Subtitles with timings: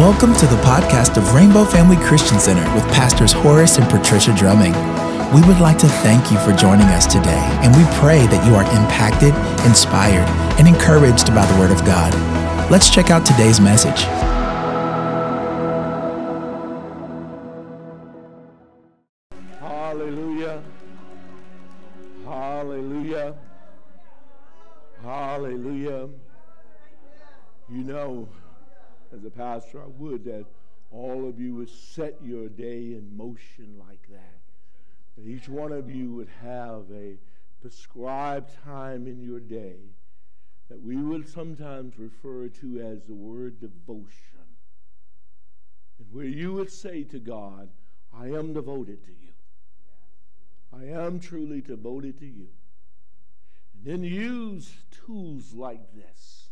[0.00, 4.72] Welcome to the podcast of Rainbow Family Christian Center with Pastors Horace and Patricia Drumming.
[5.34, 8.54] We would like to thank you for joining us today, and we pray that you
[8.54, 9.34] are impacted,
[9.66, 10.26] inspired,
[10.58, 12.14] and encouraged by the Word of God.
[12.70, 14.00] Let's check out today's message.
[19.60, 20.62] Hallelujah.
[22.24, 23.34] Hallelujah.
[25.02, 26.08] Hallelujah.
[27.68, 28.28] You know,
[29.12, 30.46] as a pastor, I would that
[30.90, 34.40] all of you would set your day in motion like that.
[35.16, 37.18] That each one of you would have a
[37.60, 39.76] prescribed time in your day
[40.68, 44.38] that we would sometimes refer to as the word devotion.
[45.98, 47.68] And where you would say to God,
[48.16, 49.32] I am devoted to you.
[50.72, 52.48] I am truly devoted to you.
[53.74, 56.50] And then use tools like this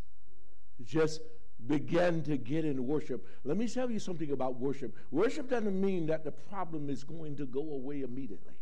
[0.77, 1.21] to just
[1.67, 3.27] begin to get in worship.
[3.45, 4.95] Let me tell you something about worship.
[5.11, 8.55] Worship doesn't mean that the problem is going to go away immediately.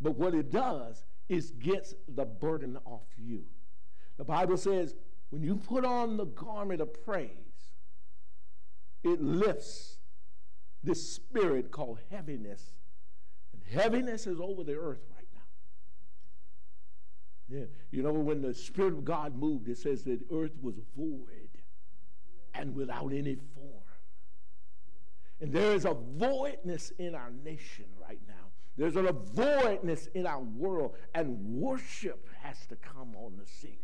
[0.00, 3.44] But what it does is gets the burden off you.
[4.16, 4.94] The Bible says
[5.30, 7.30] when you put on the garment of praise,
[9.02, 9.98] it lifts
[10.82, 12.72] this spirit called heaviness.
[13.52, 15.40] And heaviness is over the earth right now.
[17.58, 17.64] Yeah.
[17.90, 21.43] You know, when the Spirit of God moved, it says that earth was void
[22.54, 23.82] and without any form.
[25.40, 28.34] And there is a voidness in our nation right now.
[28.76, 33.78] There's a voidness in our world, and worship has to come on the scene.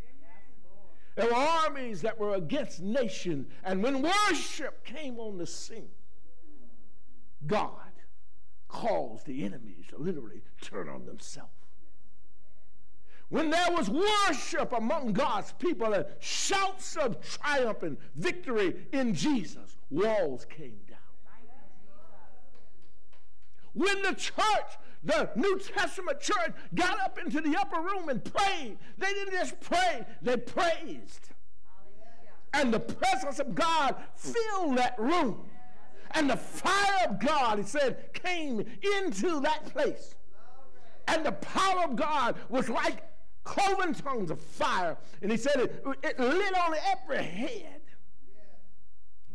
[1.17, 5.91] There were armies that were against nation, and when worship came on the scene,
[7.47, 7.93] God
[8.69, 11.51] caused the enemies to literally turn on themselves.
[13.31, 19.77] When there was worship among God's people and shouts of triumph and victory in Jesus,
[19.89, 20.99] walls came down.
[23.73, 28.79] When the church, the New Testament church, got up into the upper room and prayed,
[28.99, 31.31] they didn't just pray, they praised.
[32.53, 35.49] And the presence of God filled that room.
[36.13, 38.59] And the fire of God, he said, came
[38.99, 40.17] into that place.
[41.07, 43.05] And the power of God was like
[43.45, 44.97] cloven tongues of fire.
[45.23, 47.81] And he said it, it lit on every head.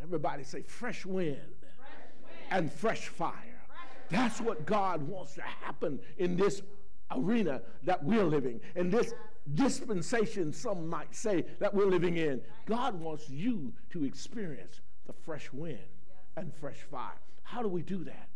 [0.01, 2.47] Everybody say fresh wind, fresh wind.
[2.51, 3.33] and fresh fire.
[4.09, 6.61] That's what God wants to happen in this
[7.11, 9.13] arena that we're living, in this
[9.53, 12.41] dispensation, some might say, that we're living in.
[12.65, 15.79] God wants you to experience the fresh wind
[16.35, 17.19] and fresh fire.
[17.43, 18.29] How do we do that?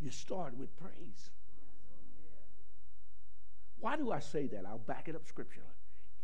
[0.00, 1.30] You start with praise.
[3.84, 4.64] Why do I say that?
[4.66, 5.68] I'll back it up scripturally.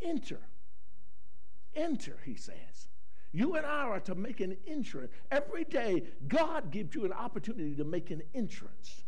[0.03, 0.38] Enter.
[1.76, 2.88] Enter, he says.
[3.32, 5.12] You and I are to make an entrance.
[5.31, 9.04] Every day, God gives you an opportunity to make an entrance.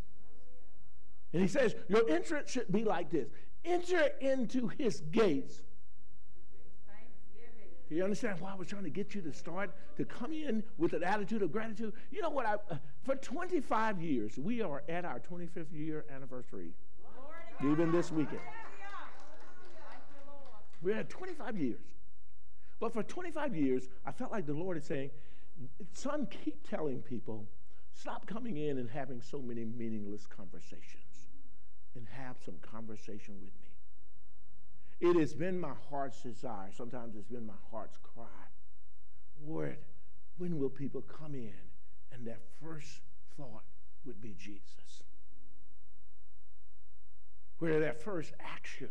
[1.32, 3.30] And he says, Your entrance should be like this
[3.64, 5.62] enter into his gates.
[7.88, 10.62] Do you understand why I was trying to get you to start to come in
[10.76, 11.94] with an attitude of gratitude?
[12.10, 12.44] You know what?
[12.44, 16.74] I, uh, for 25 years, we are at our 25th year anniversary,
[17.64, 18.40] even this weekend.
[20.82, 21.80] We had 25 years.
[22.80, 25.10] But for 25 years, I felt like the Lord is saying,
[25.92, 27.46] Son, keep telling people,
[27.94, 31.28] stop coming in and having so many meaningless conversations
[31.94, 35.10] and have some conversation with me.
[35.10, 36.70] It has been my heart's desire.
[36.72, 38.24] Sometimes it's been my heart's cry.
[39.46, 39.78] Lord,
[40.38, 41.52] when will people come in
[42.12, 43.00] and their first
[43.36, 43.64] thought
[44.04, 45.02] would be Jesus?
[47.62, 48.88] Where their first action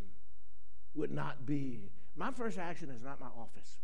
[0.95, 1.91] would not be.
[2.15, 3.81] My first action is not my office,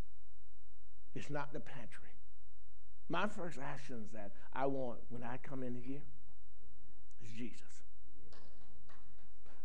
[1.13, 2.07] it's not the pantry.
[3.09, 6.03] My first action is that I want when I come in here
[7.21, 7.83] is Jesus.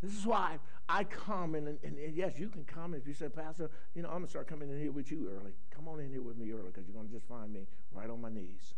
[0.02, 3.28] This is why I come and, and, and, yes, you can come if you say,
[3.28, 5.52] Pastor, you know, I'm gonna start coming in here with you early.
[5.70, 8.20] Come on in here with me early because you're gonna just find me right on
[8.20, 8.74] my knees,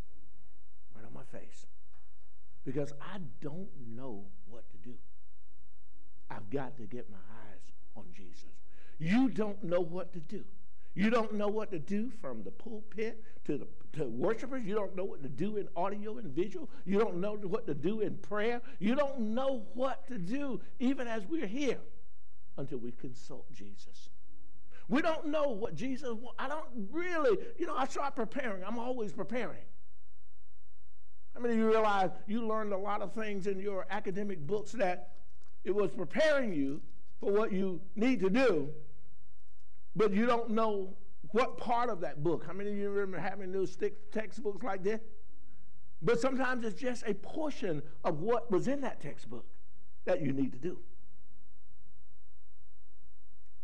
[0.94, 1.64] right on my face,
[2.66, 4.96] because I don't know what to do.
[6.30, 8.44] I've got to get my eyes on Jesus.
[8.98, 10.44] You don't know what to do.
[10.94, 14.64] You don't know what to do from the pulpit to the to worshipers.
[14.64, 16.68] You don't know what to do in audio and visual.
[16.84, 18.60] You don't know what to do in prayer.
[18.78, 21.78] You don't know what to do even as we're here
[22.56, 24.10] until we consult Jesus.
[24.88, 28.62] We don't know what Jesus I don't really, you know, I start preparing.
[28.64, 29.64] I'm always preparing.
[31.34, 34.72] How many of you realize you learned a lot of things in your academic books
[34.72, 35.10] that
[35.64, 36.80] it was preparing you
[37.20, 38.68] for what you need to do,
[39.96, 40.94] but you don't know
[41.30, 42.44] what part of that book?
[42.46, 43.76] How many of you remember having those
[44.12, 45.00] textbooks like this?
[46.02, 49.46] But sometimes it's just a portion of what was in that textbook
[50.04, 50.78] that you need to do.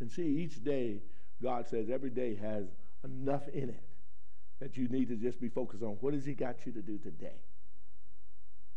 [0.01, 1.03] And see, each day,
[1.43, 2.65] God says every day has
[3.05, 3.83] enough in it
[4.59, 6.97] that you need to just be focused on what has He got you to do
[6.97, 7.41] today.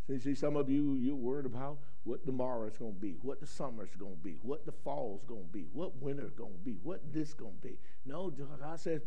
[0.07, 3.39] See, see, some of you, you're worried about what tomorrow is going to be, what
[3.39, 6.25] the summer is going to be, what the fall is going to be, what winter
[6.25, 7.79] is going to be, what this going to be.
[8.05, 9.01] No, God says,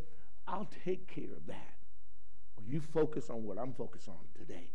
[0.49, 1.75] I'll take care of that.
[2.57, 4.71] Well, you focus on what I'm focused on today.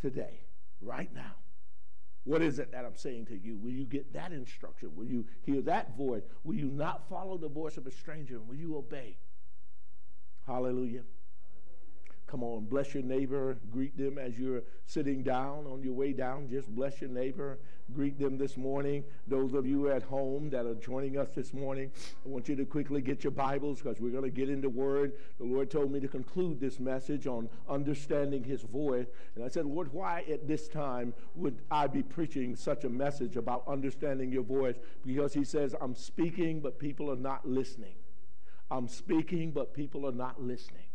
[0.00, 0.40] Today,
[0.80, 1.34] right now.
[2.24, 3.56] What is it that I'm saying to you?
[3.56, 4.90] Will you get that instruction?
[4.96, 6.22] Will you hear that voice?
[6.44, 8.40] Will you not follow the voice of a stranger?
[8.40, 9.18] Will you obey?
[10.46, 11.02] Hallelujah.
[12.26, 13.56] Come on, bless your neighbor.
[13.70, 16.48] Greet them as you're sitting down on your way down.
[16.48, 17.60] Just bless your neighbor.
[17.94, 19.04] Greet them this morning.
[19.28, 21.92] Those of you at home that are joining us this morning,
[22.24, 25.12] I want you to quickly get your Bibles because we're going to get into Word.
[25.38, 29.06] The Lord told me to conclude this message on understanding His voice.
[29.36, 33.36] And I said, Lord, why at this time would I be preaching such a message
[33.36, 34.76] about understanding your voice?
[35.04, 37.94] Because He says, I'm speaking, but people are not listening.
[38.68, 40.86] I'm speaking, but people are not listening.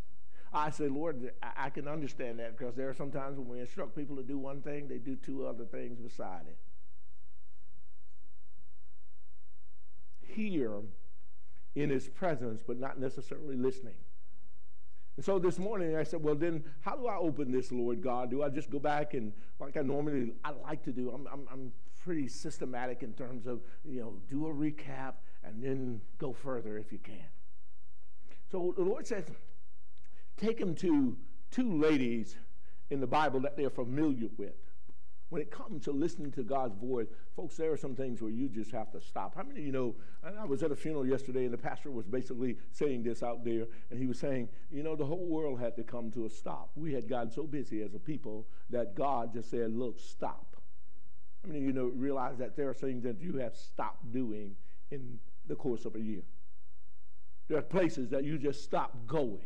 [0.54, 4.16] I say, Lord, I, can understand that because there are sometimes when we instruct people
[4.16, 6.58] to do one thing, they do two other things beside it.
[10.20, 10.80] Hear
[11.74, 13.94] in his presence, but not necessarily listening.
[15.16, 18.30] And so this morning I said, well, then how do I open this, Lord God?
[18.30, 21.46] Do I just go back and, like I normally I like to do, I'm, I'm,
[21.50, 21.72] I'm
[22.04, 25.14] pretty systematic in terms of, you know, do a recap
[25.44, 27.28] and then go further if you can.
[28.50, 29.24] So the Lord says,
[30.36, 31.16] take them to
[31.50, 32.36] two ladies
[32.90, 34.54] in the Bible that they're familiar with.
[35.30, 38.50] When it comes to listening to God's voice, folks, there are some things where you
[38.50, 39.34] just have to stop.
[39.34, 39.94] How many of you know?
[40.22, 43.64] I was at a funeral yesterday, and the pastor was basically saying this out there,
[43.90, 46.70] and he was saying, you know, the whole world had to come to a stop.
[46.76, 50.54] We had gotten so busy as a people that God just said, look, stop.
[51.42, 54.54] How many of you know realize that there are things that you have stopped doing
[54.90, 56.22] in the course of a year?
[57.48, 59.40] There are places that you just stop going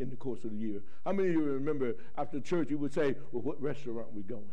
[0.00, 0.80] in the course of the year.
[1.04, 4.22] How many of you remember after church you would say, Well, what restaurant are we
[4.22, 4.52] going?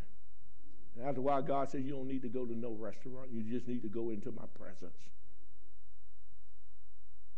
[0.98, 3.30] And after a while, God says, You don't need to go to no restaurant.
[3.32, 4.98] You just need to go into my presence.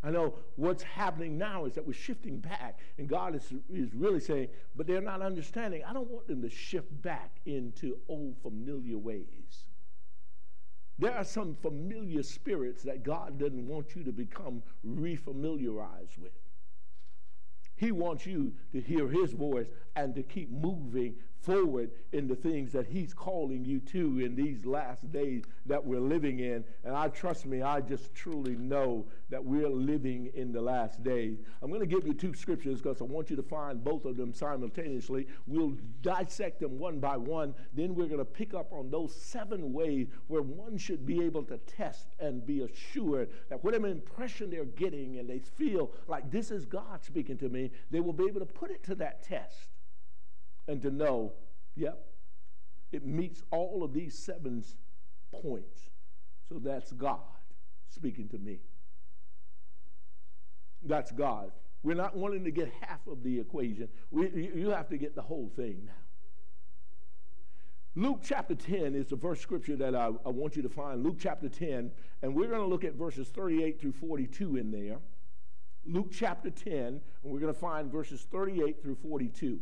[0.01, 4.21] I know what's happening now is that we're shifting back, and God is, is really
[4.21, 5.83] saying, but they're not understanding.
[5.85, 9.65] I don't want them to shift back into old familiar ways.
[11.00, 16.31] There are some familiar spirits that God doesn't want you to become refamiliarized with.
[17.79, 22.71] He wants you to hear his voice and to keep moving forward in the things
[22.74, 26.63] that he's calling you to in these last days that we're living in.
[26.83, 31.39] And I trust me, I just truly know that we're living in the last days.
[31.62, 34.18] I'm going to give you two scriptures because I want you to find both of
[34.18, 35.27] them simultaneously.
[35.47, 37.53] We'll dissect them one by one.
[37.74, 41.44] Then we're going to pick up on those seven ways where one should be able
[41.44, 46.51] to test and be assured that whatever impression they're getting and they feel like this
[46.51, 49.69] is God speaking to me, they will be able to put it to that test
[50.69, 51.33] and to know,
[51.75, 52.06] yep,
[52.92, 54.63] it meets all of these seven
[55.31, 55.89] points.
[56.48, 57.19] So that's God
[57.89, 58.60] speaking to me.
[60.83, 61.51] That's God.
[61.81, 63.89] We're not wanting to get half of the equation.
[64.11, 65.94] We, you have to get the whole thing now.
[67.95, 71.04] Luke chapter 10 is the first scripture that I, I want you to find.
[71.04, 74.99] Luke chapter 10, and we're going to look at verses 38 through 42 in there.
[75.85, 79.59] Luke chapter 10, and we're going to find verses 38 through 42.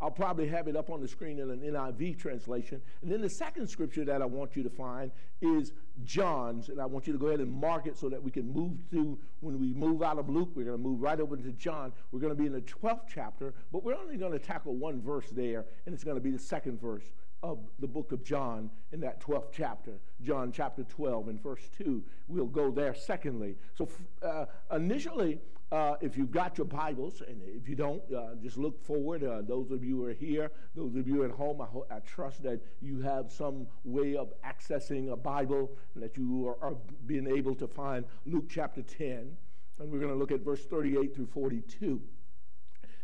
[0.00, 2.82] I'll probably have it up on the screen in an NIV translation.
[3.02, 5.10] And then the second scripture that I want you to find
[5.40, 5.72] is
[6.04, 6.68] John's.
[6.68, 8.78] And I want you to go ahead and mark it so that we can move
[8.90, 9.18] through.
[9.40, 11.92] When we move out of Luke, we're going to move right over to John.
[12.10, 15.00] We're going to be in the 12th chapter, but we're only going to tackle one
[15.00, 17.04] verse there, and it's going to be the second verse
[17.42, 22.02] of the book of John in that 12th chapter, John chapter 12 and verse 2.
[22.26, 23.56] We'll go there secondly.
[23.74, 23.88] So,
[24.22, 25.40] uh, initially,
[25.74, 29.24] uh, if you've got your Bibles, and if you don't, uh, just look forward.
[29.24, 31.98] Uh, those of you who are here, those of you at home, I, ho- I,
[31.98, 36.76] trust that you have some way of accessing a Bible and that you are, are
[37.06, 39.36] being able to find Luke chapter 10.
[39.80, 42.00] And we're going to look at verse 38 through 42.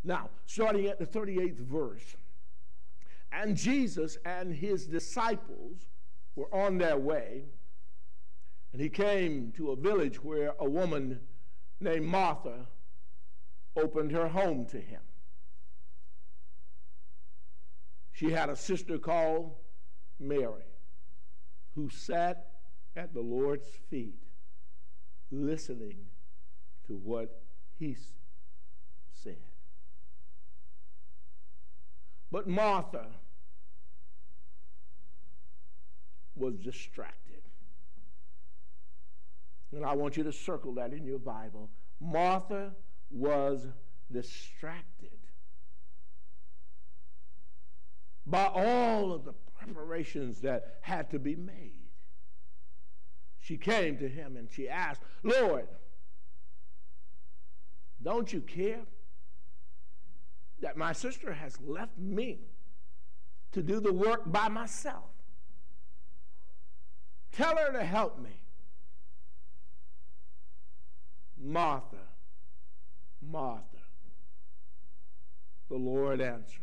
[0.05, 2.15] Now, starting at the 38th verse,
[3.33, 5.89] and Jesus and his disciples
[6.37, 7.47] were on their way,
[8.73, 11.19] and he came to a village where a woman
[11.81, 12.67] named Martha
[13.77, 15.01] opened her home to him.
[18.13, 19.55] She had a sister called
[20.19, 20.65] Mary
[21.75, 22.51] who sat
[22.97, 24.21] at the Lord's feet
[25.31, 26.07] listening
[26.87, 27.43] to what
[27.79, 27.97] he
[29.13, 29.37] said.
[32.31, 33.07] But Martha
[36.37, 37.20] was distracted.
[39.73, 41.71] And I want you to circle that in your Bible.
[42.01, 42.73] Martha
[43.11, 43.67] was
[44.11, 45.11] distracted
[48.27, 51.75] by all of the preparations that had to be made.
[53.41, 55.67] She came to him and she asked, Lord,
[58.03, 58.83] don't you care
[60.61, 62.41] that my sister has left me
[63.53, 65.11] to do the work by myself?
[67.33, 68.43] Tell her to help me.
[71.43, 71.97] Martha,
[73.23, 73.65] Martha,
[75.69, 76.61] the Lord answered,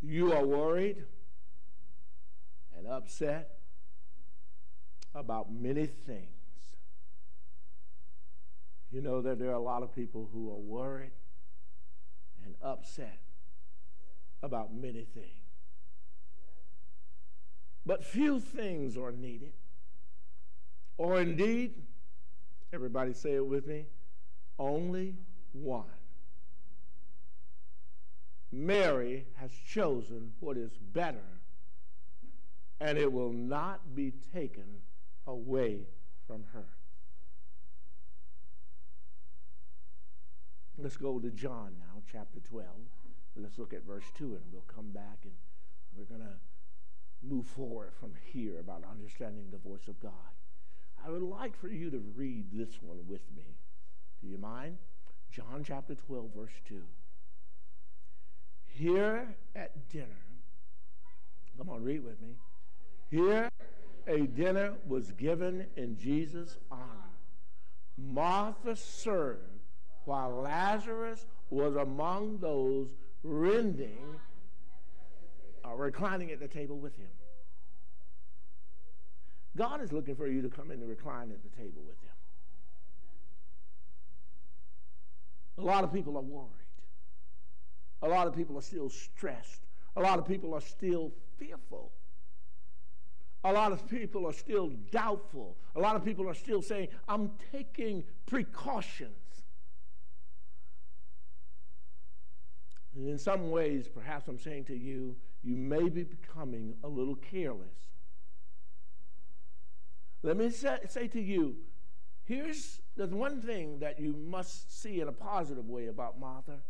[0.00, 1.04] You are worried
[2.76, 3.58] and upset
[5.14, 6.28] about many things.
[8.90, 11.12] You know that there are a lot of people who are worried
[12.44, 13.18] and upset
[14.42, 15.28] about many things.
[17.84, 19.52] But few things are needed.
[20.96, 21.74] Or indeed,
[22.74, 23.86] everybody say it with me,
[24.58, 25.14] only
[25.52, 25.84] one.
[28.50, 31.40] Mary has chosen what is better,
[32.80, 34.64] and it will not be taken
[35.26, 35.86] away
[36.26, 36.66] from her.
[40.76, 42.68] Let's go to John now, chapter 12.
[43.36, 45.32] Let's look at verse 2, and we'll come back and
[45.96, 46.36] we're going to
[47.22, 50.12] move forward from here about understanding the voice of God.
[51.06, 53.44] I would like for you to read this one with me.
[54.22, 54.78] Do you mind?
[55.30, 56.80] John chapter 12, verse 2.
[58.66, 60.24] Here at dinner,
[61.58, 62.36] come on, read with me.
[63.10, 63.48] Here
[64.06, 66.82] a dinner was given in Jesus' honor.
[67.98, 69.40] Martha served
[70.06, 72.88] while Lazarus was among those
[73.22, 74.20] rending
[75.64, 77.08] or reclining at the table with him.
[79.56, 82.10] God is looking for you to come in and recline at the table with him.
[85.58, 86.50] A lot of people are worried.
[88.02, 89.60] A lot of people are still stressed.
[89.96, 91.92] A lot of people are still fearful.
[93.44, 95.56] A lot of people are still doubtful.
[95.76, 99.12] A lot of people are still saying, I'm taking precautions.
[102.96, 107.16] And in some ways, perhaps I'm saying to you, you may be becoming a little
[107.16, 107.93] careless.
[110.24, 111.54] Let me say, to you,
[112.24, 116.60] here's the one thing that you must see in a positive way about Martha.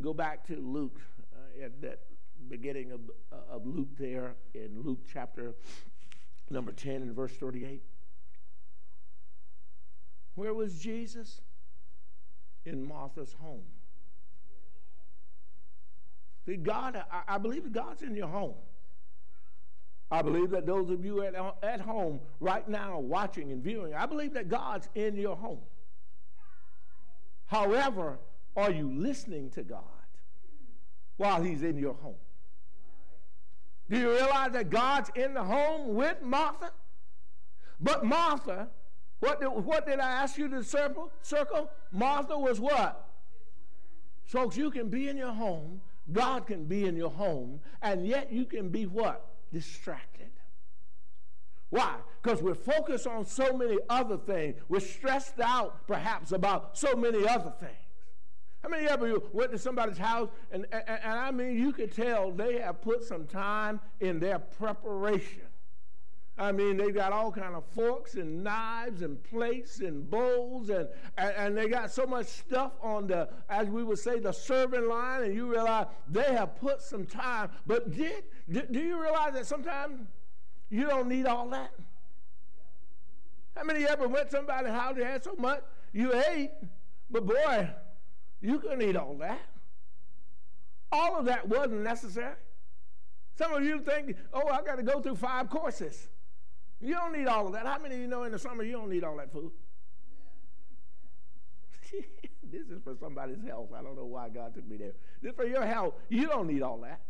[0.00, 1.00] Go back to Luke,
[1.32, 2.00] uh, at that
[2.48, 3.00] beginning of,
[3.32, 5.54] uh, of Luke there in Luke chapter
[6.50, 7.80] number 10 and verse 38.
[10.34, 11.42] Where was Jesus?
[12.64, 13.62] In Martha's home.
[16.44, 18.56] See, God, I, I believe God's in your home.
[20.12, 24.04] I believe that those of you at, at home right now watching and viewing, I
[24.04, 25.60] believe that God's in your home.
[27.46, 28.18] However,
[28.54, 29.80] are you listening to God
[31.16, 32.20] while He's in your home?
[33.88, 36.72] Do you realize that God's in the home with Martha?
[37.80, 38.68] But Martha,
[39.20, 41.10] what did, what did I ask you to circle?
[41.22, 41.70] Circle?
[41.90, 43.08] Martha was what?
[44.24, 48.32] Folks, you can be in your home God can be in your home, and yet
[48.32, 49.31] you can be what?
[49.52, 50.30] Distracted.
[51.70, 51.96] Why?
[52.22, 54.56] Because we're focused on so many other things.
[54.68, 57.72] We're stressed out, perhaps, about so many other things.
[58.62, 61.92] How many of you went to somebody's house and, and, and I mean, you could
[61.92, 65.42] tell they have put some time in their preparation
[66.38, 70.88] I mean, they've got all kind of forks and knives and plates and bowls, and,
[71.18, 74.88] and, and, they got so much stuff on the, as we would say, the serving
[74.88, 77.50] line, and you realize they have put some time.
[77.66, 80.06] But did, did do you realize that sometimes
[80.70, 81.72] you don't need all that?
[83.54, 85.62] How many ever went to somebody's house and had so much
[85.92, 86.52] you ate,
[87.10, 87.68] but boy,
[88.40, 89.40] you couldn't eat all that.
[90.90, 92.36] All of that wasn't necessary.
[93.36, 96.08] Some of you think, oh, I got to go through five courses.
[96.82, 97.64] You don't need all of that.
[97.64, 99.52] How many of you know in the summer you don't need all that food?
[102.50, 103.68] this is for somebody's health.
[103.76, 104.92] I don't know why God took me there.
[105.22, 105.94] This is for your health.
[106.08, 107.00] You don't need all that.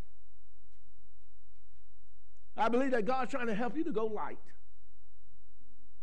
[2.55, 4.37] I believe that God's trying to help you to go light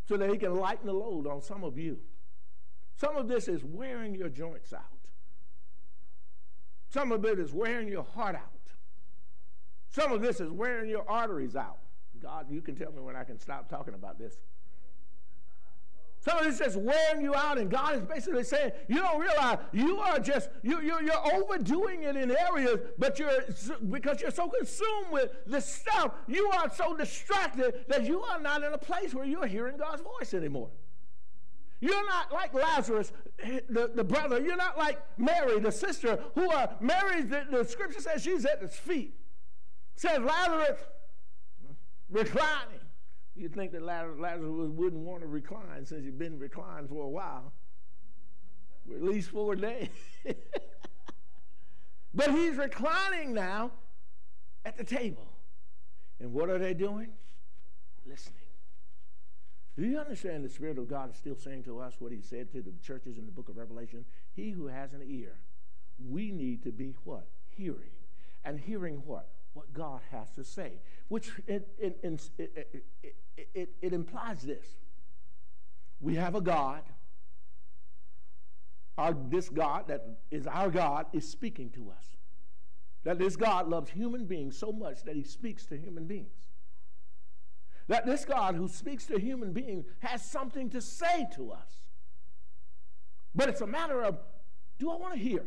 [0.08, 1.98] so that He can lighten the load on some of you.
[2.96, 4.82] Some of this is wearing your joints out.
[6.88, 8.42] Some of it is wearing your heart out.
[9.90, 11.78] Some of this is wearing your arteries out.
[12.22, 14.38] God, you can tell me when I can stop talking about this.
[16.22, 20.18] Somebody's just wearing you out, and God is basically saying, you don't realize you are
[20.18, 23.42] just, you, you, you're overdoing it in areas, but you're,
[23.88, 28.62] because you're so consumed with this stuff, you are so distracted that you are not
[28.62, 30.68] in a place where you're hearing God's voice anymore.
[31.80, 33.14] You're not like Lazarus,
[33.70, 34.38] the, the brother.
[34.42, 38.60] You're not like Mary, the sister, who are Mary, the, the scripture says she's at
[38.60, 39.14] his feet.
[39.96, 40.78] Says Lazarus
[42.10, 42.80] reclining.
[43.36, 47.52] You'd think that Lazarus wouldn't want to recline since he'd been reclined for a while,
[48.86, 49.88] for at least four days.
[52.14, 53.70] but he's reclining now
[54.64, 55.26] at the table.
[56.18, 57.12] And what are they doing?
[58.04, 58.34] Listening.
[59.76, 62.52] Do you understand the Spirit of God is still saying to us what he said
[62.52, 64.04] to the churches in the book of Revelation?
[64.34, 65.38] He who has an ear,
[65.98, 67.28] we need to be what?
[67.48, 67.92] Hearing.
[68.44, 69.28] And hearing what?
[69.52, 70.80] What God has to say.
[71.08, 71.98] Which it, it,
[73.54, 74.66] it, it, implies this.
[76.00, 76.82] We have a God.
[78.96, 82.04] Our, this God that is our God is speaking to us.
[83.04, 86.48] That this God loves human beings so much that he speaks to human beings.
[87.88, 91.82] That this God who speaks to human beings has something to say to us.
[93.34, 94.18] But it's a matter of
[94.78, 95.44] do I want to hear?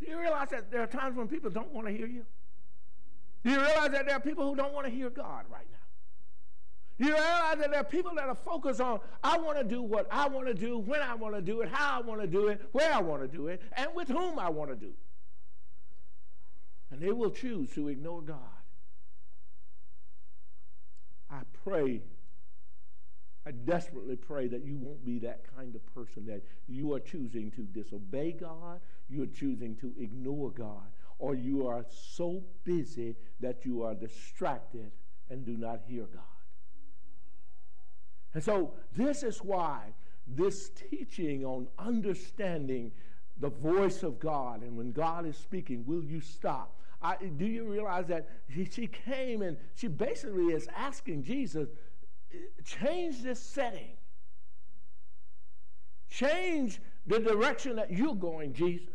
[0.00, 2.26] Do you realize that there are times when people don't want to hear you?
[3.44, 5.78] Do you realize that there are people who don't want to hear God right now?
[6.98, 9.82] Do You realize that there are people that are focused on, I want to do
[9.82, 12.26] what I want to do, when I want to do it, how I want to
[12.28, 14.86] do it, where I want to do it, and with whom I want to do
[14.86, 14.98] it.
[16.92, 18.38] And they will choose to ignore God.
[21.30, 22.02] I pray,
[23.46, 27.50] I desperately pray that you won't be that kind of person that you are choosing
[27.52, 30.86] to disobey God, you're choosing to ignore God,
[31.22, 34.90] or you are so busy that you are distracted
[35.30, 36.24] and do not hear God.
[38.34, 39.94] And so, this is why
[40.26, 42.90] this teaching on understanding
[43.38, 46.76] the voice of God and when God is speaking, will you stop?
[47.00, 51.68] I, do you realize that he, she came and she basically is asking Jesus,
[52.64, 53.96] change this setting.
[56.10, 58.88] Change the direction that you're going, Jesus.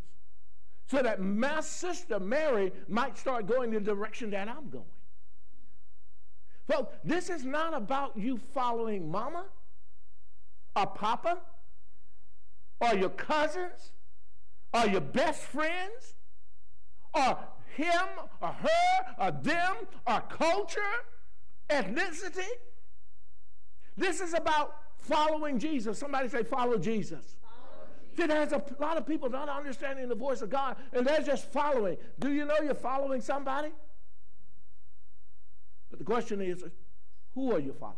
[0.87, 4.85] So that my sister Mary might start going the direction that I'm going.
[6.67, 9.45] Folks, this is not about you following mama
[10.75, 11.39] or papa
[12.79, 13.91] or your cousins
[14.73, 16.15] or your best friends
[17.13, 17.37] or
[17.75, 18.07] him
[18.41, 20.81] or her or them or culture,
[21.69, 22.47] ethnicity.
[23.95, 25.97] This is about following Jesus.
[25.97, 27.37] Somebody say, follow Jesus.
[28.17, 31.97] There's a lot of people not understanding the voice of God and they're just following.
[32.19, 33.69] Do you know you're following somebody?
[35.89, 36.63] But the question is,
[37.35, 37.97] who are you following?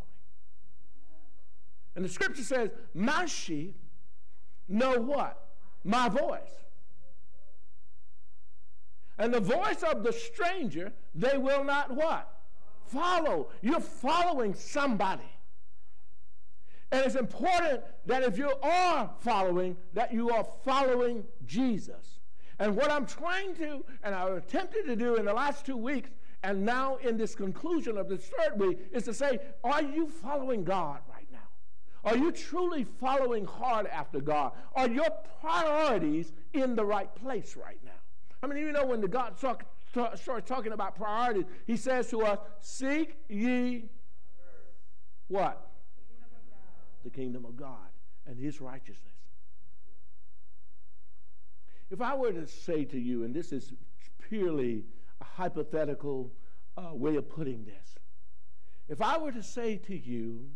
[1.95, 3.75] And the scripture says, My sheep
[4.67, 5.47] know what?
[5.83, 6.51] My voice.
[9.17, 12.31] And the voice of the stranger, they will not what?
[12.85, 13.49] Follow.
[13.61, 15.23] You're following somebody.
[16.91, 22.19] And it's important that if you are following, that you are following Jesus.
[22.57, 26.09] And what I'm trying to, and I've attempted to do in the last two weeks,
[26.43, 30.63] and now, in this conclusion of this third week, is to say, are you following
[30.63, 31.39] God right now?
[32.05, 34.53] Are you truly following hard after God?
[34.73, 35.09] Are your
[35.41, 37.91] priorities in the right place right now?
[38.41, 42.09] I mean, you know, when the God talk, talk, starts talking about priorities, he says
[42.11, 43.89] to us, Seek ye
[45.27, 45.68] what?
[47.03, 47.89] The kingdom of God
[48.25, 49.15] and his righteousness.
[51.89, 53.73] If I were to say to you, and this is
[54.27, 54.83] purely
[55.21, 56.31] a hypothetical
[56.77, 57.95] uh, way of putting this.
[58.87, 60.49] If I were to say to you,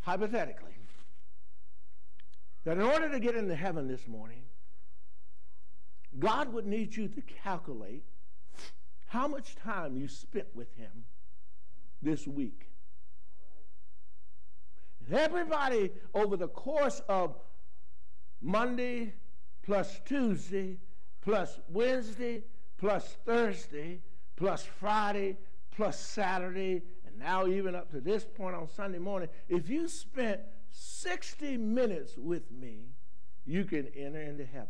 [0.00, 0.76] hypothetically,
[2.64, 4.42] that in order to get into heaven this morning,
[6.18, 8.04] God would need you to calculate
[9.06, 11.04] how much time you spent with Him
[12.02, 12.69] this week.
[15.12, 17.36] Everybody over the course of
[18.40, 19.14] Monday
[19.62, 20.78] plus Tuesday
[21.20, 22.42] plus Wednesday,
[22.78, 24.00] plus Thursday,
[24.36, 25.36] plus Friday,
[25.70, 30.40] plus Saturday, and now even up to this point on Sunday morning, if you spent
[30.70, 32.86] 60 minutes with me,
[33.44, 34.68] you can enter into heaven.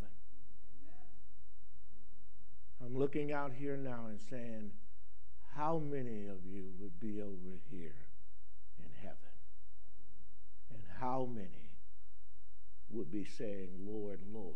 [2.84, 4.70] I'm looking out here now and saying,
[5.54, 8.09] how many of you would be over here
[11.00, 11.48] how many
[12.90, 14.54] would be saying, Lord, Lord?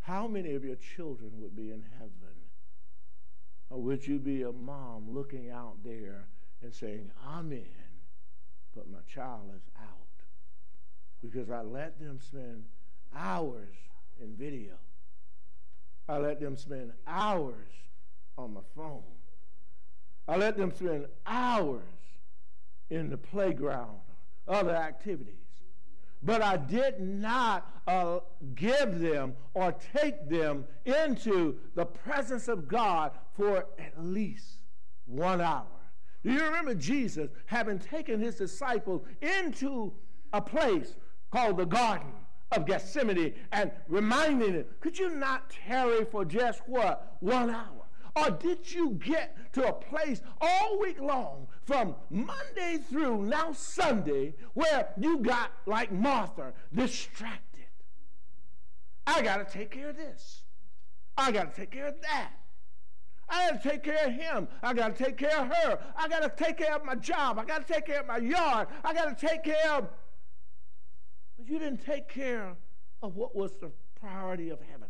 [0.00, 2.10] How many of your children would be in heaven
[3.70, 6.26] Or would you be a mom looking out there
[6.62, 7.64] and saying, I'm in,
[8.74, 9.96] but my child is out?
[11.22, 12.64] Because I let them spend
[13.14, 13.76] hours
[14.20, 14.74] in video.
[16.08, 17.68] I let them spend hours
[18.36, 19.02] on my phone.
[20.26, 21.99] I let them spend hours
[22.90, 23.98] in the playground,
[24.46, 25.34] other activities.
[26.22, 28.18] But I did not uh,
[28.54, 34.58] give them or take them into the presence of God for at least
[35.06, 35.66] one hour.
[36.22, 39.94] Do you remember Jesus having taken his disciples into
[40.32, 40.96] a place
[41.30, 42.12] called the Garden
[42.52, 47.16] of Gethsemane and reminding them, could you not tarry for just what?
[47.20, 47.79] One hour?
[48.16, 54.34] Or did you get to a place all week long from Monday through now Sunday
[54.54, 57.66] where you got like Martha distracted?
[59.06, 60.42] I got to take care of this.
[61.16, 62.32] I got to take care of that.
[63.28, 64.48] I got to take care of him.
[64.62, 65.78] I got to take care of her.
[65.96, 67.38] I got to take care of my job.
[67.38, 68.68] I got to take care of my yard.
[68.84, 69.88] I got to take care of.
[71.38, 72.56] But you didn't take care
[73.02, 73.70] of what was the
[74.00, 74.88] priority of heaven.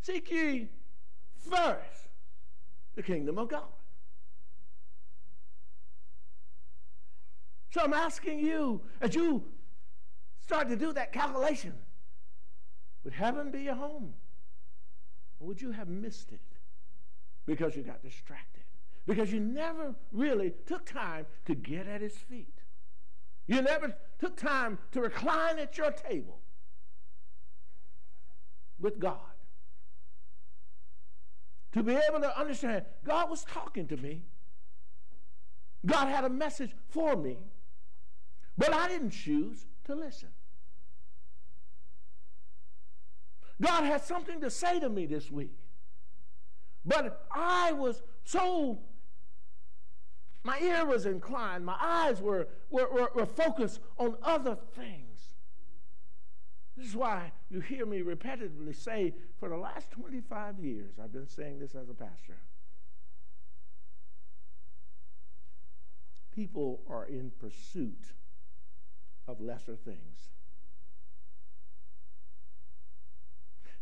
[0.00, 0.68] Seek ye
[1.36, 2.08] first
[2.94, 3.62] the kingdom of God.
[7.70, 9.44] So I'm asking you, as you
[10.40, 11.74] start to do that calculation,
[13.04, 14.14] would heaven be your home?
[15.38, 16.40] Or would you have missed it
[17.46, 18.64] because you got distracted?
[19.06, 22.62] Because you never really took time to get at his feet.
[23.46, 26.40] You never took time to recline at your table
[28.80, 29.18] with God
[31.72, 34.22] to be able to understand God was talking to me.
[35.86, 37.38] God had a message for me,
[38.56, 40.30] but I didn't choose to listen.
[43.60, 45.58] God had something to say to me this week,
[46.84, 48.78] but I was so,
[50.44, 55.07] my ear was inclined, my eyes were, were, were, were focused on other things.
[56.78, 61.26] This is why you hear me repetitively say for the last 25 years, I've been
[61.26, 62.38] saying this as a pastor.
[66.32, 68.12] People are in pursuit
[69.26, 70.30] of lesser things.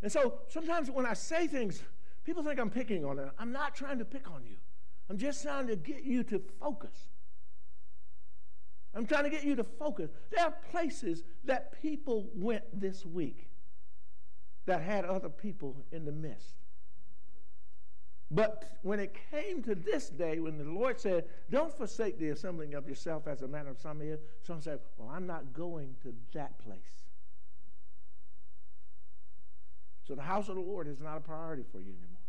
[0.00, 1.82] And so sometimes when I say things,
[2.24, 3.30] people think I'm picking on them.
[3.38, 4.56] I'm not trying to pick on you.
[5.10, 7.08] I'm just trying to get you to focus.
[8.96, 10.10] I'm trying to get you to focus.
[10.30, 13.50] There are places that people went this week
[14.64, 16.54] that had other people in the midst.
[18.30, 22.74] But when it came to this day, when the Lord said, Don't forsake the assembling
[22.74, 26.14] of yourself as a matter of some is, some said, Well, I'm not going to
[26.32, 27.04] that place.
[30.08, 32.22] So the house of the Lord is not a priority for you anymore.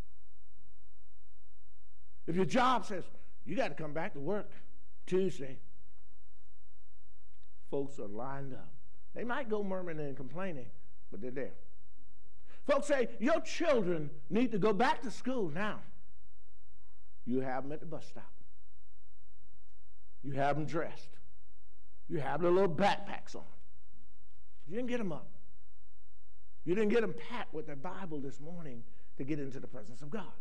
[2.27, 3.05] If your job says,
[3.45, 4.51] You got to come back to work
[5.07, 5.59] Tuesday,
[7.69, 8.73] folks are lined up.
[9.15, 10.67] They might go murmuring and complaining,
[11.11, 11.53] but they're there.
[12.65, 15.79] Folks say, Your children need to go back to school now.
[17.25, 18.31] You have them at the bus stop.
[20.23, 21.09] You have them dressed.
[22.09, 23.43] You have their little backpacks on.
[24.67, 25.29] You didn't get them up.
[26.65, 28.83] You didn't get them packed with their Bible this morning
[29.17, 30.33] to get into the presence of God.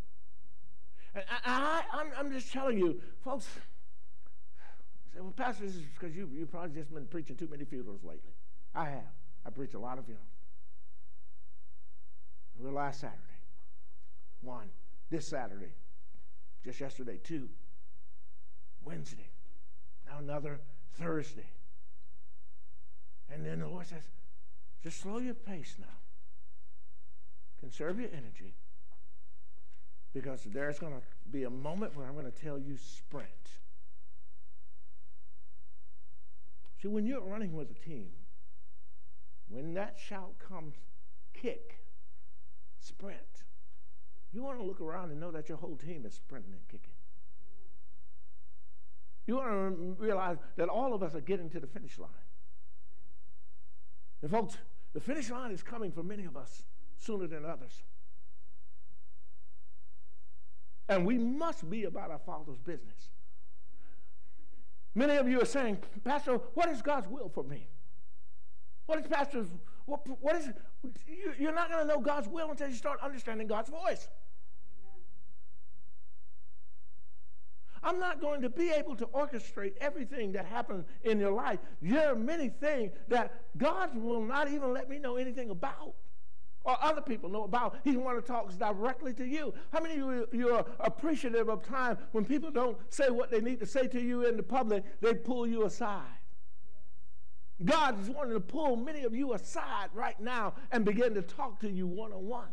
[1.15, 1.83] And I,
[2.19, 3.49] am just telling you, folks,
[5.17, 8.05] say, well, Pastor, this is because you, you've probably just been preaching too many funerals
[8.05, 8.33] lately.
[8.75, 9.13] I have.
[9.45, 10.29] I preach a lot of funerals.
[12.59, 13.21] We were last Saturday.
[14.43, 14.69] One.
[15.11, 15.73] This Saturday.
[16.65, 17.49] Just yesterday, two.
[18.85, 19.31] Wednesday.
[20.07, 20.61] Now another
[20.95, 21.49] Thursday.
[23.33, 24.03] And then the Lord says,
[24.83, 25.87] just slow your pace now.
[27.61, 28.55] Conserve your energy.
[30.13, 31.01] Because there's going to
[31.31, 33.27] be a moment where I'm going to tell you sprint.
[36.87, 38.11] See, when you're running with a team,
[39.49, 40.77] when that shout comes,
[41.35, 41.81] kick,
[42.79, 43.43] sprint,
[44.33, 46.95] you want to look around and know that your whole team is sprinting and kicking.
[49.27, 52.11] You want to realize that all of us are getting to the finish line.
[54.23, 54.57] And folks,
[54.93, 56.63] the finish line is coming for many of us
[56.99, 57.83] sooner than others.
[60.89, 63.11] And we must be about our Father's business.
[64.97, 67.69] Many of you are saying, Pastor, what is God's will for me?
[68.87, 69.47] What is Pastor's,
[69.85, 70.49] what, what is,
[71.39, 74.09] you, are not going to know God's will until you start understanding God's voice.
[77.83, 81.59] I'm not going to be able to orchestrate everything that happens in your life.
[81.83, 85.95] There are many things that God will not even let me know anything about
[86.67, 87.77] or other people know about.
[87.85, 89.55] He's one that talks directly to you.
[89.73, 93.61] How many of you you're appreciative of time when people don't say what they need
[93.61, 96.03] to say to you in the public, they pull you aside?
[97.65, 101.61] God is wanting to pull many of you aside right now and begin to talk
[101.61, 102.49] to you one on one.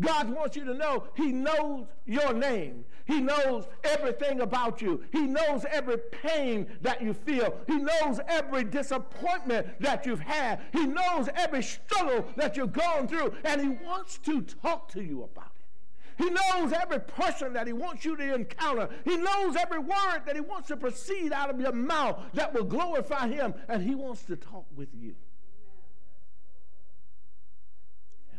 [0.00, 2.84] God wants you to know He knows your name.
[3.04, 5.02] He knows everything about you.
[5.12, 7.56] He knows every pain that you feel.
[7.66, 10.60] He knows every disappointment that you've had.
[10.72, 15.24] He knows every struggle that you've gone through, and He wants to talk to you
[15.24, 16.22] about it.
[16.22, 18.88] He knows every person that He wants you to encounter.
[19.04, 22.64] He knows every word that He wants to proceed out of your mouth that will
[22.64, 25.16] glorify Him, and He wants to talk with you.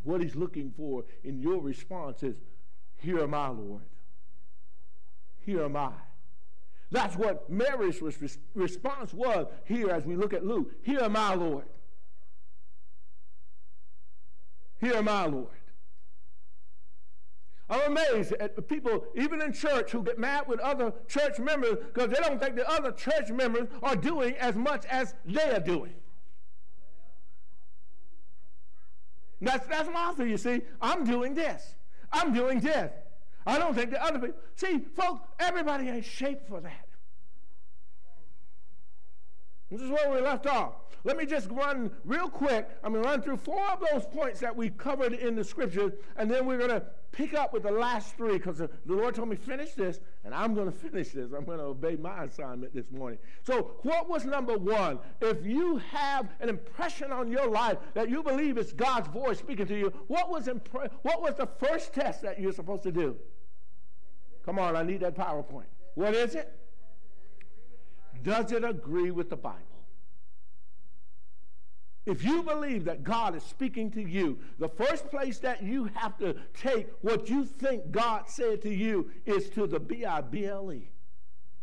[0.03, 2.35] What he's looking for in your response is,
[2.97, 3.83] Here am I, Lord.
[5.39, 5.91] Here am I.
[6.91, 8.01] That's what Mary's
[8.53, 10.73] response was here as we look at Luke.
[10.83, 11.65] Here am I, Lord.
[14.81, 15.47] Here am I, Lord.
[17.69, 22.09] I'm amazed at people, even in church, who get mad with other church members because
[22.09, 25.93] they don't think the other church members are doing as much as they are doing.
[29.41, 30.61] That's, that's view, you see.
[30.81, 31.75] I'm doing this.
[32.13, 32.91] I'm doing this.
[33.45, 34.35] I don't think the other people.
[34.55, 36.87] See, folks, everybody ain't shaped for that.
[39.71, 40.73] This is where we left off.
[41.03, 42.69] Let me just run real quick.
[42.83, 45.93] I'm going to run through four of those points that we covered in the scriptures,
[46.17, 49.29] and then we're going to pick up with the last three because the, Lord told
[49.29, 51.31] me finish this, and I'm going to finish this.
[51.31, 53.17] I'm going to obey my assignment this morning.
[53.43, 54.99] So, what was number one?
[55.21, 59.67] If you have an impression on your life that you believe it's God's voice speaking
[59.67, 63.15] to you, what was impre- what was the first test that you're supposed to do?
[64.45, 65.65] Come on, I need that PowerPoint.
[65.95, 66.60] What is it?
[68.23, 69.59] Does it agree with the Bible?
[72.05, 76.17] If you believe that God is speaking to you, the first place that you have
[76.17, 80.45] to take what you think God said to you is to the B I B
[80.45, 80.89] L E.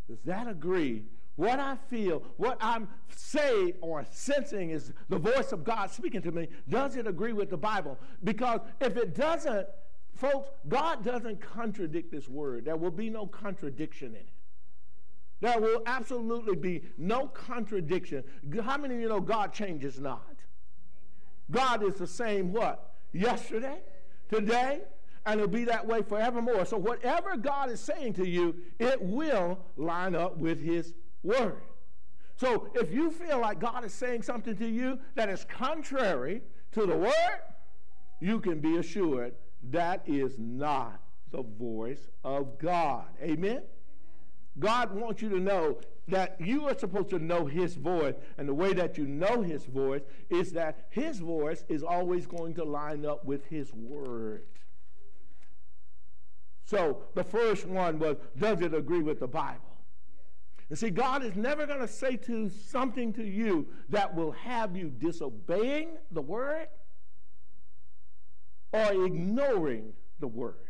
[0.09, 1.05] Does that agree?
[1.35, 6.33] What I feel, what I'm saying or sensing is the voice of God speaking to
[6.33, 6.49] me.
[6.68, 7.99] Does it agree with the Bible?
[8.25, 9.66] Because if it doesn't,
[10.14, 12.64] folks, God doesn't contradict this word.
[12.64, 14.29] There will be no contradiction in it.
[15.40, 18.24] There will absolutely be no contradiction.
[18.62, 20.37] How many of you know God changes not?
[21.51, 22.94] God is the same what?
[23.12, 23.79] Yesterday,
[24.29, 24.81] today,
[25.24, 26.64] and it'll be that way forevermore.
[26.64, 31.62] So whatever God is saying to you, it will line up with his word.
[32.37, 36.87] So if you feel like God is saying something to you that is contrary to
[36.87, 37.40] the word,
[38.20, 39.35] you can be assured
[39.70, 43.07] that is not the voice of God.
[43.22, 43.62] Amen?
[44.59, 48.14] God wants you to know that you are supposed to know his voice.
[48.38, 52.55] And the way that you know his voice is that his voice is always going
[52.55, 54.44] to line up with his word.
[56.64, 59.61] So the first one was, does it agree with the Bible?
[60.68, 64.77] And see, God is never going to say to something to you that will have
[64.77, 66.68] you disobeying the word
[68.73, 70.67] or ignoring the word.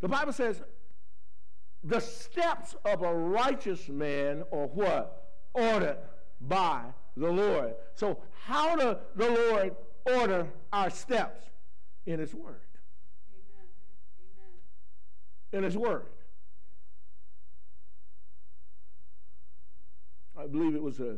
[0.00, 0.62] The Bible says,
[1.82, 5.28] the steps of a righteous man are what?
[5.54, 5.98] Ordered
[6.40, 6.82] by
[7.16, 7.74] the Lord.
[7.94, 11.46] So, how does the Lord order our steps?
[12.06, 12.60] In His Word.
[13.34, 13.68] Amen.
[15.52, 15.58] Amen.
[15.58, 16.06] In His Word.
[20.40, 21.16] I believe it was a,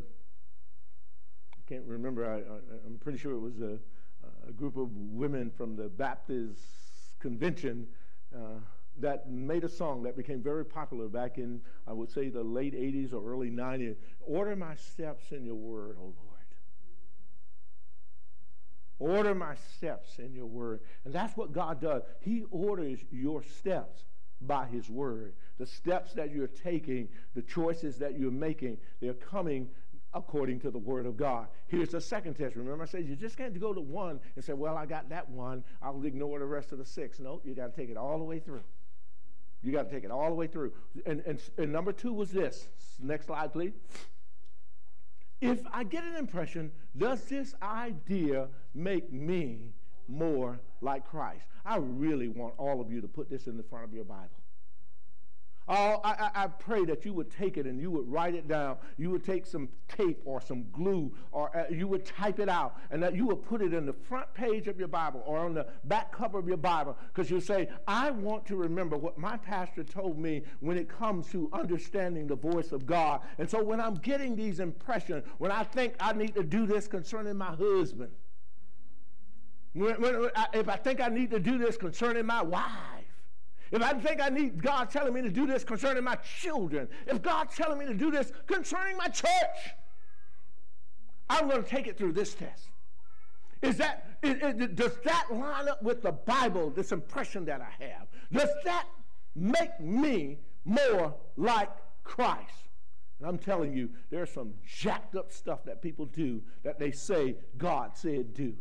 [1.52, 2.38] I can't remember, I,
[2.86, 3.78] am pretty sure it was a,
[4.48, 6.60] a, group of women from the Baptist
[7.20, 7.86] convention.
[8.34, 8.60] Uh,
[9.00, 12.74] that made a song that became very popular back in, I would say, the late
[12.74, 13.96] 80s or early 90s.
[14.20, 16.16] Order my steps in your word, O Lord.
[18.98, 20.80] Order my steps in your word.
[21.04, 22.02] And that's what God does.
[22.20, 24.04] He orders your steps
[24.40, 25.34] by his word.
[25.58, 29.68] The steps that you're taking, the choices that you're making, they're coming
[30.14, 31.46] according to the word of God.
[31.68, 32.56] Here's the second test.
[32.56, 35.28] Remember, I said you just can't go to one and say, well, I got that
[35.28, 35.64] one.
[35.82, 37.18] I'll ignore the rest of the six.
[37.18, 38.62] No, you got to take it all the way through.
[39.62, 40.72] You got to take it all the way through.
[41.06, 42.68] And, and, and number two was this.
[43.00, 43.72] Next slide, please.
[45.40, 49.72] If I get an impression, does this idea make me
[50.08, 51.46] more like Christ?
[51.64, 54.41] I really want all of you to put this in the front of your Bible.
[55.68, 58.76] Oh, I, I, pray that you would take it and you would write it down.
[58.98, 62.78] You would take some tape or some glue or uh, you would type it out
[62.90, 65.54] and that you would put it in the front page of your Bible or on
[65.54, 69.36] the back cover of your Bible because you say, I want to remember what my
[69.36, 73.20] pastor told me when it comes to understanding the voice of God.
[73.38, 76.88] And so when I'm getting these impressions, when I think I need to do this
[76.88, 78.10] concerning my husband,
[79.74, 83.11] when, when, if I think I need to do this concerning my wife,
[83.72, 87.22] if I think I need God telling me to do this concerning my children, if
[87.22, 89.74] God's telling me to do this concerning my church,
[91.28, 92.68] I'm going to take it through this test.
[93.62, 98.08] Is that, is, does that line up with the Bible, this impression that I have?
[98.30, 98.86] Does that
[99.34, 101.70] make me more like
[102.04, 102.68] Christ?
[103.20, 107.36] And I'm telling you, there's some jacked up stuff that people do that they say
[107.56, 108.54] God said do.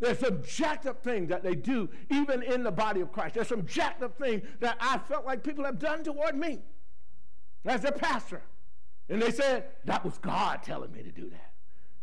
[0.00, 3.34] There's some jacked up things that they do even in the body of Christ.
[3.34, 6.62] There's some jacked up things that I felt like people have done toward me
[7.64, 8.42] as a pastor.
[9.08, 11.52] And they said, that was God telling me to do that.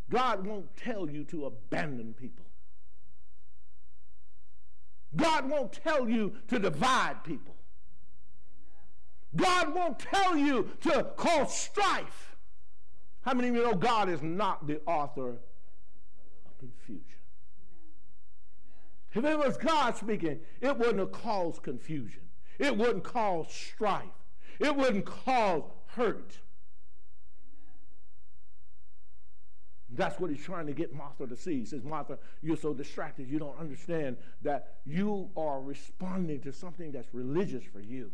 [0.09, 2.45] God won't tell you to abandon people.
[5.15, 7.55] God won't tell you to divide people.
[9.35, 12.35] God won't tell you to cause strife.
[13.21, 15.29] How many of you know God is not the author
[16.45, 17.20] of confusion?
[19.13, 22.21] If it was God speaking, it wouldn't have caused confusion.
[22.59, 24.03] It wouldn't cause strife.
[24.59, 26.37] It wouldn't cause hurt.
[29.93, 31.59] That's what he's trying to get Martha to see.
[31.59, 36.91] He says, Martha, you're so distracted, you don't understand that you are responding to something
[36.91, 38.11] that's religious for you.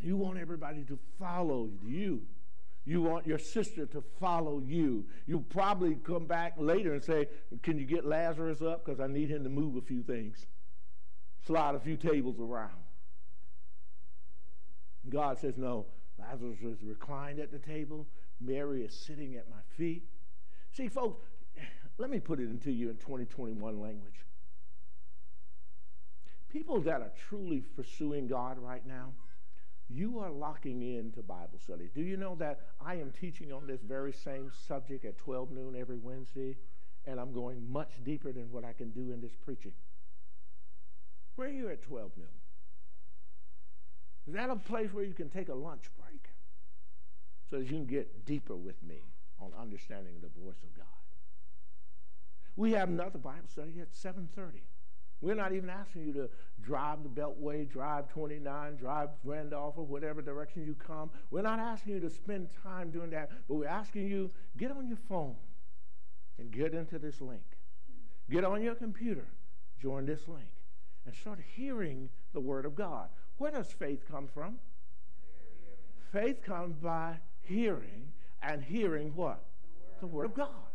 [0.00, 2.22] You want everybody to follow you.
[2.88, 5.04] You want your sister to follow you.
[5.26, 7.28] You'll probably come back later and say,
[7.62, 8.82] Can you get Lazarus up?
[8.82, 10.46] Because I need him to move a few things,
[11.46, 12.80] slide a few tables around.
[15.10, 15.84] God says, No,
[16.18, 18.06] Lazarus is reclined at the table.
[18.40, 20.04] Mary is sitting at my feet.
[20.72, 21.28] See, folks,
[21.98, 24.24] let me put it into you in 2021 language.
[26.48, 29.12] People that are truly pursuing God right now,
[30.20, 31.90] are locking in to Bible study.
[31.94, 35.76] Do you know that I am teaching on this very same subject at 12 noon
[35.78, 36.56] every Wednesday,
[37.06, 39.72] and I'm going much deeper than what I can do in this preaching?
[41.36, 42.26] Where are you at 12 noon?
[44.26, 46.30] Is that a place where you can take a lunch break
[47.48, 49.00] so that you can get deeper with me
[49.40, 50.86] on understanding the voice of God?
[52.56, 54.64] We have another Bible study at 730.
[55.20, 56.30] We're not even asking you to
[56.62, 61.10] drive the Beltway, drive 29, drive Randolph, or whatever direction you come.
[61.30, 64.86] We're not asking you to spend time doing that, but we're asking you get on
[64.86, 65.36] your phone
[66.38, 67.42] and get into this link.
[68.30, 69.26] Get on your computer,
[69.80, 70.50] join this link,
[71.06, 73.08] and start hearing the Word of God.
[73.38, 74.58] Where does faith come from?
[76.12, 79.44] Faith comes by hearing, and hearing what?
[80.00, 80.67] The Word, the word of God.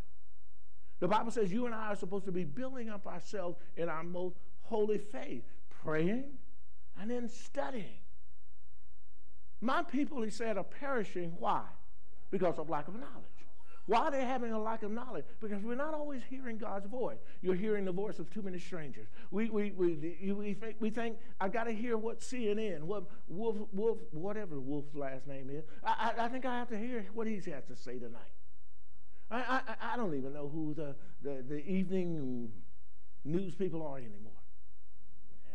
[1.00, 4.04] The Bible says you and I are supposed to be building up ourselves in our
[4.04, 5.44] most holy faith,
[5.84, 6.24] praying
[7.00, 8.00] and then studying.
[9.62, 11.34] My people, he said, are perishing.
[11.40, 11.64] Why?
[12.32, 13.34] Because of lack of knowledge.
[13.86, 15.26] Why are they having a lack of knowledge?
[15.42, 17.18] Because we're not always hearing God's voice.
[17.42, 19.08] You're hearing the voice of too many strangers.
[19.30, 23.58] We, we, we, we, think, we think I got to hear what CNN, what Wolf,
[23.74, 25.66] Wolf, whatever Wolf's last name is.
[25.84, 28.22] I, I, I think I have to hear what he has to say tonight.
[29.34, 32.52] I, I, I don't even know who the, the, the evening
[33.26, 34.32] news people are anymore.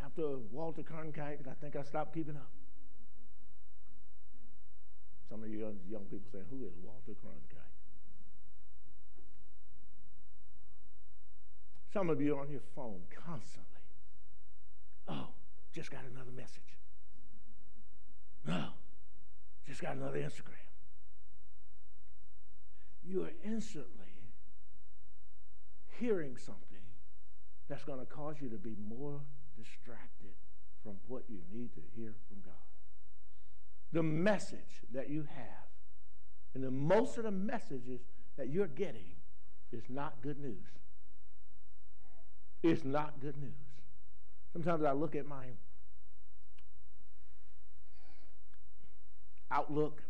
[0.05, 2.51] After Walter Cronkite, I think I stopped keeping up.
[5.29, 7.55] Some of you young, young people saying, Who is Walter Cronkite?
[11.93, 13.65] Some of you are on your phone constantly.
[15.07, 15.29] Oh,
[15.73, 16.63] just got another message.
[18.47, 18.71] No,
[19.67, 20.58] just got another Instagram
[23.09, 24.07] you are instantly
[25.99, 26.65] hearing something
[27.69, 29.21] that's going to cause you to be more
[29.57, 30.35] distracted
[30.83, 32.55] from what you need to hear from God.
[33.93, 35.69] The message that you have,
[36.55, 38.01] and the most of the messages
[38.37, 39.17] that you're getting
[39.73, 40.67] is not good news.
[42.63, 43.53] It's not good news.
[44.53, 45.45] Sometimes I look at my
[49.51, 50.03] outlook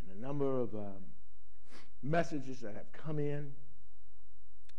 [0.00, 1.02] and the number of um,
[2.06, 3.52] messages that have come in,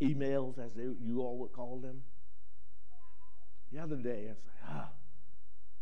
[0.01, 2.03] emails, as they, you all would call them.
[3.71, 4.89] The other day, I was like, ah,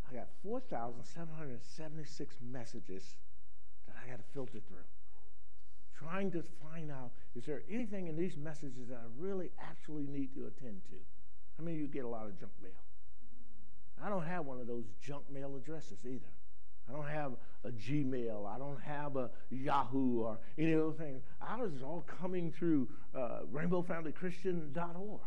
[0.09, 3.15] I got 4,776 messages
[3.87, 4.87] that I got to filter through.
[5.93, 10.33] Trying to find out, is there anything in these messages that I really actually need
[10.35, 10.97] to attend to?
[11.57, 12.71] I mean, you get a lot of junk mail?
[14.03, 16.34] I don't have one of those junk mail addresses either.
[16.88, 17.31] I don't have
[17.63, 18.47] a Gmail.
[18.47, 21.23] I don't have a Yahoo or any of those things.
[21.41, 25.19] Ours is all coming through uh, rainbowfamilychristian.org,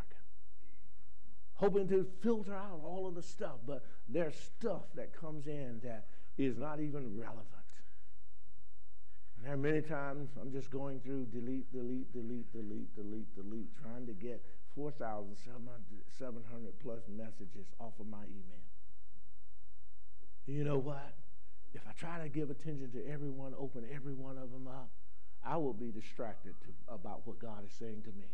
[1.54, 3.56] hoping to filter out all of the stuff.
[3.66, 6.06] But there's stuff that comes in that
[6.36, 7.46] is not even relevant.
[9.36, 13.70] And there are many times I'm just going through delete, delete, delete, delete, delete, delete,
[13.82, 14.44] trying to get
[14.74, 18.62] 4,700 plus messages off of my email.
[20.46, 21.14] You know what?
[21.74, 24.90] If I try to give attention to everyone, open every one of them up,
[25.44, 28.26] I will be distracted to, about what God is saying to me.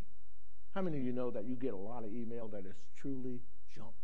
[0.74, 3.40] How many of you know that you get a lot of email that is truly
[3.74, 3.94] junk?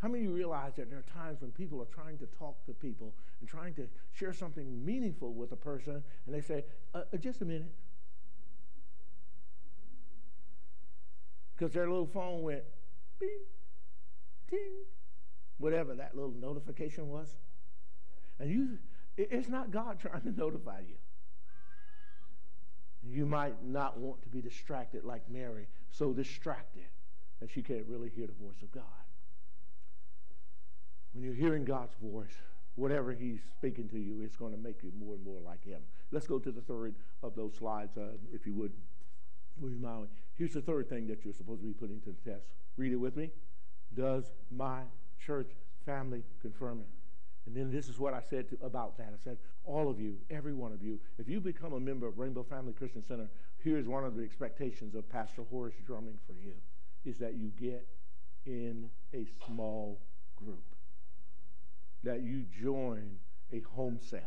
[0.00, 2.64] How many of you realize that there are times when people are trying to talk
[2.64, 7.02] to people and trying to share something meaningful with a person, and they say, uh,
[7.12, 7.74] uh, just a minute.
[11.54, 12.62] Because their little phone went
[13.18, 13.40] bing,
[14.48, 14.72] ting,
[15.60, 17.28] whatever that little notification was.
[18.40, 18.78] And you,
[19.16, 20.96] it's not God trying to notify you.
[23.06, 26.88] You might not want to be distracted like Mary, so distracted
[27.40, 28.84] that she can't really hear the voice of God.
[31.12, 32.34] When you're hearing God's voice,
[32.76, 35.80] whatever He's speaking to you, it's going to make you more and more like Him.
[36.12, 38.72] Let's go to the third of those slides, uh, if you would.
[40.38, 42.46] Here's the third thing that you're supposed to be putting to the test.
[42.76, 43.30] Read it with me.
[43.94, 44.82] Does my
[45.24, 45.50] church
[45.84, 46.86] family confirming.
[47.46, 49.08] And then this is what I said to, about that.
[49.08, 52.18] I said, all of you, every one of you, if you become a member of
[52.18, 56.52] Rainbow Family Christian Center, here's one of the expectations of Pastor Horace Drumming for you,
[57.04, 57.86] is that you get
[58.46, 60.00] in a small
[60.36, 60.64] group
[62.02, 63.16] that you join
[63.52, 64.20] a home cell,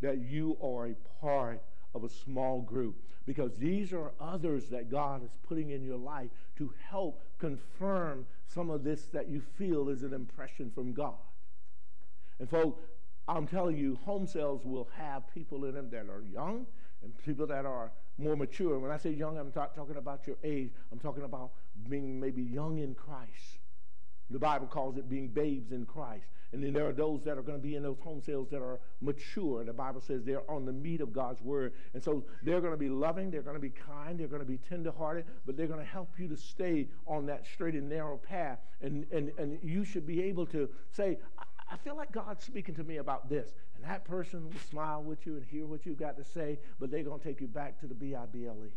[0.00, 1.62] that you are a part
[1.96, 6.30] of a small group, because these are others that God is putting in your life
[6.58, 11.14] to help confirm some of this that you feel is an impression from God.
[12.38, 12.82] And folks,
[13.26, 16.66] I'm telling you, home cells will have people in them that are young
[17.02, 18.78] and people that are more mature.
[18.78, 20.70] When I say young, I'm not talking about your age.
[20.92, 21.50] I'm talking about
[21.88, 23.58] being maybe young in Christ.
[24.30, 26.26] The Bible calls it being babes in Christ.
[26.52, 28.62] And then there are those that are going to be in those home cells that
[28.62, 29.64] are mature.
[29.64, 31.72] The Bible says they're on the meat of God's word.
[31.92, 34.46] And so they're going to be loving, they're going to be kind, they're going to
[34.46, 38.16] be tenderhearted, but they're going to help you to stay on that straight and narrow
[38.16, 38.60] path.
[38.80, 41.18] And, and, and you should be able to say,
[41.70, 43.52] I feel like God's speaking to me about this.
[43.74, 46.90] And that person will smile with you and hear what you've got to say, but
[46.90, 48.70] they're going to take you back to the B I B L E.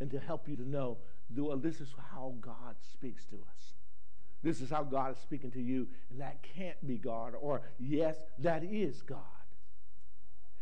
[0.00, 0.98] And to help you to know,
[1.30, 3.77] this is how God speaks to us.
[4.42, 7.34] This is how God is speaking to you, and that can't be God.
[7.40, 9.18] Or, yes, that is God.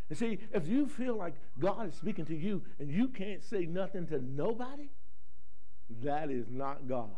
[0.08, 3.66] And see, if you feel like God is speaking to you and you can't say
[3.66, 4.90] nothing to nobody,
[6.02, 7.10] that is not God.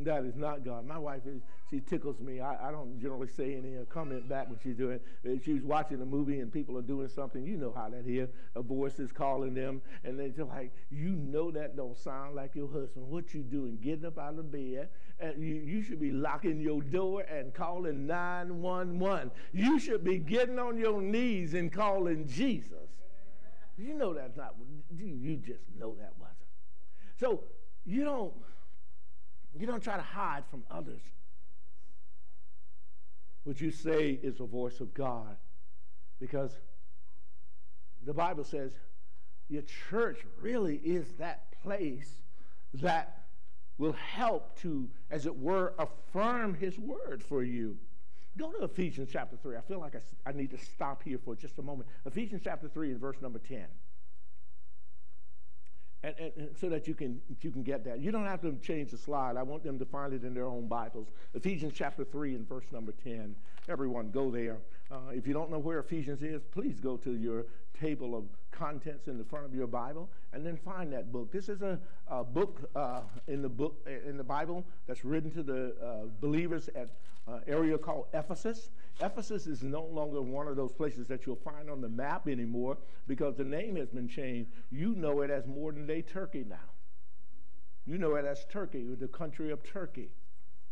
[0.00, 0.86] That is not God.
[0.86, 2.40] My wife is, she tickles me.
[2.40, 6.06] I, I don't generally say any comment back when she's doing, if she's watching a
[6.06, 8.28] movie and people are doing something, you know how that is.
[8.54, 12.54] A voice is calling them and they're just like, you know that don't sound like
[12.54, 13.08] your husband.
[13.08, 13.78] What you doing?
[13.82, 14.88] Getting up out of bed.
[15.18, 19.32] And you, you should be locking your door and calling 911.
[19.52, 22.88] You should be getting on your knees and calling Jesus.
[23.76, 24.54] You know that's not,
[24.96, 26.36] you just know that wasn't.
[27.18, 27.42] So
[27.84, 28.32] you don't
[29.56, 31.02] you don't try to hide from others.
[33.44, 35.36] What you say is the voice of God
[36.20, 36.52] because
[38.04, 38.72] the Bible says
[39.48, 42.22] your church really is that place
[42.74, 43.24] that
[43.78, 47.76] will help to, as it were, affirm his word for you.
[48.36, 49.56] Go to Ephesians chapter 3.
[49.56, 51.88] I feel like I, I need to stop here for just a moment.
[52.04, 53.64] Ephesians chapter 3 and verse number 10.
[56.04, 57.98] And, and, and, so that you can you can get that.
[57.98, 59.36] You don't have to change the slide.
[59.36, 61.08] I want them to find it in their own Bibles.
[61.34, 63.34] Ephesians chapter 3 and verse number 10.
[63.68, 64.58] Everyone go there.
[64.90, 67.46] Uh, if you don't know where Ephesians is, please go to your
[67.80, 71.30] table of contents in the front of your Bible and then find that book.
[71.32, 75.42] This is a, a book uh, in the book in the Bible that's written to
[75.42, 76.90] the uh, believers at
[77.28, 78.70] uh, area called Ephesus.
[79.00, 82.76] Ephesus is no longer one of those places that you'll find on the map anymore
[83.06, 84.50] because the name has been changed.
[84.70, 86.56] You know it as modern day Turkey now.
[87.86, 90.10] You know it as Turkey, the country of Turkey.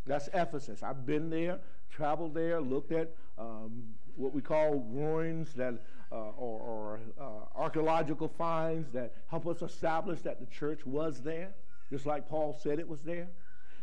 [0.06, 0.82] That's Ephesus.
[0.82, 1.58] I've been there,
[1.90, 5.74] traveled there, looked at um, what we call ruins that,
[6.10, 11.54] uh, or, or uh, archaeological finds that help us establish that the church was there,
[11.90, 13.28] just like Paul said it was there.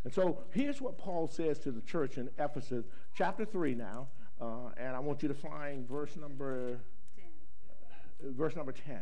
[0.03, 4.07] And so here's what Paul says to the church in Ephesus, chapter 3 now,
[4.41, 6.79] uh, and I want you to find verse number
[8.21, 8.33] 10.
[8.33, 8.99] verse number 10.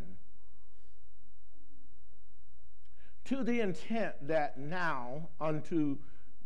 [3.32, 5.98] to the intent that now unto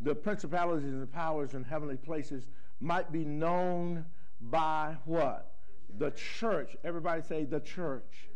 [0.02, 2.46] the principalities and powers in heavenly places
[2.80, 4.06] might be known
[4.50, 5.52] by what?
[5.98, 6.76] The church.
[6.84, 8.30] Everybody say the church.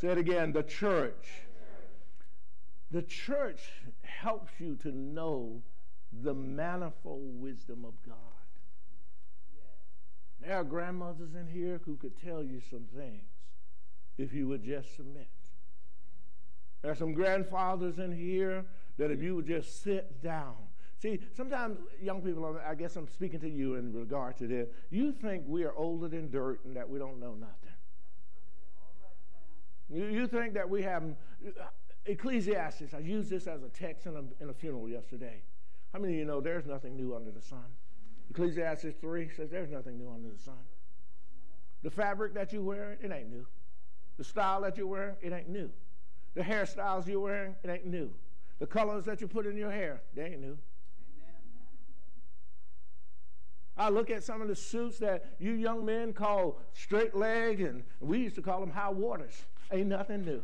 [0.00, 1.28] Say it again, the church.
[2.90, 3.60] The church
[4.02, 5.62] helps you to know
[6.22, 8.14] the manifold wisdom of God.
[10.40, 13.28] There are grandmothers in here who could tell you some things
[14.16, 15.28] if you would just submit.
[16.82, 18.64] There are some grandfathers in here
[18.98, 20.54] that if you would just sit down.
[21.00, 24.68] See, sometimes young people, um, I guess I'm speaking to you in regard to this,
[24.90, 27.70] you think we are older than dirt and that we don't know nothing.
[29.88, 31.64] You, you think that we have uh,
[32.04, 35.42] Ecclesiastes, I used this as a text in a, in a funeral yesterday.
[35.92, 37.64] How many of you know there's nothing new under the sun?
[38.30, 40.58] Ecclesiastes 3 says there's nothing new under the sun.
[41.82, 43.46] The fabric that you wear, it ain't new.
[44.16, 45.70] The style that you're wearing, it ain't new.
[46.34, 48.10] The hairstyles you're wearing, it ain't new.
[48.58, 50.58] The colors that you put in your hair, they ain't new.
[53.78, 57.84] I look at some of the suits that you young men call straight leg, and
[58.00, 59.44] we used to call them high waters.
[59.70, 60.42] Ain't nothing new.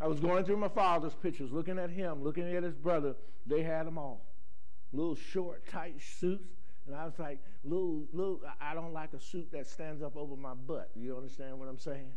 [0.00, 3.14] I was going through my father's pictures, looking at him, looking at his brother.
[3.46, 4.26] They had them all.
[4.92, 6.48] Little short, tight suits.
[6.86, 10.36] And I was like, little, little, I don't like a suit that stands up over
[10.36, 10.90] my butt.
[10.94, 12.10] You understand what I'm saying?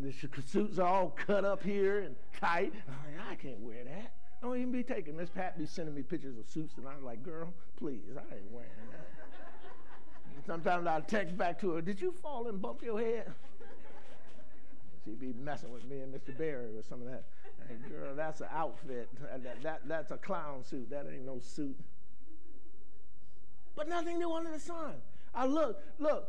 [0.00, 0.12] The
[0.46, 2.72] suits are all cut up here and tight.
[2.88, 4.12] Like, I can't wear that.
[4.42, 5.16] Don't even be taking.
[5.16, 8.50] Miss Pat be sending me pictures of suits, and I'm like, girl, please, I ain't
[8.50, 9.08] wearing that.
[10.46, 13.32] Sometimes I'll text back to her, did you fall and bump your head?
[15.04, 16.36] She'd be messing with me and Mr.
[16.36, 17.24] Barry with some of that.
[17.88, 19.08] Girl, that's an outfit.
[19.44, 20.90] That, that, that's a clown suit.
[20.90, 21.78] That ain't no suit.
[23.76, 24.94] But nothing new under the sun.
[25.34, 26.28] I look, look,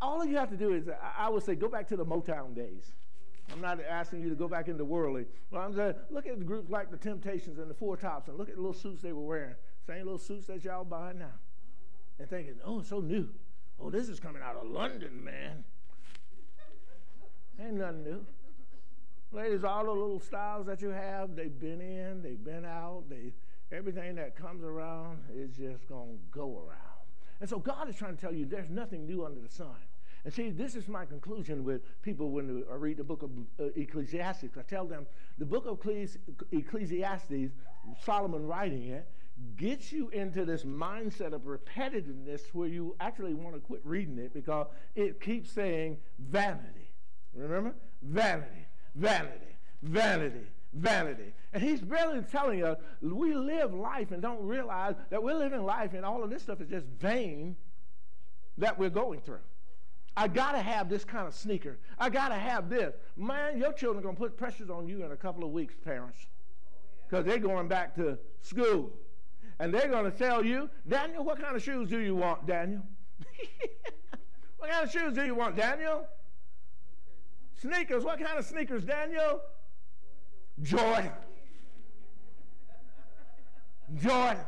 [0.00, 2.54] all you have to do is, I, I would say, go back to the Motown
[2.54, 2.92] days.
[3.52, 5.26] I'm not asking you to go back into worldly.
[5.50, 8.36] But I'm saying, look at the groups like the Temptations and the Four Tops and
[8.36, 9.54] look at the little suits they were wearing.
[9.86, 11.34] Same little suits that y'all buy now.
[12.18, 13.28] And thinking, oh, it's so new.
[13.80, 15.64] Oh, this is coming out of London, man.
[17.60, 18.26] Ain't nothing new.
[19.32, 23.32] Ladies, all the little styles that you have, they've been in, they've been out, they
[23.72, 26.80] everything that comes around is just gonna go around.
[27.40, 29.76] And so God is trying to tell you there's nothing new under the sun.
[30.26, 33.70] And see, this is my conclusion with people when I read the book of uh,
[33.76, 34.58] Ecclesiastes.
[34.58, 35.06] I tell them
[35.38, 35.78] the book of
[36.50, 37.52] Ecclesiastes,
[38.04, 39.08] Solomon writing it,
[39.56, 44.34] gets you into this mindset of repetitiveness where you actually want to quit reading it
[44.34, 44.66] because
[44.96, 46.90] it keeps saying vanity
[47.32, 47.76] Remember?
[48.02, 48.66] Vanity,
[48.96, 51.34] vanity, vanity, vanity.
[51.52, 55.92] And he's really telling us we live life and don't realize that we're living life
[55.94, 57.54] and all of this stuff is just vain
[58.58, 59.38] that we're going through.
[60.16, 61.78] I gotta have this kind of sneaker.
[61.98, 62.94] I gotta have this.
[63.16, 66.26] Man, your children are gonna put pressures on you in a couple of weeks, parents.
[67.06, 68.90] Because they're going back to school.
[69.58, 72.82] And they're gonna tell you, Daniel, what kind of shoes do you want, Daniel?
[74.58, 76.06] what kind of shoes do you want, Daniel?
[77.60, 78.04] Sneakers.
[78.04, 79.40] What kind of sneakers, Daniel?
[80.62, 81.12] Jordan.
[83.96, 84.44] Jordan.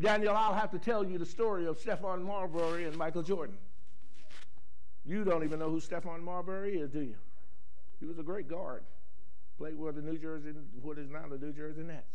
[0.00, 3.56] Daniel, I'll have to tell you the story of Stephon Marbury and Michael Jordan.
[5.04, 7.16] You don't even know who Stephon Marbury is, do you?
[8.00, 8.84] He was a great guard.
[9.58, 12.06] Played with the New Jersey, what is now the New Jersey Nets.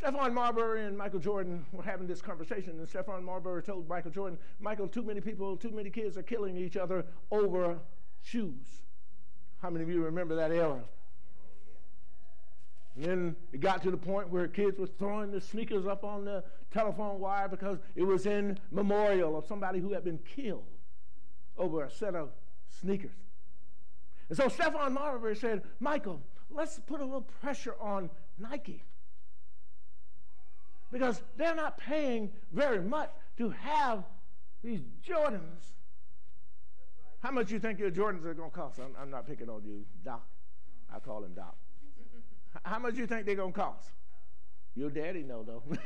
[0.00, 4.38] Stephon Marbury and Michael Jordan were having this conversation, and Stephon Marbury told Michael Jordan,
[4.60, 7.78] Michael, too many people, too many kids are killing each other over
[8.22, 8.82] shoes.
[9.62, 10.82] How many of you remember that era?
[12.96, 16.24] And then it got to the point where kids were throwing the sneakers up on
[16.24, 16.42] the
[16.72, 20.64] telephone wire because it was in memorial of somebody who had been killed
[21.58, 22.30] over a set of
[22.80, 23.16] sneakers.
[24.28, 26.20] And so Stephon Marbury said, Michael,
[26.50, 28.82] let's put a little pressure on Nike
[30.90, 34.04] because they're not paying very much to have
[34.62, 35.74] these Jordans.
[37.20, 38.78] How much you think your Jordans are going to cost?
[38.78, 40.26] I'm, I'm, not picking on you, Doc.
[40.94, 41.56] I call him Doc.
[42.64, 43.88] How much you think they're going to cost?
[44.74, 45.62] Your daddy know though.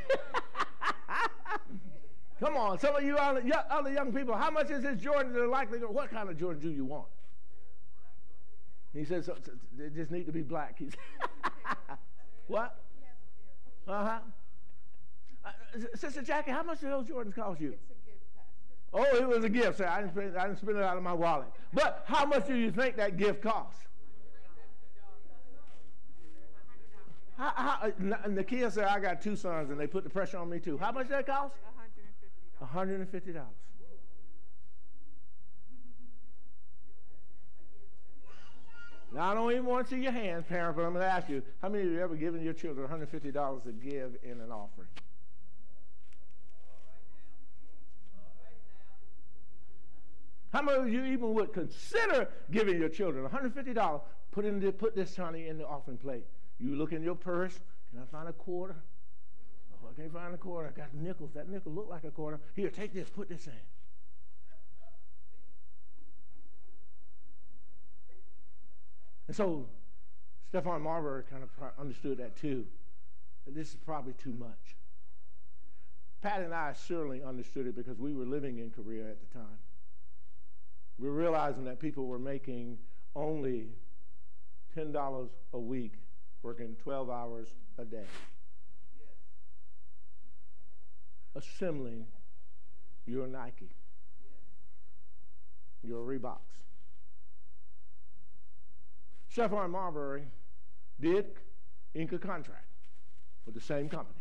[2.39, 5.47] Come on, some of you other, other young people, how much is this Jordan are
[5.47, 7.05] likely to, what kind of Jordan do you want?
[8.93, 10.75] He says, so, so, they just need to be black.
[10.79, 10.93] He's
[12.47, 12.79] what?
[13.87, 14.19] Uh-huh.
[15.45, 15.49] Uh,
[15.95, 17.73] Sister Jackie, how much did those Jordans cost you?
[17.73, 19.13] It's a gift, Pastor.
[19.13, 19.87] Oh, it was a gift, sir.
[19.87, 21.47] I didn't, spend, I didn't spend it out of my wallet.
[21.73, 23.77] But how much do you think that gift cost?
[27.41, 30.47] How, how, uh, Nakia said, I got two sons and they put the pressure on
[30.47, 30.77] me too.
[30.77, 31.55] How much did that cost?
[32.63, 33.07] $150.
[33.11, 33.41] $150.
[39.13, 41.29] Now, I don't even want to see your hands, parents, but I'm going to ask
[41.29, 44.87] you how many of you ever given your children $150 to give in an offering?
[50.53, 54.01] How many of you even would consider giving your children $150?
[54.31, 56.25] Put, in the, put this honey in the offering plate.
[56.61, 57.59] You look in your purse.
[57.89, 58.75] Can I find a quarter?
[59.73, 60.69] Oh, I can't find a quarter.
[60.69, 61.31] I got nickels.
[61.33, 62.39] That nickel looked like a quarter.
[62.55, 63.09] Here, take this.
[63.09, 63.53] Put this in.
[69.27, 69.65] And so
[70.53, 71.49] Stephon Marbury kind of
[71.79, 72.65] understood that too.
[73.47, 74.75] This is probably too much.
[76.21, 79.57] Pat and I certainly understood it because we were living in Korea at the time.
[80.99, 82.77] We were realizing that people were making
[83.15, 83.69] only
[84.77, 85.93] $10 a week,
[86.43, 88.05] working 12 hours a day,
[91.35, 92.05] assembling
[93.05, 93.69] your Nike,
[95.83, 96.37] your Reeboks.
[99.35, 100.23] Stephon Marbury
[100.99, 101.25] did
[101.93, 102.67] ink a contract
[103.45, 104.19] with the same company.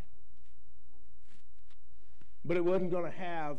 [2.44, 3.58] But it wasn't going to have,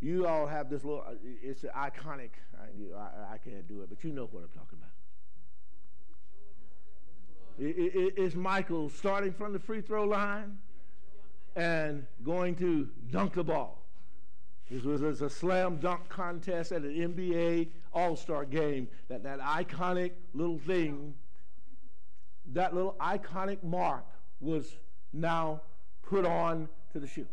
[0.00, 2.30] you all have this little, it's iconic.
[2.56, 4.87] I, I, I, can't do it, but you know what I'm talking about.
[7.60, 10.58] It's Michael starting from the free throw line
[11.56, 13.82] and going to dunk the ball.
[14.70, 18.86] This was a slam dunk contest at an NBA All Star game.
[19.08, 21.14] That, that iconic little thing,
[22.52, 24.04] that little iconic mark
[24.40, 24.76] was
[25.12, 25.62] now
[26.02, 27.26] put on to the shoe.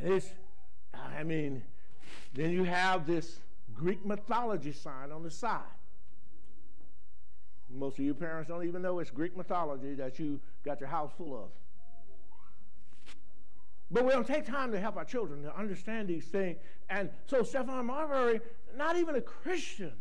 [0.00, 0.30] And it's,
[0.94, 1.62] I mean,
[2.32, 3.40] then you have this
[3.74, 5.60] Greek mythology sign on the side.
[7.72, 11.10] Most of you parents don't even know it's Greek mythology that you got your house
[11.16, 11.50] full of.
[13.90, 16.58] But we don't take time to help our children to understand these things.
[16.88, 18.40] And so Stephon Marbury,
[18.76, 19.92] not even a Christian,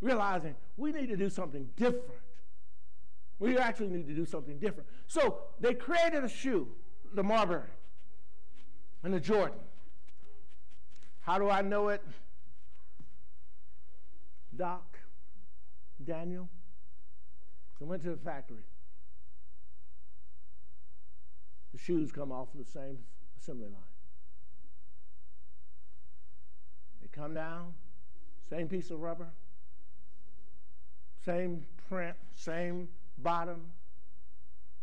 [0.00, 2.04] realizing we need to do something different.
[3.38, 4.88] We actually need to do something different.
[5.06, 6.68] So they created a shoe,
[7.14, 7.68] the Marbury
[9.04, 9.58] and the Jordan.
[11.20, 12.02] How do I know it?
[14.56, 14.98] Doc,
[16.02, 16.48] Daniel,
[17.80, 18.64] I went to the factory.
[21.72, 22.98] The shoes come off of the same
[23.38, 23.82] assembly line.
[27.02, 27.74] They come down,
[28.48, 29.28] same piece of rubber,
[31.24, 33.60] same print, same bottom.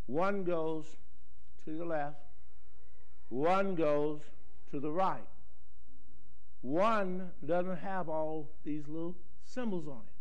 [0.06, 0.86] One goes
[1.66, 2.22] to the left,
[3.30, 4.22] one goes
[4.70, 5.26] to the right.
[6.62, 10.14] One doesn't have all these little symbols on it.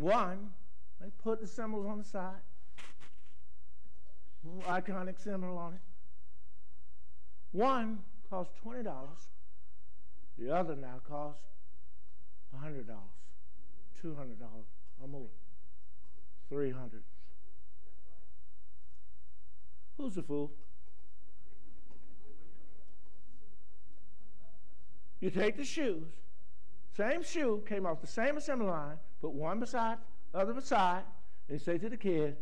[0.00, 0.50] One,
[1.00, 2.42] they put the symbols on the side,
[4.68, 5.80] iconic symbol on it.
[7.52, 8.84] One cost $20.
[10.38, 11.42] The other now costs
[12.54, 12.84] $100,
[14.04, 14.14] $200
[15.00, 15.28] or more,
[16.48, 17.02] 300
[19.96, 20.52] Who's the fool?
[25.20, 26.06] You take the shoes,
[26.94, 29.96] same shoe, came off the same assembly line, put one beside,
[30.34, 31.02] other beside,
[31.48, 32.36] and say to the kid,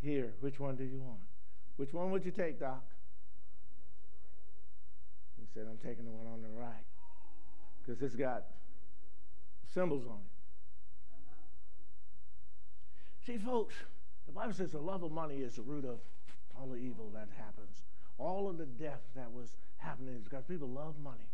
[0.00, 1.20] here, which one do you want?
[1.76, 2.82] Which one would you take, Doc?
[5.38, 6.84] He said, I'm taking the one on the right
[7.84, 8.44] because it's got
[9.72, 10.36] symbols on it.
[13.26, 13.74] See, folks,
[14.26, 15.98] the Bible says the love of money is the root of
[16.56, 17.82] all the evil that happens.
[18.18, 21.28] All of the death that was happening is because people love money.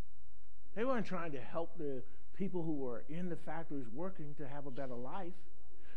[0.74, 2.02] They weren't trying to help the
[2.34, 5.32] people who were in the factories working to have a better life.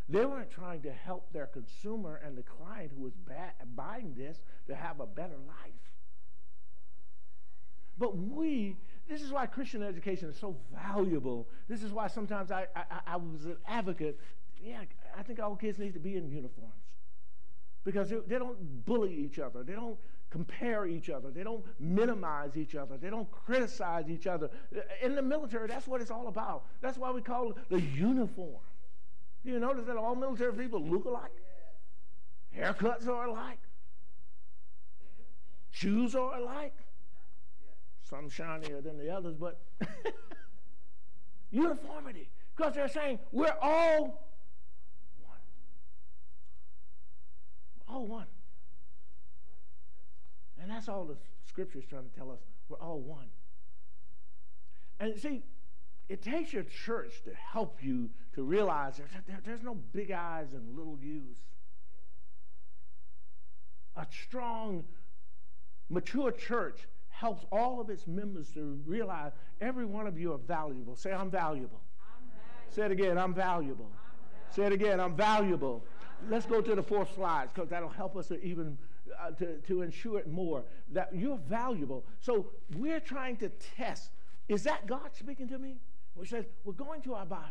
[0.07, 3.13] They weren't trying to help their consumer and the client who was
[3.75, 5.73] buying this to have a better life.
[7.97, 8.75] But we,
[9.09, 11.47] this is why Christian education is so valuable.
[11.67, 14.19] This is why sometimes I, I, I was an advocate.
[14.61, 14.81] Yeah,
[15.17, 16.73] I think all kids need to be in uniforms
[17.83, 19.63] because they, they don't bully each other.
[19.63, 19.97] They don't
[20.29, 21.31] compare each other.
[21.31, 22.97] They don't minimize each other.
[22.97, 24.49] They don't criticize each other.
[25.01, 26.65] In the military, that's what it's all about.
[26.81, 28.59] That's why we call it the uniform.
[29.45, 31.31] Do you notice that all military people look alike?
[32.57, 33.59] Haircuts are alike.
[35.69, 36.73] Shoes are alike
[38.09, 39.61] some shinier than the others, but
[41.51, 42.29] uniformity.
[42.55, 44.29] Because they're saying we're all
[45.21, 45.39] one.
[47.87, 48.27] All one.
[50.61, 51.17] And that's all the
[51.47, 52.39] scripture is trying to tell us.
[52.69, 53.27] We're all one.
[54.99, 55.43] And see,
[56.09, 60.47] it takes your church to help you to realize there's, there, there's no big eyes
[60.53, 61.37] and little U's.
[63.95, 64.83] A strong,
[65.89, 69.31] mature church helps all of its members to realize
[69.61, 70.95] every one of you are valuable.
[70.95, 71.81] Say, I'm valuable.
[72.01, 72.75] I'm valuable.
[72.75, 73.85] Say it again, I'm valuable.
[73.85, 74.53] I'm valuable.
[74.53, 74.99] Say it again.
[74.99, 75.85] I'm valuable.
[76.29, 78.77] Let's go to the fourth slide because that'll help us to even
[79.19, 82.05] uh, to, to ensure it more that you're valuable.
[82.19, 84.09] So we're trying to test.
[84.47, 85.77] Is that God speaking to me?
[86.15, 87.43] We says we're going to our Bible.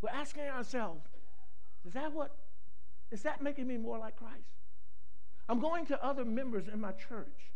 [0.00, 1.04] We're asking ourselves,
[1.84, 2.34] is that what
[3.10, 4.54] is that making me more like Christ?
[5.48, 7.50] I'm going to other members in my church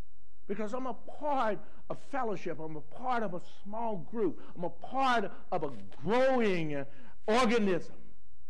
[0.48, 1.58] because I'm a part
[1.90, 2.58] of fellowship.
[2.58, 4.40] I'm a part of a small group.
[4.56, 5.70] I'm a part of a
[6.02, 6.84] growing
[7.26, 7.94] organism.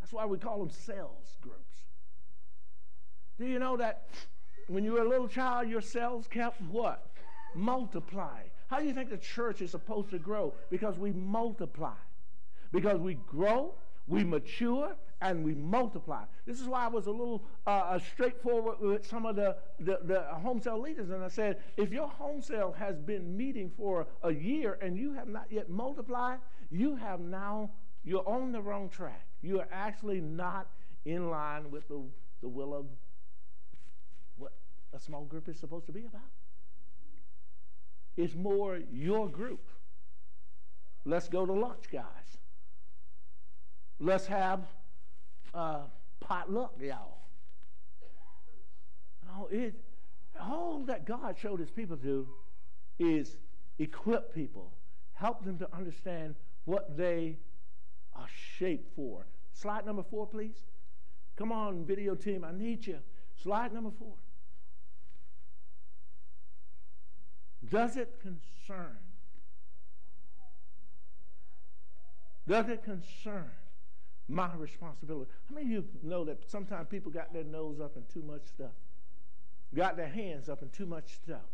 [0.00, 1.58] That's why we call them cells groups.
[3.38, 4.06] Do you know that
[4.68, 7.08] when you were a little child, your cells kept what?
[7.54, 8.42] Multiply.
[8.72, 10.54] How do you think the church is supposed to grow?
[10.70, 11.92] Because we multiply.
[12.72, 13.74] Because we grow,
[14.06, 16.22] we mature, and we multiply.
[16.46, 19.98] This is why I was a little uh, uh, straightforward with some of the, the,
[20.04, 21.10] the, home cell leaders.
[21.10, 25.12] And I said, if your home cell has been meeting for a year and you
[25.12, 26.38] have not yet multiplied,
[26.70, 27.72] you have now,
[28.04, 29.26] you're on the wrong track.
[29.42, 30.66] You are actually not
[31.04, 32.00] in line with the,
[32.40, 32.86] the will of
[34.38, 34.54] what
[34.94, 36.22] a small group is supposed to be about.
[38.16, 39.68] It's more your group.
[41.04, 42.04] Let's go to lunch, guys.
[43.98, 44.60] Let's have
[45.54, 45.82] uh,
[46.20, 47.18] potluck, y'all.
[49.34, 49.74] Oh, it,
[50.40, 52.28] all that God showed his people to do
[52.98, 53.36] is
[53.78, 54.72] equip people,
[55.14, 56.34] help them to understand
[56.64, 57.38] what they
[58.14, 59.26] are shaped for.
[59.54, 60.56] Slide number four, please.
[61.36, 62.98] Come on, video team, I need you.
[63.42, 64.14] Slide number four.
[67.68, 68.96] Does it concern?
[72.46, 73.50] Does it concern
[74.28, 75.30] my responsibility.
[75.48, 78.42] How many of you know that sometimes people got their nose up in too much
[78.46, 78.72] stuff?
[79.74, 81.48] Got their hands up in too much stuff.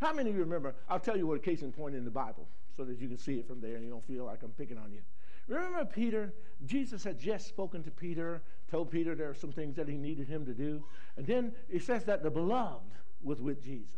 [0.00, 0.74] How many of you remember?
[0.88, 3.18] I'll tell you what a case in point in the Bible so that you can
[3.18, 5.00] see it from there and you don't feel like I'm picking on you.
[5.46, 6.32] Remember Peter?
[6.64, 10.28] Jesus had just spoken to Peter, told Peter there are some things that he needed
[10.28, 10.82] him to do.
[11.16, 12.92] And then it says that the beloved
[13.22, 13.94] was with Jesus.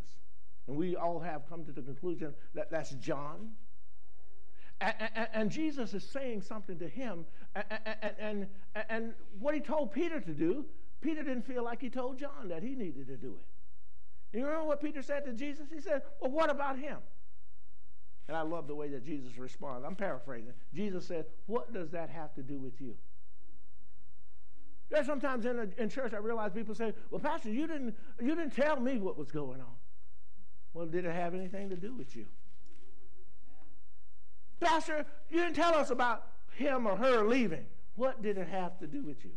[0.67, 3.51] And we all have come to the conclusion that that's John.
[4.81, 7.25] And, and, Jesus is saying something to him.
[7.55, 7.67] And,
[8.19, 8.47] and,
[8.89, 10.65] and what he told Peter to do,
[11.01, 14.37] Peter didn't feel like he told John that he needed to do it.
[14.37, 15.67] You remember what Peter said to Jesus?
[15.73, 16.99] He said, Well, what about him?
[18.29, 19.87] And I love the way that Jesus responded.
[19.87, 20.55] I'm paraphrasing.
[20.75, 22.95] Jesus said, What does that have to do with you?
[24.91, 28.35] There's sometimes in, a, in church I realize people say, Well, Pastor, you didn't, you
[28.35, 29.75] didn't tell me what was going on.
[30.75, 32.27] Well, did it have anything to do with you?
[34.61, 37.67] Pastor, you didn't tell us about him or her leaving.
[37.97, 39.33] What did it have to do with you?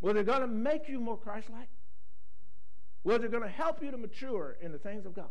[0.00, 1.68] Was it going to make you more Christ like?
[3.02, 5.30] Was it going to help you to mature in the things of God?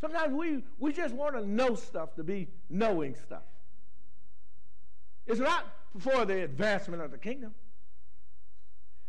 [0.00, 3.42] Sometimes we, we just want to know stuff to be knowing stuff.
[5.26, 5.66] It's not
[5.98, 7.54] for the advancement of the kingdom.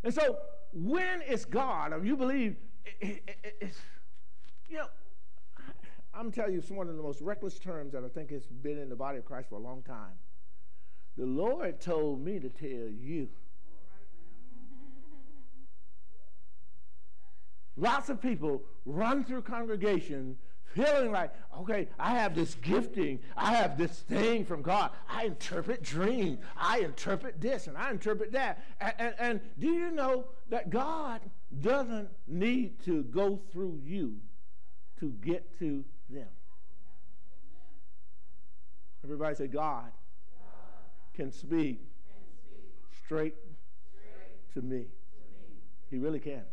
[0.04, 0.38] And so
[0.74, 2.56] when is God, or you believe,
[3.00, 3.80] it, it, it's,
[4.68, 4.88] you know,
[6.14, 8.78] I'm telling you, it's one of the most reckless terms that I think has been
[8.78, 10.18] in the body of Christ for a long time.
[11.18, 13.30] The Lord told me to tell you.
[17.78, 20.38] Lots of people run through congregation
[20.76, 24.92] feeling like, okay, I have this gifting, I have this thing from God.
[25.10, 28.64] I interpret dreams, I interpret this, and I interpret that.
[28.80, 31.22] And, and, and do you know that God
[31.62, 34.18] doesn't need to go through you
[35.00, 36.28] to get to them.
[39.04, 39.92] Everybody say, God,
[41.14, 41.82] can speak,
[43.06, 43.36] straight,
[44.54, 44.86] to, me.
[45.90, 46.44] He really can.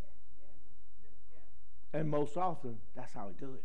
[1.92, 3.62] And most often, that's how he do it.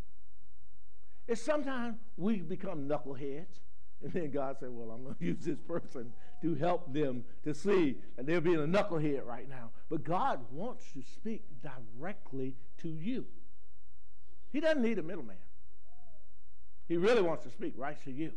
[1.32, 3.62] It's sometimes we become knuckleheads,
[4.04, 6.12] and then God said, Well, I'm going to use this person
[6.42, 7.96] to help them to see.
[8.18, 9.70] And they're being a knucklehead right now.
[9.90, 13.24] But God wants to speak directly to you.
[14.52, 15.38] He doesn't need a middleman.
[16.90, 18.34] He really wants to speak right to you.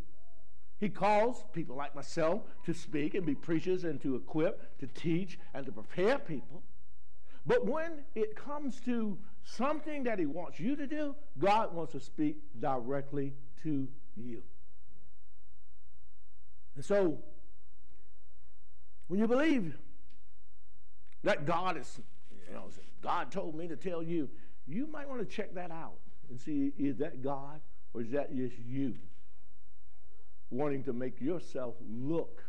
[0.79, 5.37] He calls people like myself to speak and be preachers and to equip, to teach,
[5.53, 6.63] and to prepare people.
[7.47, 12.01] But when it comes to something that he wants you to do, God wants to
[12.01, 14.43] speak directly to you.
[16.77, 17.19] And so,
[19.09, 19.77] when you believe
[21.23, 22.01] that God is,
[22.49, 22.69] you know,
[23.03, 24.29] God told me to tell you,
[24.67, 25.99] you might want to check that out
[26.31, 27.61] and see is that God
[27.93, 28.95] or is that just you
[30.51, 32.43] wanting to make yourself look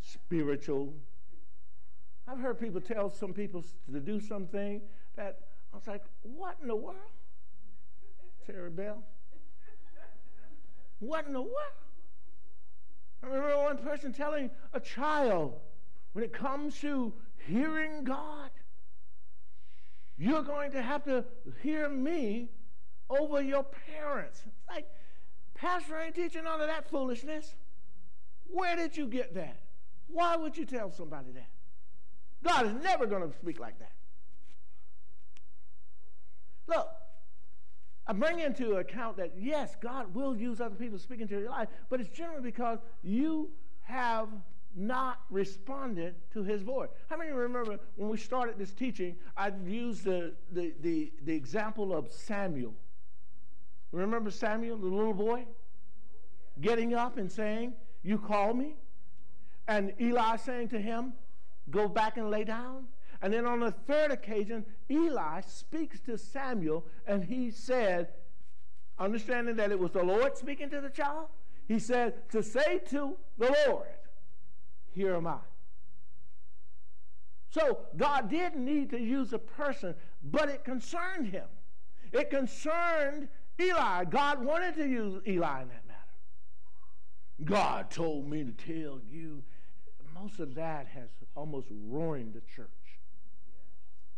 [0.00, 0.94] spiritual?
[2.30, 4.80] I've heard people tell some people to do something
[5.16, 5.40] that
[5.72, 6.96] I was like, what in the world?
[8.46, 9.02] Terry Bell?
[11.00, 11.54] What in the world?
[13.22, 15.54] I remember one person telling a child,
[16.12, 17.12] when it comes to
[17.48, 18.50] hearing God,
[20.16, 21.24] you're going to have to
[21.62, 22.50] hear me
[23.08, 24.42] over your parents.
[24.46, 24.86] It's like,
[25.54, 27.56] Pastor ain't teaching none of that foolishness.
[28.46, 29.58] Where did you get that?
[30.06, 31.48] Why would you tell somebody that?
[32.42, 33.92] God is never going to speak like that.
[36.66, 36.88] Look,
[38.06, 41.68] I bring into account that yes, God will use other people speaking to your life,
[41.88, 43.50] but it's generally because you
[43.82, 44.28] have
[44.76, 46.88] not responded to his voice.
[47.08, 51.92] How many remember when we started this teaching, I used the, the, the, the example
[51.92, 52.74] of Samuel.
[53.92, 55.44] Remember Samuel, the little boy?
[56.60, 58.76] Getting up and saying, You call me?
[59.66, 61.14] And Eli saying to him,
[61.70, 62.86] Go back and lay down.
[63.22, 68.08] And then on the third occasion, Eli speaks to Samuel and he said,
[68.98, 71.28] understanding that it was the Lord speaking to the child,
[71.66, 73.86] he said, To say to the Lord,
[74.92, 75.38] Here am I.
[77.50, 81.46] So God did need to use a person, but it concerned him.
[82.12, 83.28] It concerned
[83.60, 84.04] Eli.
[84.04, 86.00] God wanted to use Eli in that matter.
[87.44, 89.42] God told me to tell you.
[90.20, 92.68] Most of that has almost ruined the church.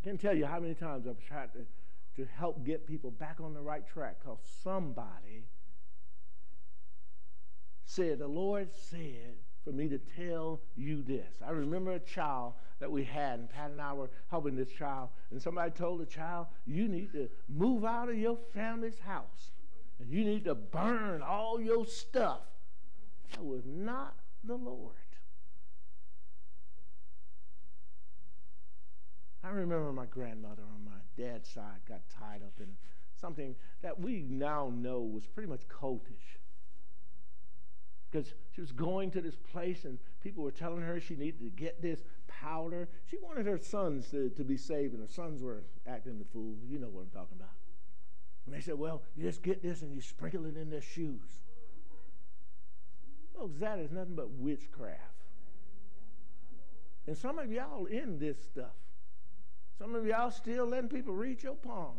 [0.00, 1.64] I can't tell you how many times I've tried to,
[2.16, 5.44] to help get people back on the right track because somebody
[7.84, 11.36] said, The Lord said for me to tell you this.
[11.46, 15.10] I remember a child that we had, and Pat and I were helping this child,
[15.30, 19.52] and somebody told the child, You need to move out of your family's house,
[20.00, 22.40] and you need to burn all your stuff.
[23.30, 24.96] That was not the Lord.
[29.44, 32.68] I remember my grandmother on my dad's side got tied up in
[33.20, 36.38] something that we now know was pretty much cultish.
[38.10, 41.50] Because she was going to this place and people were telling her she needed to
[41.50, 42.88] get this powder.
[43.10, 46.56] She wanted her sons to, to be saved, and her sons were acting the fool.
[46.68, 47.54] You know what I'm talking about.
[48.44, 51.40] And they said, Well, you just get this and you sprinkle it in their shoes.
[53.34, 55.00] Folks, that is nothing but witchcraft.
[57.06, 58.81] And some of y'all in this stuff.
[59.78, 61.98] Some of y'all still letting people read your palms.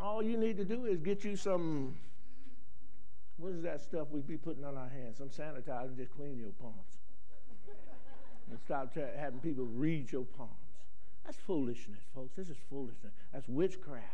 [0.00, 1.94] All you need to do is get you some,
[3.36, 5.18] what is that stuff we be putting on our hands?
[5.18, 6.98] Some sanitizer and just clean your palms.
[8.50, 10.50] and stop having people read your palms.
[11.24, 12.34] That's foolishness, folks.
[12.36, 13.12] This is foolishness.
[13.32, 14.06] That's witchcraft.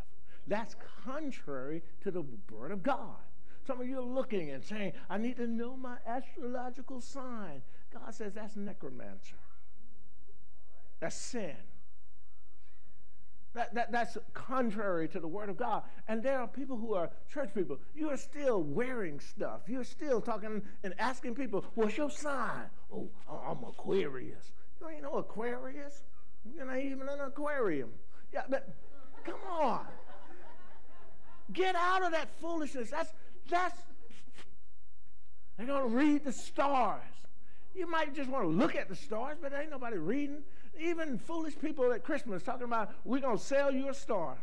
[0.46, 3.16] That's contrary to the word of God.
[3.66, 7.62] Some of you are looking and saying, I need to know my astrological sign.
[7.92, 9.36] God says that's necromancer.
[11.01, 11.57] That's sin.
[13.55, 15.82] That, that, that's contrary to the Word of God.
[16.07, 17.78] And there are people who are church people.
[17.94, 19.62] You are still wearing stuff.
[19.66, 22.66] You're still talking and asking people, what's your sign?
[22.92, 24.53] Oh, I'm Aquarius.
[24.80, 26.05] You ain't no Aquarius.
[26.55, 27.90] You're not even an aquarium.
[28.32, 28.68] Yeah, but
[29.24, 29.86] come on.
[31.53, 32.90] Get out of that foolishness.
[32.90, 33.12] That's,
[33.51, 33.76] that's,
[35.57, 37.03] they're going to read the stars.
[37.74, 40.42] You might just want to look at the stars, but ain't nobody reading
[40.81, 44.37] even foolish people at Christmas talking about, we're going to sell you a star.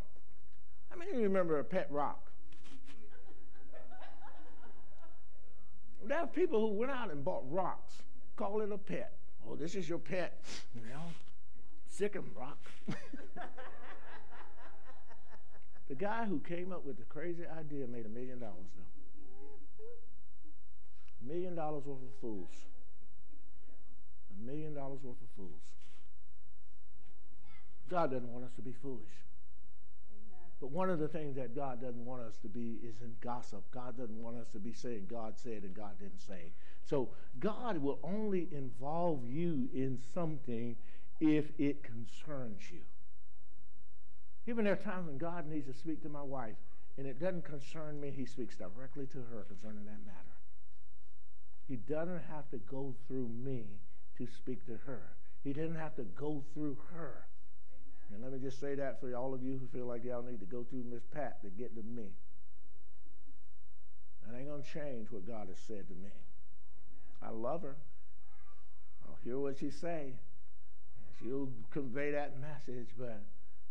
[0.90, 2.32] How many of you remember a pet rock?
[6.06, 8.04] there are people who went out and bought rocks,
[8.36, 9.14] call it a pet.
[9.48, 10.42] Oh, this is your pet.
[10.74, 11.04] You know,
[11.88, 12.58] sick rock.
[15.88, 18.84] the guy who came up with the crazy idea made a million dollars, though.
[21.22, 22.50] A million dollars worth of fools.
[24.32, 25.62] A million dollars worth of fools.
[27.90, 29.14] God doesn't want us to be foolish.
[30.12, 30.50] Amen.
[30.60, 33.64] But one of the things that God doesn't want us to be is in gossip.
[33.72, 36.54] God doesn't want us to be saying God said and God didn't say.
[36.84, 37.10] So
[37.40, 40.76] God will only involve you in something
[41.20, 42.82] if it concerns you.
[44.48, 46.56] Even there are times when God needs to speak to my wife
[46.98, 50.36] and it doesn't concern me, he speaks directly to her concerning that matter.
[51.68, 53.66] He doesn't have to go through me
[54.18, 55.16] to speak to her.
[55.44, 57.26] He didn't have to go through her
[58.14, 60.40] and let me just say that for all of you who feel like y'all need
[60.40, 62.10] to go through Miss Pat to get to me.
[64.26, 66.10] That ain't going to change what God has said to me.
[67.22, 67.76] I love her.
[69.08, 70.14] I'll hear what she say.
[71.20, 73.22] She'll convey that message, but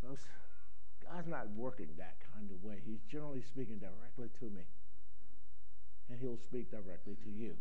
[0.03, 0.23] folks,
[1.03, 2.81] God's not working that kind of way.
[2.85, 4.65] He's generally speaking directly to me.
[6.09, 7.57] And he'll speak directly to you.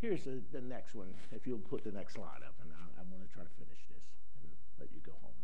[0.00, 3.02] Here's the, the next one, if you'll put the next slide up, and I, I
[3.10, 4.06] want to try to finish this
[4.42, 5.37] and let you go home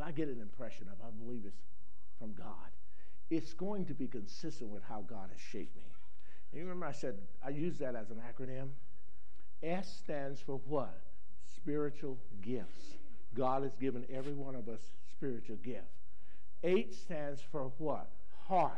[0.00, 1.60] if I get an impression of, I believe it's
[2.18, 2.70] from God,
[3.30, 5.82] it's going to be consistent with how God has shaped me.
[6.52, 8.68] You remember I said I use that as an acronym?
[9.62, 11.00] S stands for what?
[11.56, 12.94] Spiritual gifts.
[13.34, 14.80] God has given every one of us
[15.12, 15.84] spiritual gift.
[16.64, 18.08] H stands for what?
[18.48, 18.72] Heart.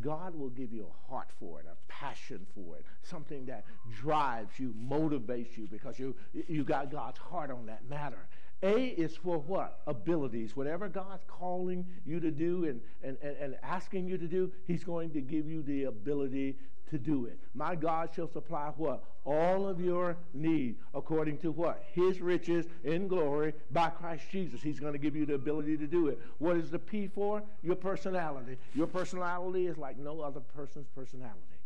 [0.00, 4.58] God will give you a heart for it, a passion for it, something that drives
[4.58, 8.28] you, motivates you because you you got God's heart on that matter.
[8.62, 9.80] A is for what?
[9.86, 10.54] Abilities.
[10.54, 14.84] Whatever God's calling you to do and, and, and, and, asking you to do, He's
[14.84, 16.56] going to give you the ability
[16.90, 17.38] to do it.
[17.54, 19.04] My God shall supply what?
[19.24, 21.84] All of your need according to what?
[21.92, 24.60] His riches in glory by Christ Jesus.
[24.60, 26.18] He's going to give you the ability to do it.
[26.38, 27.42] What is the P for?
[27.62, 28.58] Your personality.
[28.74, 31.59] Your personality is like no other person's personality.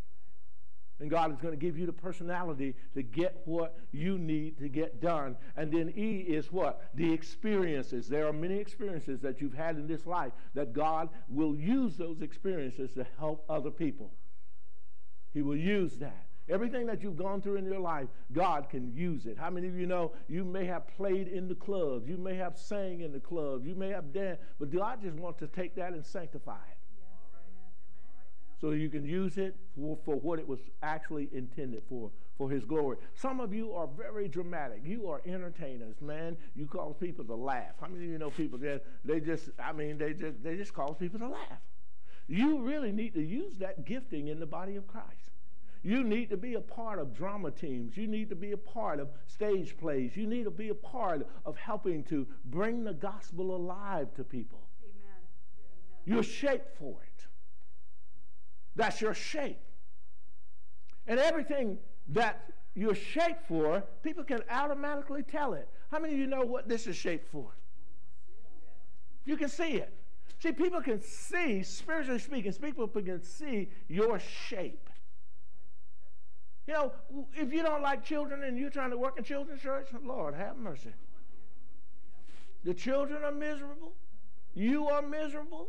[1.01, 4.69] And God is going to give you the personality to get what you need to
[4.69, 5.37] get done.
[5.57, 6.89] And then E is what?
[6.95, 8.09] The experiences.
[8.09, 12.23] There are many experiences that you've had in this life that God will use those
[12.23, 14.13] experiences to help other people.
[15.33, 16.27] He will use that.
[16.49, 19.37] Everything that you've gone through in your life, God can use it.
[19.39, 22.57] How many of you know you may have played in the clubs, you may have
[22.59, 25.95] sang in the clubs, you may have danced, but God just wants to take that
[25.95, 26.84] and sanctify it
[28.61, 32.65] so you can use it for, for what it was actually intended for, for His
[32.65, 32.97] glory.
[33.15, 34.83] Some of you are very dramatic.
[34.85, 36.37] You are entertainers, man.
[36.55, 37.75] You cause people to laugh.
[37.81, 40.73] How many of you know people that they just, I mean, they just, they just
[40.73, 41.61] cause people to laugh?
[42.27, 45.31] You really need to use that gifting in the body of Christ.
[45.83, 47.95] You need to be a part of drama teams.
[47.95, 50.17] You need to be a part of stage plays.
[50.17, 54.67] You need to be a part of helping to bring the gospel alive to people.
[54.83, 55.21] Amen.
[56.07, 57.27] You're shaped for it.
[58.77, 59.61] That's your shape.
[61.07, 65.68] And everything that you're shaped for, people can automatically tell it.
[65.91, 67.55] How many of you know what this is shaped for?
[69.25, 69.93] You can see it.
[70.41, 74.91] See, people can see, spiritually speaking, people can see your shape.
[76.66, 76.93] You know,
[77.35, 80.57] if you don't like children and you're trying to work in children's church, Lord, have
[80.57, 80.93] mercy.
[82.64, 83.93] The children are miserable.
[84.55, 85.68] You are miserable.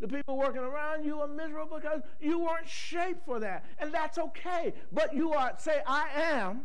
[0.00, 3.64] The people working around you are miserable because you weren't shaped for that.
[3.78, 4.74] And that's okay.
[4.92, 6.62] But you are, say, I am,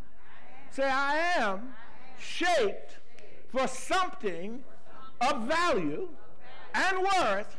[0.69, 1.73] say, I am
[2.19, 2.97] shaped
[3.49, 4.63] for something
[5.21, 6.09] of value
[6.73, 7.57] and worth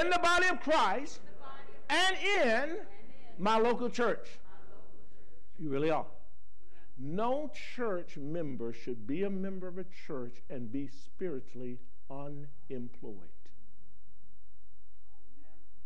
[0.00, 1.20] in the body of Christ
[1.88, 2.76] and in
[3.38, 4.38] my local church.
[5.58, 6.06] You really are.
[6.98, 11.78] No church member should be a member of a church and be spiritually
[12.10, 13.43] unemployed.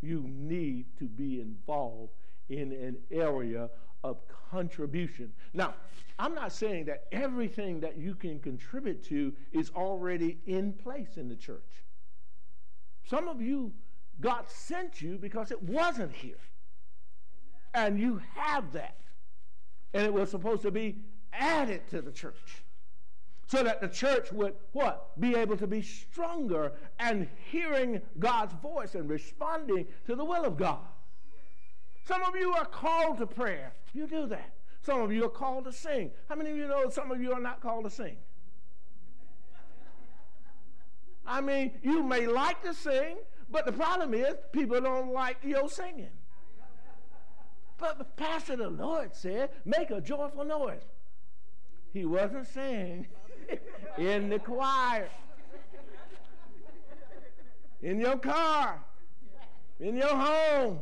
[0.00, 2.12] You need to be involved
[2.48, 3.68] in an area
[4.04, 4.20] of
[4.50, 5.32] contribution.
[5.54, 5.74] Now,
[6.18, 11.28] I'm not saying that everything that you can contribute to is already in place in
[11.28, 11.84] the church.
[13.04, 13.72] Some of you,
[14.20, 16.40] God sent you because it wasn't here.
[17.74, 18.96] And you have that.
[19.94, 20.96] And it was supposed to be
[21.32, 22.64] added to the church
[23.48, 25.18] so that the church would what?
[25.18, 30.58] Be able to be stronger and hearing god's voice and responding to the will of
[30.58, 30.84] god.
[32.04, 33.72] Some of you are called to prayer.
[33.94, 34.52] You do that.
[34.82, 36.10] Some of you are called to sing.
[36.28, 38.16] How many of you know some of you are not called to sing?
[41.26, 43.16] I mean you may like to sing
[43.50, 46.10] but the problem is people don't like your singing.
[47.78, 50.82] But pastor the lord said make a joyful noise.
[51.92, 53.06] He wasn't saying
[53.98, 55.08] in the choir,
[57.82, 58.84] in your car,
[59.80, 60.78] in your home,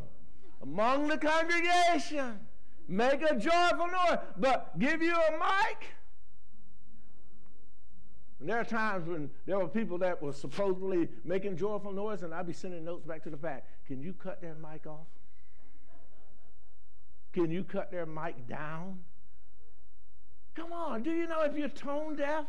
[0.62, 2.40] among the congregation.
[2.88, 5.88] Make a joyful noise, but give you a mic.
[8.38, 12.32] And there are times when there were people that were supposedly making joyful noise, and
[12.32, 13.64] I'd be sending notes back to the back.
[13.86, 15.06] Can you cut their mic off?
[17.32, 19.00] Can you cut their mic down?
[20.56, 22.46] Come on, do you know if you're tone deaf?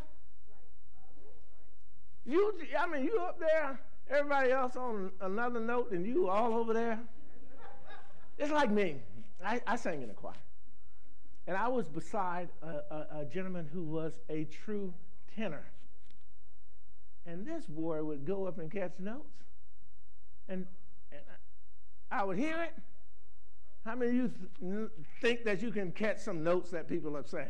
[2.26, 3.80] You, I mean, you up there,
[4.10, 7.00] everybody else on another note, and you all over there.
[8.40, 8.98] It's like me.
[9.44, 10.36] I, I sang in a choir.
[11.48, 14.94] And I was beside a, a, a gentleman who was a true
[15.36, 15.66] tenor.
[17.26, 19.44] And this boy would go up and catch notes.
[20.48, 20.68] And,
[21.12, 21.22] and
[22.12, 22.76] I would hear it.
[23.84, 24.32] How many of you
[24.62, 24.90] th-
[25.20, 27.48] think that you can catch some notes that people are saying?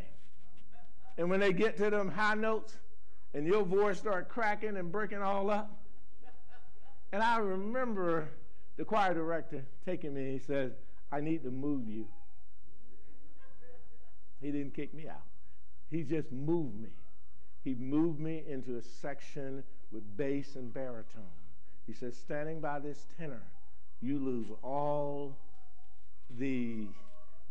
[1.18, 2.78] And when they get to them high notes
[3.34, 5.72] and your voice start cracking and breaking all up.
[7.11, 8.30] And I remember
[8.78, 10.76] the choir director taking me, he said,
[11.11, 12.07] I need to move you.
[14.41, 15.24] He didn't kick me out.
[15.89, 16.89] He just moved me.
[17.63, 21.24] He moved me into a section with bass and baritone.
[21.88, 23.41] He said, standing by this tenor,
[24.01, 25.38] you lose all
[26.38, 26.88] the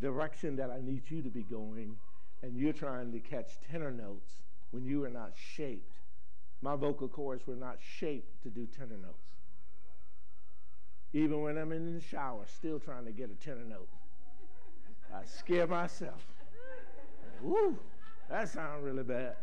[0.00, 1.96] direction that I need you to be going,
[2.46, 4.30] and you're trying to catch tenor notes
[4.70, 5.96] when you are not shaped.
[6.62, 9.26] My vocal cords were not shaped to do tenor notes.
[11.12, 13.88] Even when I'm in the shower, still trying to get a tenor note.
[15.12, 16.24] I scare myself.
[17.42, 17.76] Woo,
[18.30, 19.34] that sounds really bad.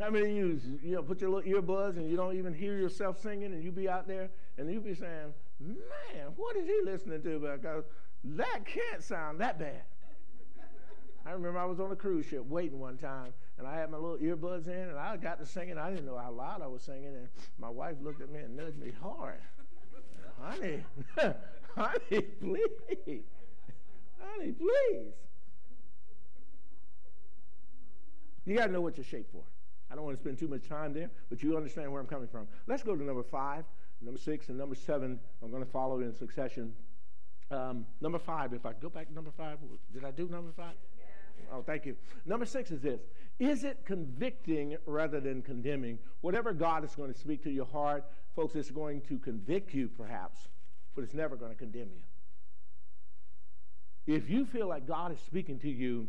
[0.00, 2.78] How many of you, you know, put your little earbuds and you don't even hear
[2.78, 6.80] yourself singing and you be out there and you be saying, man, what is he
[6.84, 7.38] listening to?
[7.40, 7.84] Because
[8.22, 9.82] that can't sound that bad.
[11.26, 13.98] I remember I was on a cruise ship waiting one time, and I had my
[13.98, 15.76] little earbuds in, and I got to singing.
[15.76, 18.56] I didn't know how loud I was singing, and my wife looked at me and
[18.56, 19.40] nudged me hard.
[20.40, 20.82] honey,
[21.76, 23.24] honey, please.
[24.18, 25.12] Honey, please.
[28.46, 29.42] You got to know what you're shaped for.
[29.90, 32.28] I don't want to spend too much time there, but you understand where I'm coming
[32.28, 32.46] from.
[32.66, 33.64] Let's go to number five,
[34.00, 35.18] number six, and number seven.
[35.42, 36.72] I'm going to follow in succession.
[37.50, 39.58] Um, number five, if I go back to number five,
[39.92, 40.74] did I do number five?
[41.52, 41.96] Oh, thank you.
[42.26, 43.00] Number six is this
[43.38, 45.98] Is it convicting rather than condemning?
[46.20, 48.04] Whatever God is going to speak to your heart,
[48.36, 50.48] folks, it's going to convict you perhaps,
[50.94, 52.02] but it's never going to condemn you.
[54.14, 56.08] If you feel like God is speaking to you,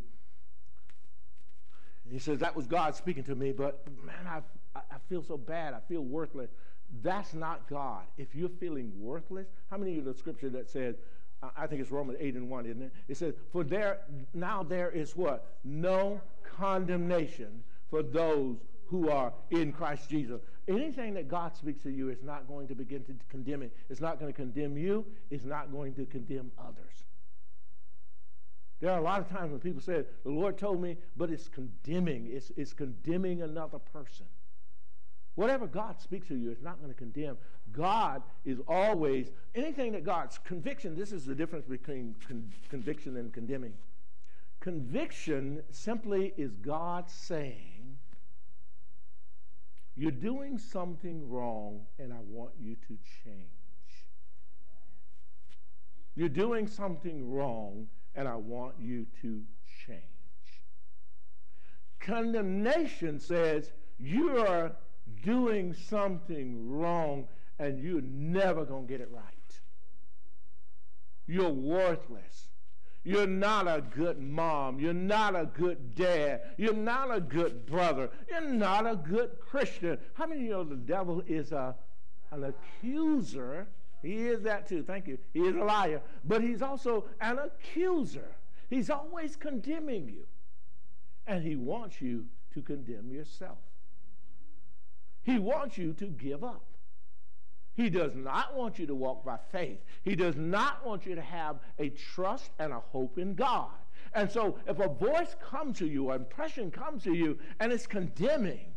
[2.09, 4.41] he says, That was God speaking to me, but man, I,
[4.75, 5.73] I feel so bad.
[5.73, 6.51] I feel worthless.
[7.01, 8.03] That's not God.
[8.17, 10.95] If you're feeling worthless, how many of you the scripture that says,
[11.57, 12.91] I think it's Romans 8 and 1, isn't it?
[13.07, 13.99] It says, For there
[14.33, 15.57] now there is what?
[15.63, 20.41] No condemnation for those who are in Christ Jesus.
[20.67, 23.75] Anything that God speaks to you is not going to begin to condemn it.
[23.89, 25.05] It's not going to condemn you.
[25.31, 27.05] It's not going to condemn others.
[28.79, 31.47] There are a lot of times when people say, the Lord told me, but it's
[31.47, 32.29] condemning.
[32.31, 34.25] It's, it's condemning another person.
[35.35, 37.37] Whatever God speaks to you is not going to condemn.
[37.71, 43.31] God is always, anything that God's conviction, this is the difference between con- conviction and
[43.31, 43.73] condemning.
[44.59, 47.97] Conviction simply is God saying,
[49.95, 53.47] You're doing something wrong, and I want you to change.
[56.15, 59.41] You're doing something wrong, and I want you to
[59.85, 60.01] change.
[61.99, 64.73] Condemnation says you are
[65.21, 67.27] doing something wrong
[67.59, 69.25] and you're never going to get it right.
[71.27, 72.49] You're worthless.
[73.03, 74.79] You're not a good mom.
[74.79, 76.41] You're not a good dad.
[76.57, 78.09] You're not a good brother.
[78.29, 79.97] You're not a good Christian.
[80.13, 81.75] How many of you know the devil is a,
[82.31, 83.67] an accuser
[84.01, 84.83] he is that too.
[84.83, 85.17] Thank you.
[85.33, 88.35] He is a liar, but he's also an accuser.
[88.69, 90.25] He's always condemning you.
[91.27, 93.59] And he wants you to condemn yourself.
[95.23, 96.65] He wants you to give up.
[97.73, 99.79] He does not want you to walk by faith.
[100.03, 103.69] He does not want you to have a trust and a hope in God.
[104.13, 107.87] And so if a voice comes to you, an impression comes to you, and it's
[107.87, 108.73] condemning,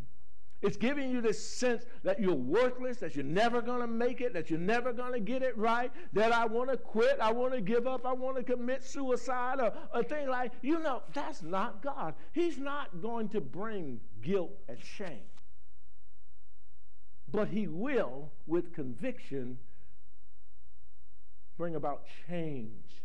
[0.62, 4.32] it's giving you this sense that you're worthless, that you're never going to make it,
[4.32, 7.52] that you're never going to get it right, that I want to quit, I want
[7.52, 11.42] to give up, I want to commit suicide, or a thing like, you know, that's
[11.42, 12.14] not God.
[12.32, 15.24] He's not going to bring guilt and shame.
[17.34, 19.58] But He will, with conviction,
[21.58, 23.02] bring about change.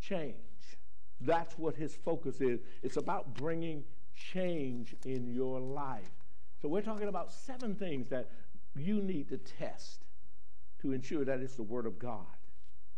[0.00, 0.36] Change.
[1.20, 2.60] That's what His focus is.
[2.84, 3.82] It's about bringing
[4.14, 6.12] change in your life.
[6.60, 8.30] So we're talking about seven things that
[8.76, 10.04] you need to test
[10.82, 12.26] to ensure that it's the Word of God.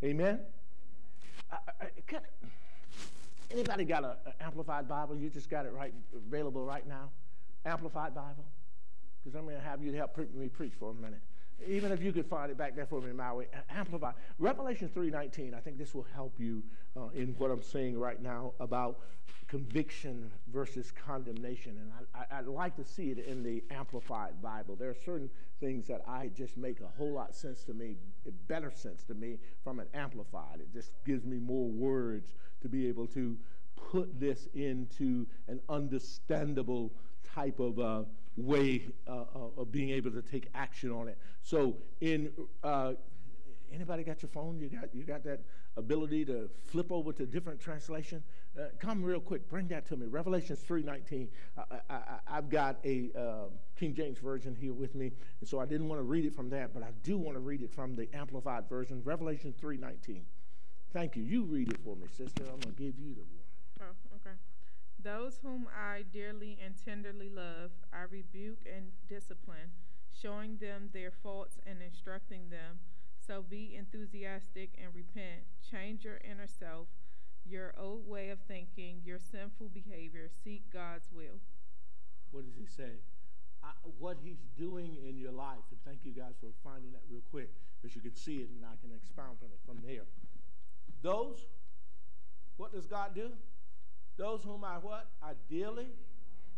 [0.03, 0.41] Amen?
[1.51, 1.57] I,
[2.07, 2.21] can,
[3.51, 4.13] anybody got an
[4.43, 5.17] amplified Bible?
[5.17, 7.09] You just got it right available right now?
[7.65, 8.45] Amplified Bible?
[9.25, 11.21] Because I'm going to have you to help me preach for a minute.
[11.67, 14.13] Even if you could find it back there for me, Maui, amplify.
[14.39, 16.63] Revelation 3.19, I think this will help you
[16.97, 18.99] uh, in what I'm saying right now about
[19.49, 21.79] conviction versus condemnation.
[21.81, 24.77] And I, would like to see it in the Amplified Bible.
[24.77, 25.31] There are certain
[25.61, 27.97] things that I just make a whole lot sense to me,
[28.49, 30.61] better sense to me from an Amplified.
[30.61, 33.39] It just gives me more words to be able to
[33.77, 36.93] put this into an understandable
[37.35, 38.03] type of uh,
[38.37, 41.19] way uh, uh, of being able to take action on it.
[41.43, 42.31] So, in
[42.63, 42.95] uh,
[43.73, 44.59] anybody got your phone?
[44.59, 45.41] You got you got that
[45.77, 48.23] ability to flip over to different translation?
[48.59, 50.07] Uh, come real quick, bring that to me.
[50.07, 51.29] Revelations 3.19.
[51.91, 55.89] I, have got a uh, King James Version here with me, and so I didn't
[55.89, 58.09] want to read it from that, but I do want to read it from the
[58.15, 60.23] Amplified Version, Revelation 3.19.
[60.93, 61.25] Thank you.
[61.25, 62.45] You read it for me, sister.
[62.53, 63.44] I'm to give you the.
[65.05, 69.71] Those whom I dearly and tenderly love, I rebuke and discipline,
[70.11, 72.81] showing them their faults and instructing them
[73.27, 75.49] So be enthusiastic and repent.
[75.71, 76.89] Change your inner self,
[77.47, 80.29] your old way of thinking, your sinful behavior.
[80.45, 81.41] Seek God's will.
[82.33, 83.01] What does he say?
[83.63, 87.23] I, what he's doing in your life, and thank you guys for finding that real
[87.31, 87.49] quick,
[87.81, 90.05] because you can see it and I can expound on it from there.
[91.01, 91.47] Those,
[92.59, 93.31] what does God do?
[94.17, 95.09] Those whom I what?
[95.23, 95.89] Ideally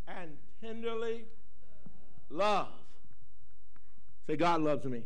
[0.07, 1.25] and tenderly
[2.31, 2.69] love.
[4.27, 5.03] Say, God loves me.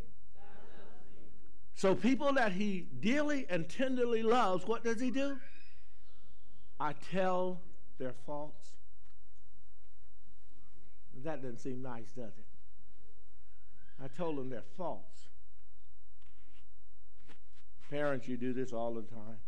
[1.74, 5.38] So, people that he dearly and tenderly loves, what does he do?
[6.78, 7.60] I tell
[7.98, 8.68] their faults.
[11.24, 12.44] That doesn't seem nice, does it?
[14.02, 15.20] I told them their faults.
[17.90, 19.38] Parents, you do this all the time.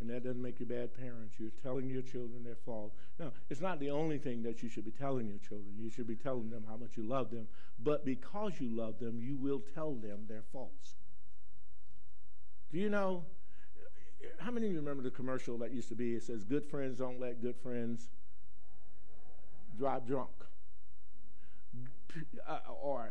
[0.00, 1.36] And that doesn't make you bad parents.
[1.38, 2.92] You're telling your children their fault.
[3.18, 5.74] Now, it's not the only thing that you should be telling your children.
[5.78, 7.48] You should be telling them how much you love them.
[7.82, 10.96] But because you love them, you will tell them their faults.
[12.70, 13.24] Do you know?
[14.38, 16.14] How many of you remember the commercial that used to be?
[16.14, 18.08] It says, Good friends don't let good friends
[19.78, 20.30] drive drunk.
[22.48, 23.10] Uh, or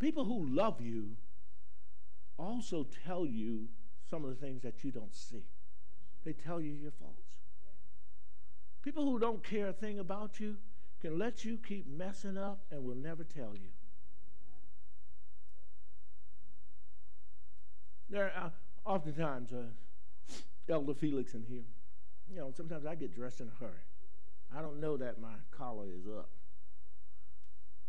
[0.00, 1.16] people who love you
[2.38, 3.68] also tell you
[4.08, 5.44] some of the things that you don't see.
[6.24, 7.38] They tell you your faults.
[8.82, 10.56] People who don't care a thing about you
[11.00, 13.68] can let you keep messing up and will never tell you.
[18.08, 18.52] There are
[18.84, 20.32] oftentimes, uh,
[20.68, 21.64] Elder Felix in here,
[22.28, 23.82] you know, sometimes I get dressed in a hurry.
[24.56, 26.30] I don't know that my collar is up.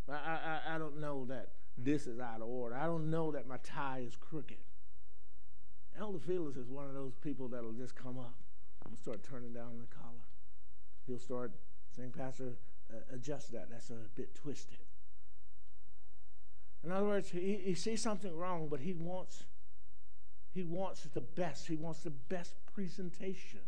[0.10, 2.76] I, I, I don't know that this is out of order.
[2.76, 4.58] I don't know that my tie is crooked.
[6.00, 8.36] Elder Felix is one of those people that'll just come up
[8.88, 10.28] and start turning down the collar.
[11.08, 11.52] He'll start
[11.96, 12.54] saying, Pastor,
[12.94, 13.70] uh, adjust that.
[13.72, 14.78] That's a bit twisted.
[16.84, 19.46] In other words, he, he sees something wrong, but he wants
[20.54, 21.68] he wants the best.
[21.68, 23.60] He wants the best presentation.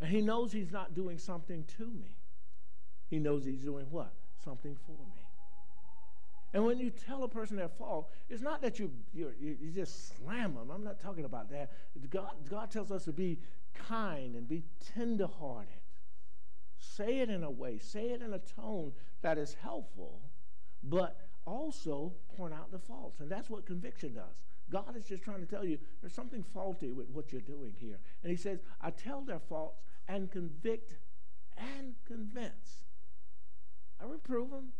[0.00, 2.16] And he knows he's not doing something to me.
[3.10, 4.14] He knows he's doing what?
[4.42, 5.21] Something for me.
[6.54, 10.16] And when you tell a person their fault, it's not that you, you, you just
[10.16, 10.70] slam them.
[10.70, 11.70] I'm not talking about that.
[12.10, 13.38] God, God tells us to be
[13.74, 14.64] kind and be
[14.94, 15.80] tenderhearted.
[16.78, 18.92] Say it in a way, say it in a tone
[19.22, 20.20] that is helpful,
[20.82, 21.16] but
[21.46, 23.20] also point out the faults.
[23.20, 24.42] And that's what conviction does.
[24.70, 27.98] God is just trying to tell you there's something faulty with what you're doing here.
[28.22, 30.96] And he says, I tell their faults and convict
[31.56, 32.84] and convince.
[34.00, 34.72] I reprove them.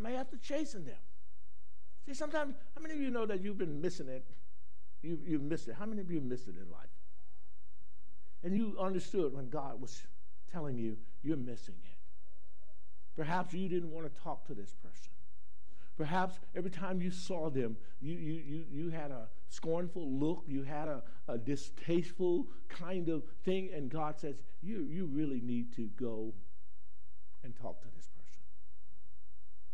[0.00, 0.96] I may have to chasten them.
[2.06, 4.24] See, sometimes, how many of you know that you've been missing it?
[5.02, 5.76] You, you've missed it.
[5.78, 6.88] How many of you missed it in life?
[8.42, 10.02] And you understood when God was
[10.50, 11.98] telling you you're missing it.
[13.16, 15.12] Perhaps you didn't want to talk to this person.
[15.98, 20.62] Perhaps every time you saw them, you, you, you, you had a scornful look, you
[20.62, 25.90] had a, a distasteful kind of thing, and God says, you, you really need to
[26.00, 26.32] go
[27.44, 28.09] and talk to this.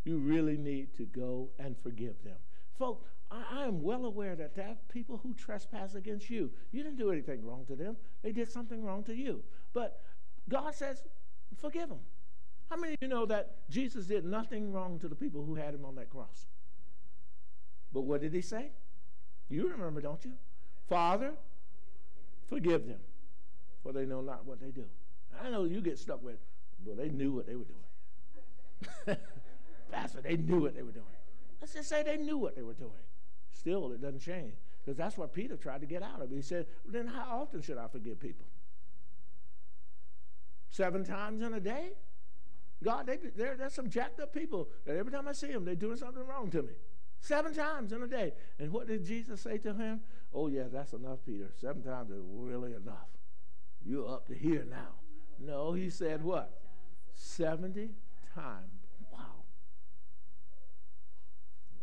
[0.07, 2.37] You really need to go and forgive them.
[2.79, 6.49] Folks, I, I am well aware that there are people who trespass against you.
[6.71, 9.43] You didn't do anything wrong to them, they did something wrong to you.
[9.73, 9.99] But
[10.47, 11.03] God says,
[11.57, 11.99] forgive them.
[12.69, 15.73] How many of you know that Jesus did nothing wrong to the people who had
[15.73, 16.45] him on that cross?
[17.91, 18.71] But what did he say?
[19.49, 20.35] You remember, don't you?
[20.87, 21.33] Father,
[22.47, 22.99] forgive them,
[23.83, 24.85] for they know not what they do.
[25.43, 26.39] I know you get stuck with,
[26.85, 29.17] but they knew what they were doing.
[29.91, 31.05] Pastor, they knew what they were doing.
[31.61, 32.91] Let's just say they knew what they were doing.
[33.51, 34.53] Still, it doesn't change.
[34.83, 36.29] Because that's what Peter tried to get out of.
[36.29, 38.45] He said, then how often should I forgive people?
[40.69, 41.91] Seven times in a day?
[42.83, 45.75] God, they, they're, they're some jacked up people that every time I see them, they're
[45.75, 46.73] doing something wrong to me.
[47.19, 48.33] Seven times in a day.
[48.59, 50.01] And what did Jesus say to him?
[50.33, 51.51] Oh, yeah, that's enough, Peter.
[51.59, 53.09] Seven times is really enough.
[53.83, 54.95] You're up to here now.
[55.39, 56.61] No, he said what?
[57.13, 57.89] 70
[58.35, 58.76] times.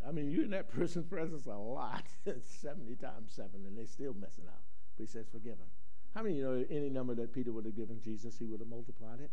[0.07, 2.05] I mean, you're in that person's presence a lot.
[2.27, 4.63] 70 times 7, and they're still messing up.
[4.97, 5.69] But he says, forgive them.
[6.15, 8.69] How many you know any number that Peter would have given Jesus, he would have
[8.69, 9.31] multiplied it?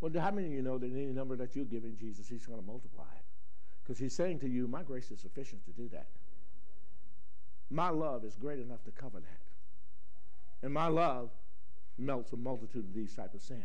[0.00, 2.60] Well, how many of you know that any number that you're giving Jesus, he's going
[2.60, 3.24] to multiply it?
[3.82, 6.08] Because he's saying to you, my grace is sufficient to do that.
[7.70, 9.40] My love is great enough to cover that.
[10.62, 11.30] And my love
[11.96, 13.64] melts a multitude of these type of sin.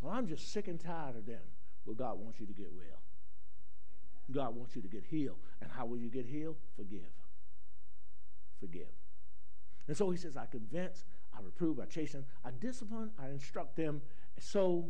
[0.00, 1.42] Well, I'm just sick and tired of them.
[1.86, 2.99] Well, God wants you to get well.
[4.30, 5.38] God wants you to get healed.
[5.60, 6.56] And how will you get healed?
[6.76, 7.12] Forgive.
[8.58, 8.88] Forgive.
[9.88, 11.04] And so he says, I convince,
[11.36, 14.02] I reprove, I chasten, I discipline, I instruct them
[14.40, 14.86] so,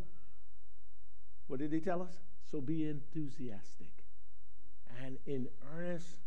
[1.48, 2.20] what did he tell us?
[2.50, 4.04] So be enthusiastic
[5.04, 6.18] and in earnest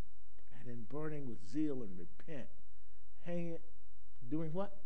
[0.60, 2.46] and in burning with zeal and repent.
[3.24, 3.56] Hang
[4.30, 4.76] doing what?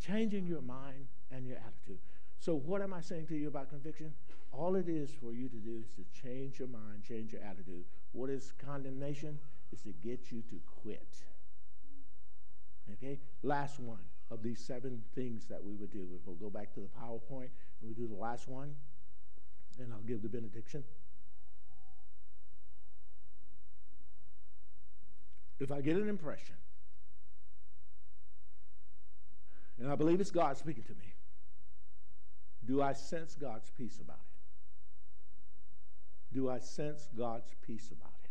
[0.00, 1.98] Changing your mind and your attitude.
[2.42, 4.12] So, what am I saying to you about conviction?
[4.50, 7.84] All it is for you to do is to change your mind, change your attitude.
[8.10, 9.38] What is condemnation?
[9.72, 11.22] Is to get you to quit.
[12.94, 13.20] Okay?
[13.44, 14.00] Last one
[14.32, 16.04] of these seven things that we would do.
[16.26, 17.50] We'll go back to the PowerPoint
[17.80, 18.74] and we do the last one,
[19.78, 20.82] and I'll give the benediction.
[25.60, 26.56] If I get an impression,
[29.78, 31.14] and I believe it's God speaking to me,
[32.66, 34.26] do I sense God's peace about it?
[36.34, 38.30] Do I sense God's peace about it?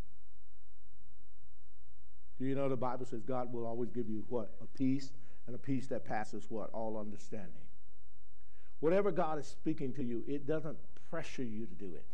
[2.39, 4.51] Do you know the Bible says God will always give you what?
[4.61, 5.11] A peace,
[5.45, 6.69] and a peace that passes what?
[6.73, 7.51] All understanding.
[8.79, 10.77] Whatever God is speaking to you, it doesn't
[11.11, 12.05] pressure you to do it.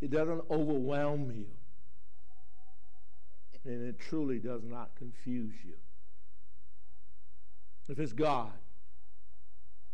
[0.00, 1.46] It doesn't overwhelm you.
[3.64, 5.74] And it truly does not confuse you.
[7.88, 8.52] If it's God,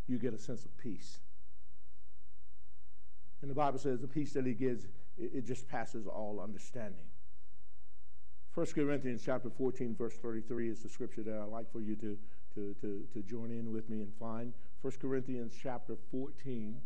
[0.06, 1.20] you get a sense of peace.
[3.40, 4.84] And the Bible says the peace that he gives,
[5.18, 7.04] it, it just passes all understanding.
[8.54, 12.18] 1 Corinthians chapter 14, verse 33 is the scripture that I'd like for you to,
[12.54, 14.52] to, to, to join in with me and find.
[14.82, 16.80] 1 Corinthians chapter 14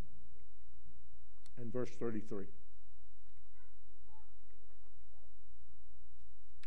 [1.57, 2.45] and verse 33.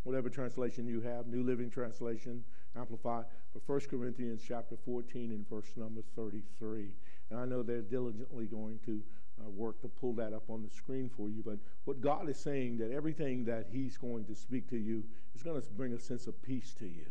[0.02, 2.43] Whatever translation you have, New Living Translation,
[2.77, 3.22] Amplify,
[3.52, 6.94] but 1 Corinthians chapter 14 and verse number 33.
[7.31, 9.02] And I know they're diligently going to
[9.40, 11.43] uh, work to pull that up on the screen for you.
[11.44, 15.05] But what God is saying that everything that He's going to speak to you
[15.35, 17.06] is going to bring a sense of peace to you.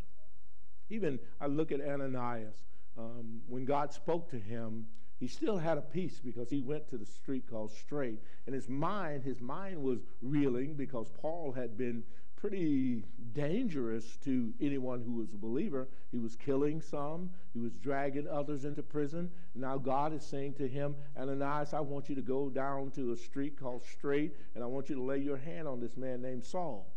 [0.90, 2.58] Even I look at Ananias.
[2.98, 4.86] Um, when God spoke to him,
[5.20, 8.20] he still had a peace because he went to the street called Straight.
[8.46, 12.04] And his mind, his mind was reeling because Paul had been
[12.38, 15.90] pretty dangerous to anyone who was a believer.
[16.12, 19.30] He was killing some, he was dragging others into prison.
[19.56, 23.18] Now God is saying to him, Ananias, I want you to go down to a
[23.18, 26.46] street called Straight, and I want you to lay your hand on this man named
[26.46, 26.88] Saul.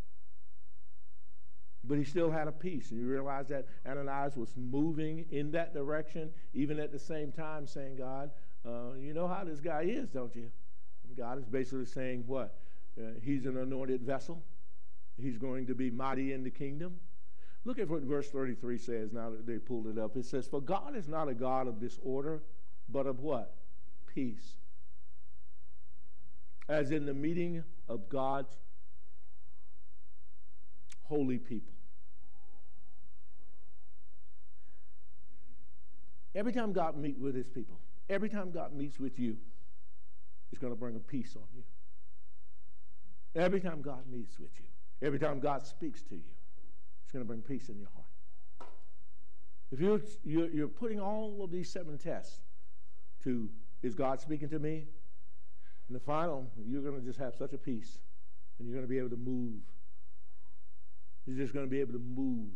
[1.84, 2.90] But he still had a peace.
[2.90, 7.66] And you realize that Ananias was moving in that direction, even at the same time
[7.66, 8.30] saying, God,
[8.64, 10.50] uh, you know how this guy is, don't you?
[11.08, 12.56] And God is basically saying, what?
[12.96, 14.42] Uh, he's an anointed vessel.
[15.20, 17.00] He's going to be mighty in the kingdom.
[17.64, 20.16] Look at what verse 33 says now that they pulled it up.
[20.16, 22.42] It says, For God is not a God of disorder,
[22.88, 23.54] but of what?
[24.12, 24.56] Peace.
[26.68, 28.56] As in the meeting of God's
[31.12, 31.74] holy people.
[36.34, 37.78] Every time God meets with his people,
[38.08, 39.36] every time God meets with you,
[40.50, 41.64] it's going to bring a peace on you.
[43.34, 45.06] Every time God meets with you.
[45.06, 46.32] Every time God speaks to you,
[47.02, 48.70] it's going to bring peace in your heart.
[49.70, 52.40] If you're, you're, you're putting all of these seven tests
[53.24, 53.50] to,
[53.82, 54.86] is God speaking to me?
[55.88, 57.98] In the final, you're going to just have such a peace,
[58.58, 59.60] and you're going to be able to move.
[61.26, 62.50] You're just going to be able to move.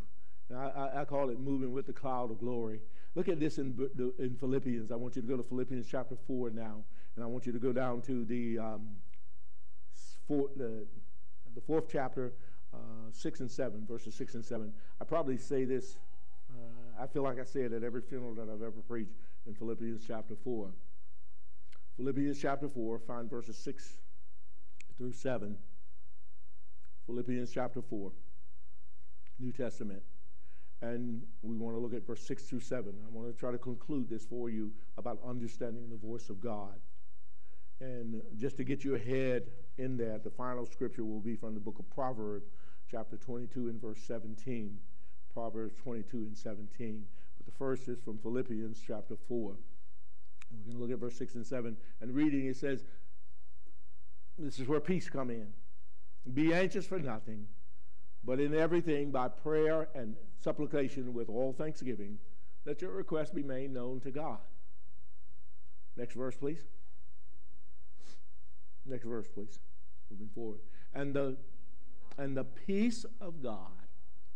[0.54, 2.80] I, I, I, call it moving with the cloud of glory.
[3.14, 3.88] Look at this in,
[4.18, 4.92] in Philippians.
[4.92, 6.84] I want you to go to Philippians chapter 4 now,
[7.16, 8.88] and I want you to go down to the, um,
[10.28, 10.86] four, the
[11.56, 12.34] the fourth chapter,
[12.72, 14.72] uh, 6 and 7, verses 6 and 7.
[15.00, 15.96] I probably say this,
[16.50, 19.14] uh, I feel like I say it at every funeral that I've ever preached
[19.46, 20.68] in Philippians chapter 4.
[21.96, 23.96] Philippians chapter 4, find verses 6
[24.98, 25.56] through 7.
[27.06, 28.12] Philippians chapter 4,
[29.38, 30.02] New Testament.
[30.82, 32.92] And we want to look at verse 6 through 7.
[33.04, 36.78] I want to try to conclude this for you about understanding the voice of God.
[37.80, 39.44] And just to get you ahead
[39.78, 42.50] in that, the final scripture will be from the book of Proverbs,
[42.90, 44.78] chapter 22 and verse 17.
[45.32, 47.04] Proverbs 22 and 17.
[47.36, 49.50] But the first is from Philippians chapter 4.
[50.50, 51.76] And we're going to look at verse 6 and 7.
[52.00, 52.84] And reading, it says,
[54.38, 55.48] This is where peace come in.
[56.32, 57.46] Be anxious for nothing,
[58.26, 62.18] but in everything by prayer and supplication with all thanksgiving,
[62.64, 64.40] let your requests be made known to God.
[65.96, 66.64] Next verse, please.
[68.84, 69.60] Next verse, please.
[70.10, 70.58] Moving forward.
[70.92, 71.36] And the,
[72.18, 73.86] and the peace of God,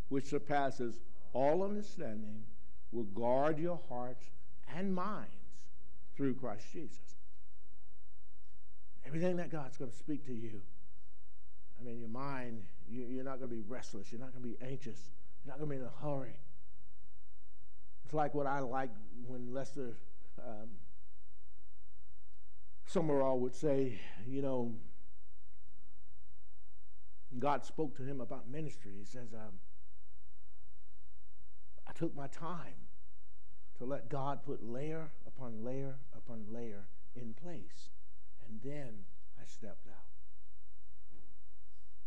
[0.08, 1.00] which surpasses
[1.32, 2.44] all understanding,
[2.92, 4.30] will guard your hearts
[4.74, 5.34] and minds
[6.16, 7.16] through Christ Jesus.
[9.04, 10.60] Everything that God's going to speak to you,
[11.80, 14.10] I mean, your mind, you, are not going to be restless.
[14.10, 15.10] You're not going to be anxious.
[15.44, 16.36] You're not going to be in a hurry.
[18.04, 18.90] It's like what I like
[19.26, 19.96] when Lester
[20.38, 20.68] um,
[22.92, 24.74] Sumrall would say, you know,
[27.38, 28.92] God spoke to him about ministry.
[28.98, 29.60] He says, um,
[31.86, 32.88] I took my time
[33.78, 37.90] to let God put layer upon layer upon layer in place.
[38.46, 39.04] And then
[39.40, 40.09] I stepped out.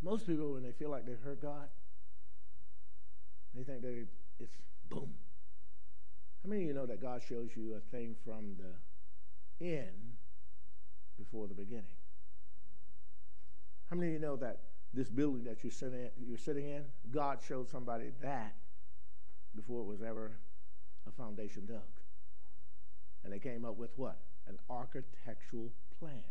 [0.04, 1.70] Most people, when they feel like they've hurt God,
[3.56, 4.04] they think they
[4.40, 4.58] it's
[4.90, 5.14] boom.
[6.44, 10.18] How many of you know that God shows you a thing from the end
[11.18, 11.86] before the beginning?
[13.90, 14.60] How many of you know that
[14.94, 18.56] this building that you're sitting, you're sitting in, God showed somebody that
[19.56, 20.38] before it was ever
[21.08, 21.78] a foundation dug?
[23.24, 24.18] And they came up with what?
[24.48, 26.24] An architectural plan.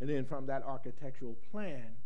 [0.00, 1.96] And then from that architectural plan,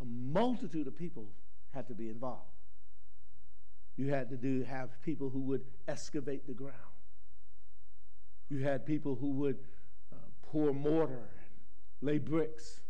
[0.00, 1.28] a multitude of people
[1.72, 2.50] had to be involved.
[3.96, 6.74] You had to do have people who would excavate the ground.
[8.50, 9.58] You had people who would
[10.12, 11.56] uh, pour mortar and
[12.02, 12.80] lay bricks.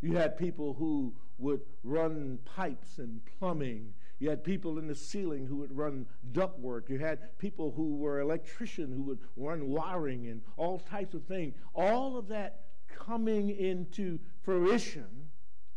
[0.00, 3.94] You had people who would run pipes and plumbing.
[4.18, 6.88] You had people in the ceiling who would run ductwork.
[6.88, 11.54] You had people who were electrician who would run wiring and all types of things.
[11.74, 15.27] All of that coming into fruition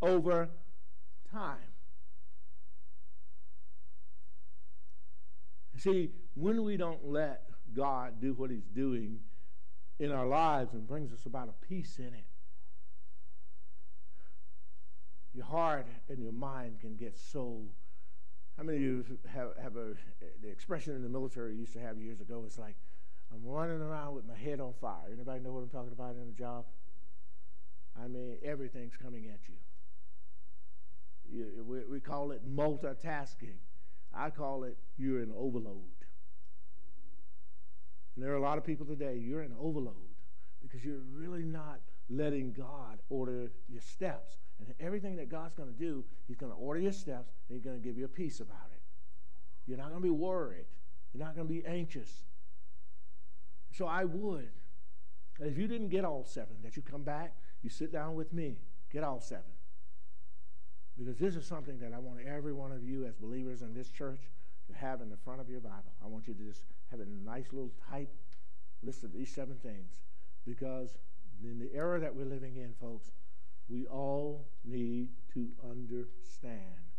[0.02, 0.49] over
[1.32, 1.57] time.
[5.78, 7.44] See, when we don't let
[7.76, 9.19] God do what He's doing
[9.99, 12.26] in our lives and brings us about a peace in it,
[15.34, 17.61] your heart and your mind can get so.
[18.57, 19.94] How many of you have, have a,
[20.41, 22.44] the expression in the military used to have years ago?
[22.45, 22.76] It's like,
[23.34, 25.10] I'm running around with my head on fire.
[25.11, 26.65] Anybody know what I'm talking about in a job?
[27.99, 29.56] I mean, everything's coming at you.
[31.32, 33.58] We, we call it multitasking.
[34.14, 35.78] I call it you're in overload.
[38.16, 39.95] And there are a lot of people today, you're in overload
[40.62, 41.80] because you're really not
[42.10, 44.38] letting God order your steps.
[44.60, 47.64] And everything that God's going to do, He's going to order your steps and He's
[47.64, 48.82] going to give you a peace about it.
[49.66, 50.66] You're not going to be worried.
[51.14, 52.26] You're not going to be anxious.
[53.72, 54.49] So I would,
[55.40, 58.58] if you didn't get all seven, that you come back, you sit down with me,
[58.91, 59.44] get all seven.
[61.03, 63.90] Because this is something that I want every one of you as believers in this
[63.90, 64.19] church
[64.68, 65.91] to have in the front of your Bible.
[66.03, 66.61] I want you to just
[66.91, 68.14] have a nice little type
[68.84, 70.02] list of these seven things.
[70.45, 70.99] Because
[71.44, 73.10] in the era that we're living in, folks,
[73.68, 76.91] we all need to understand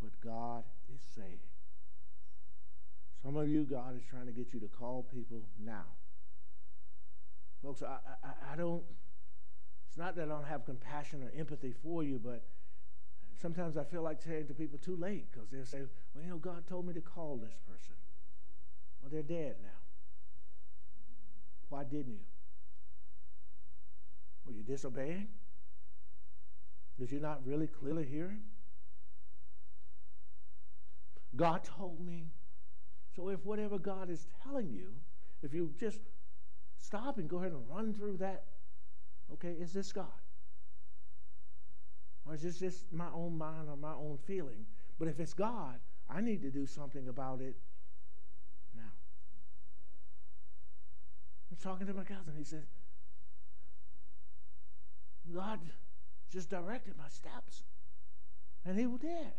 [0.00, 1.38] what God is saying.
[3.22, 5.86] Some of you, God is trying to get you to call people now.
[7.62, 8.82] Folks, I, I, I don't,
[9.88, 12.42] it's not that I don't have compassion or empathy for you, but
[13.40, 15.82] sometimes I feel like saying to people too late because they'll say,
[16.14, 17.94] well, you know, God told me to call this person.
[19.00, 19.68] Well, they're dead now.
[21.68, 22.26] Why didn't you?
[24.46, 25.28] Were you disobeying?
[26.98, 28.42] Did you not really clearly hear him?
[31.36, 32.26] God told me.
[33.16, 34.92] So if whatever God is telling you,
[35.42, 36.00] if you just
[36.78, 38.44] stop and go ahead and run through that,
[39.32, 40.06] okay, is this God?
[42.26, 44.64] Or is this just my own mind or my own feeling?
[44.98, 45.78] But if it's God,
[46.08, 47.56] I need to do something about it
[48.74, 48.82] now.
[51.50, 52.34] I'm talking to my cousin.
[52.38, 52.64] He says,
[55.32, 55.60] God
[56.32, 57.62] just directed my steps.
[58.64, 59.32] And he did.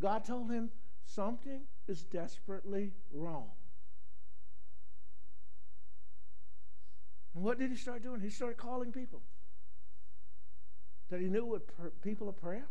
[0.00, 0.70] God told him
[1.04, 3.50] something is desperately wrong.
[7.34, 8.20] And what did he start doing?
[8.20, 9.22] He started calling people
[11.12, 12.66] that he knew what per- people of prayer.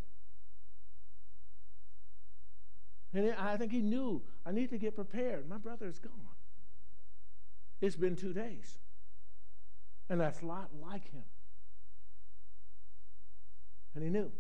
[3.14, 5.48] And I think he knew I need to get prepared.
[5.48, 6.12] My brother is gone.
[7.82, 8.80] It's been two days.
[10.10, 11.24] And that's a lot like him.
[13.94, 14.32] And he knew.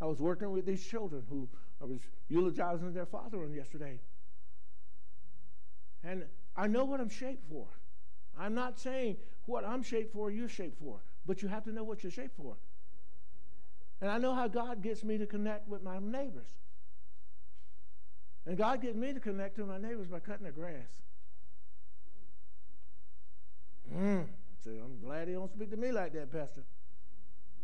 [0.00, 1.46] I was working with these children who
[1.82, 4.00] I was eulogizing their father on yesterday.
[6.02, 6.24] And
[6.56, 7.66] I know what I'm shaped for.
[8.38, 11.84] I'm not saying what I'm shaped for, you're shaped for, but you have to know
[11.84, 12.56] what you're shaped for.
[14.00, 16.48] And I know how God gets me to connect with my neighbors.
[18.46, 21.02] And God gets me to connect to my neighbors by cutting the grass.
[23.94, 24.26] Mm.
[24.66, 26.62] I'm glad he don't speak to me like that, Pastor.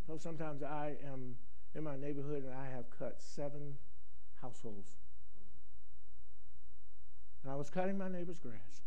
[0.06, 1.36] So sometimes I am
[1.74, 3.76] in my neighborhood and I have cut seven
[4.40, 4.96] households.
[7.42, 8.82] And I was cutting my neighbor's grass.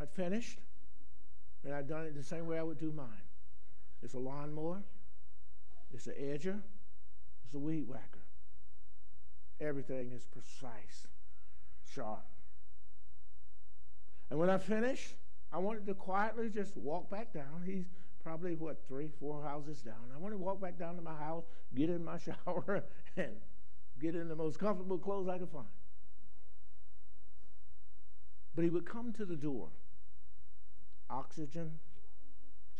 [0.00, 0.58] I'd finished,
[1.64, 3.08] and I'd done it the same way I would do mine.
[4.02, 4.82] It's a lawnmower,
[5.92, 6.60] it's an edger,
[7.44, 8.20] it's a weed whacker.
[9.60, 11.06] Everything is precise,
[11.94, 12.24] sharp.
[14.30, 15.14] And when I finish,
[15.52, 17.62] I wanted to quietly just walk back down.
[17.64, 17.86] He's
[18.22, 20.10] probably what, three, four houses down.
[20.14, 22.84] I want to walk back down to my house, get in my shower,
[23.16, 23.32] and
[24.00, 25.66] get in the most comfortable clothes I could find.
[28.54, 29.68] But he would come to the door,
[31.10, 31.72] oxygen,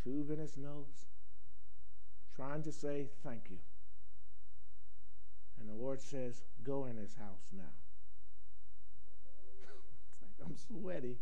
[0.03, 1.07] tube in his nose,
[2.35, 3.59] trying to say thank you.
[5.61, 7.63] And the Lord says, Go in his house now.
[10.23, 11.17] it's like I'm sweaty.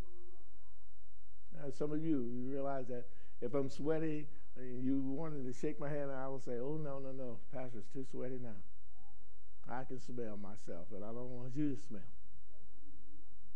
[1.55, 3.05] Now, some of you, you realize that
[3.41, 4.27] if I'm sweaty,
[4.57, 7.39] you wanted to shake my hand, I will say, Oh, no, no, no.
[7.53, 8.57] Pastor, it's too sweaty now.
[9.71, 12.01] I can smell myself, and I don't want you to smell.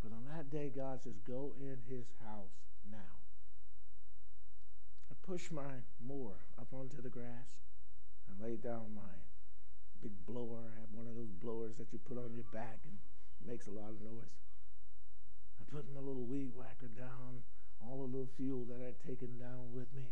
[0.05, 2.53] But on that day, God says, Go in his house
[5.27, 7.59] pushed my mower up onto the grass.
[8.31, 9.11] I laid down my
[10.01, 10.63] big blower.
[10.71, 12.95] I have one of those blowers that you put on your back and
[13.43, 14.39] makes a lot of noise.
[15.59, 17.43] I put my little weed whacker down,
[17.83, 20.07] all the little fuel that I'd taken down with me.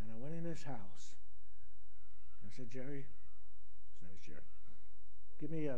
[0.00, 1.16] And I went in his house.
[2.44, 4.48] I said, Jerry, his name is Jerry,
[5.40, 5.76] give me a,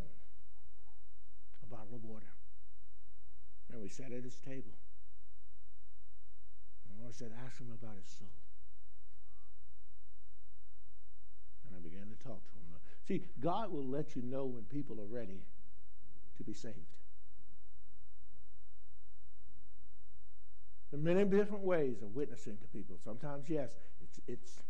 [1.62, 2.34] a bottle of water.
[3.70, 4.74] And we sat at his table.
[7.02, 8.28] Lord said, ask him about his soul.
[11.66, 12.62] And I began to talk to him.
[13.06, 15.40] See, God will let you know when people are ready
[16.36, 16.76] to be saved.
[20.90, 22.98] There are many different ways of witnessing to people.
[23.02, 24.62] Sometimes, yes, it's, it's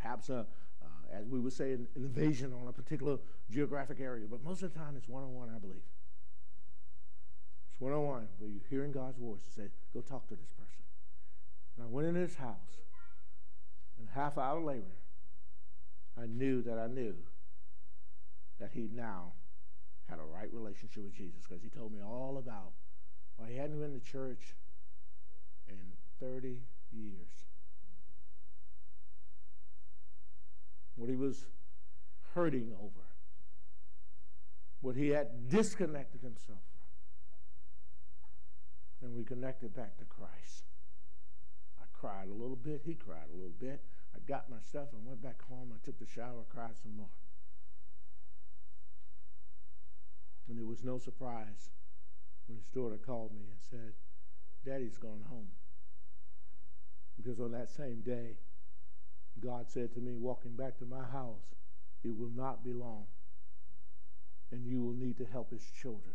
[0.00, 0.46] perhaps a,
[0.82, 3.18] uh, as we would say, an invasion on a particular
[3.50, 5.82] geographic area, but most of the time it's one on one, I believe.
[7.70, 10.52] It's one on one where you're hearing God's voice and say, Go talk to this
[10.52, 10.83] person.
[11.76, 12.78] And I went in his house,
[13.98, 14.96] and half hour later,
[16.20, 17.14] I knew that I knew
[18.60, 19.32] that he now
[20.08, 22.72] had a right relationship with Jesus because he told me all about
[23.36, 24.54] why he hadn't been to church
[25.68, 25.76] in
[26.20, 26.58] 30
[26.92, 27.28] years.
[30.96, 31.46] What he was
[32.34, 33.00] hurting over.
[34.80, 36.60] What he had disconnected himself
[39.00, 39.08] from.
[39.08, 40.64] And we connected back to Christ.
[42.04, 42.82] Cried a little bit.
[42.84, 43.80] He cried a little bit.
[44.14, 45.72] I got my stuff and went back home.
[45.72, 47.08] I took the shower, cried some more.
[50.46, 51.70] And it was no surprise
[52.46, 53.94] when his daughter called me and said,
[54.66, 55.48] Daddy's gone home.
[57.16, 58.36] Because on that same day,
[59.40, 61.54] God said to me, walking back to my house,
[62.04, 63.06] it will not be long,
[64.52, 66.12] and you will need to help his children.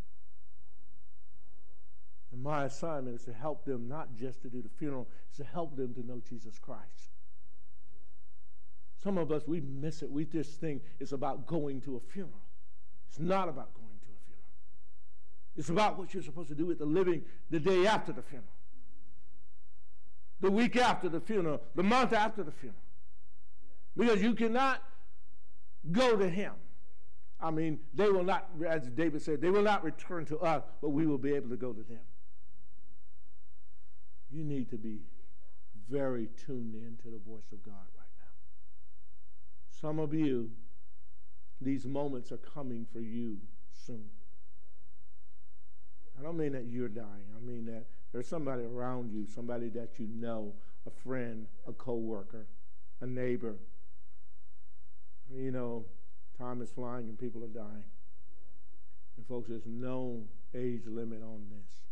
[2.32, 5.44] And my assignment is to help them not just to do the funeral, it's to
[5.44, 7.12] help them to know Jesus Christ.
[9.02, 10.12] Some of us, we miss it.
[10.12, 12.42] We just think it's about going to a funeral.
[13.08, 14.46] It's not about going to a funeral.
[15.56, 18.54] it's about what you're supposed to do with the living the day after the funeral,
[20.42, 22.82] the week after the funeral, the month after the funeral.
[23.98, 24.84] Because you cannot
[25.92, 26.54] go to him.
[27.42, 30.90] I mean, they will not, as David said, they will not return to us, but
[30.90, 32.00] we will be able to go to them.
[34.32, 35.00] You need to be
[35.90, 38.34] very tuned in to the voice of God right now.
[39.70, 40.52] Some of you,
[41.62, 43.38] these moments are coming for you
[43.86, 44.10] soon.
[46.20, 47.26] I don't mean that you're dying.
[47.36, 50.54] I mean that there's somebody around you, somebody that you know,
[50.86, 52.46] a friend, a coworker,
[53.02, 53.56] a neighbor.
[55.34, 55.86] You know,
[56.38, 57.84] time is flying and people are dying.
[59.18, 60.24] And folks, there's no
[60.56, 61.89] age limit on this.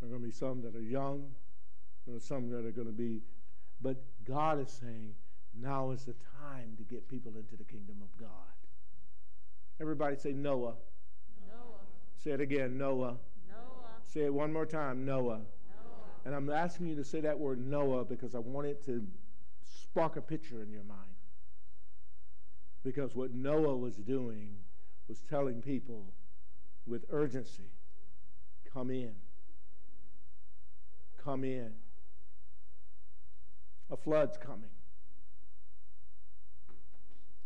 [0.00, 1.30] There are going to be some that are young,
[2.06, 3.20] there are some that are going to be,
[3.82, 5.14] but God is saying,
[5.60, 8.28] now is the time to get people into the kingdom of God.
[9.80, 10.74] Everybody say Noah.
[11.46, 11.80] Noah.
[12.16, 13.16] Say it again, Noah.
[13.48, 13.58] Noah.
[14.06, 15.38] Say it one more time, Noah.
[15.38, 15.40] Noah.
[16.24, 19.06] And I'm asking you to say that word Noah because I want it to
[19.62, 21.00] spark a picture in your mind.
[22.82, 24.56] Because what Noah was doing
[25.08, 26.12] was telling people
[26.86, 27.70] with urgency
[28.72, 29.12] come in.
[31.22, 31.72] Come in.
[33.90, 34.70] A flood's coming.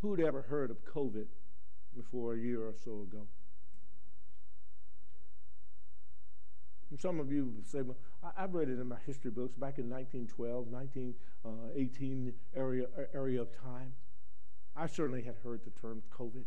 [0.01, 1.27] Who'd ever heard of COVID
[1.97, 3.27] before a year or so ago?
[6.91, 9.79] And some of you say, well, I, have read it in my history books back
[9.79, 13.93] in 1912, 1918 uh, area, area of time.
[14.77, 16.45] I certainly had heard the term COVID,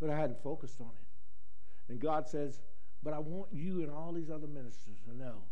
[0.00, 1.92] but I hadn't focused on it.
[1.92, 2.60] And God says,
[3.02, 5.42] but I want you and all these other ministers to know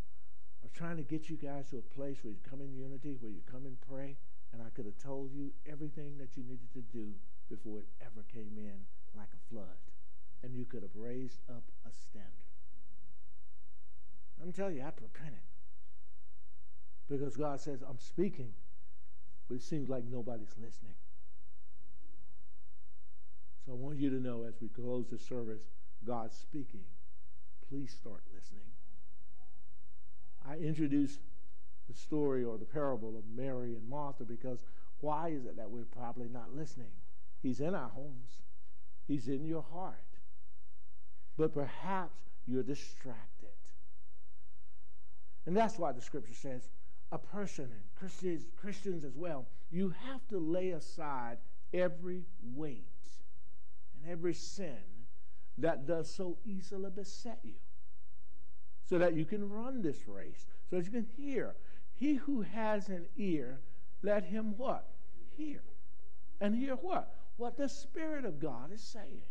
[0.80, 3.42] trying to get you guys to a place where you come in unity, where you
[3.44, 4.16] come and pray,
[4.50, 7.12] and I could have told you everything that you needed to do
[7.50, 8.80] before it ever came in
[9.14, 9.76] like a flood.
[10.42, 12.48] And you could have raised up a standard.
[14.42, 15.44] I'm telling you, I repented.
[17.10, 18.54] Because God says, I'm speaking,
[19.48, 20.94] but it seems like nobody's listening.
[23.66, 25.60] So I want you to know as we close the service,
[26.06, 26.84] God's speaking.
[27.68, 28.69] Please start listening.
[30.48, 31.18] I introduce
[31.88, 34.64] the story or the parable of Mary and Martha because
[35.00, 36.90] why is it that we're probably not listening?
[37.42, 38.42] He's in our homes,
[39.08, 39.96] He's in your heart.
[41.36, 43.48] But perhaps you're distracted.
[45.46, 46.68] And that's why the scripture says
[47.12, 51.38] a person, and Christians, Christians as well, you have to lay aside
[51.72, 52.84] every weight
[53.94, 54.76] and every sin
[55.58, 57.54] that does so easily beset you
[58.90, 61.54] so that you can run this race, so that you can hear.
[61.94, 63.60] He who has an ear,
[64.02, 64.88] let him what?
[65.36, 65.62] Hear.
[66.40, 67.14] And hear what?
[67.36, 69.22] What the Spirit of God is saying.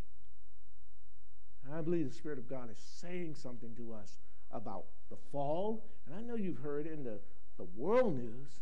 [1.76, 4.18] I believe the Spirit of God is saying something to us
[4.52, 5.84] about the fall.
[6.07, 7.19] And I know you've heard in the,
[7.57, 8.61] the world news,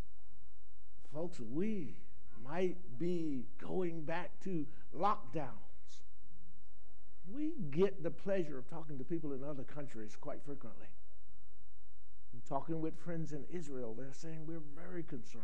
[1.13, 1.95] folks, we
[2.43, 4.65] might be going back to
[4.97, 5.66] lockdowns.
[7.33, 10.87] We get the pleasure of talking to people in other countries quite frequently.
[12.33, 15.43] And talking with friends in Israel, they're saying we're very concerned.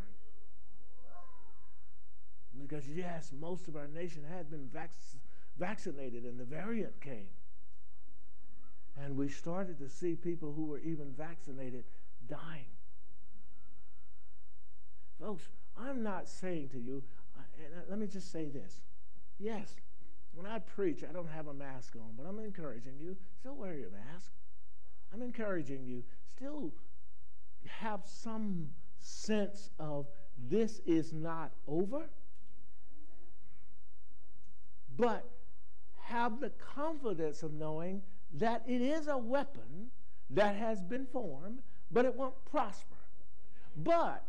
[2.62, 4.92] Because, yes, most of our nation had been vac-
[5.58, 7.28] vaccinated and the variant came.
[8.96, 11.84] And we started to see people who were even vaccinated
[12.30, 12.68] dying.
[15.20, 15.44] Folks,
[15.78, 17.04] I'm not saying to you,
[17.58, 18.82] and uh, let me just say this.
[19.40, 19.76] Yes,
[20.34, 23.76] when I preach, I don't have a mask on, but I'm encouraging you, still wear
[23.76, 24.32] your mask.
[25.14, 26.04] I'm encouraging you,
[26.36, 26.74] still
[27.68, 28.70] have some
[29.00, 30.08] sense of
[30.50, 32.10] this is not over,
[34.98, 35.30] but
[36.02, 38.02] have the confidence of knowing
[38.34, 39.92] that it is a weapon
[40.30, 41.60] that has been formed,
[41.92, 42.96] but it won't prosper.
[43.78, 44.24] But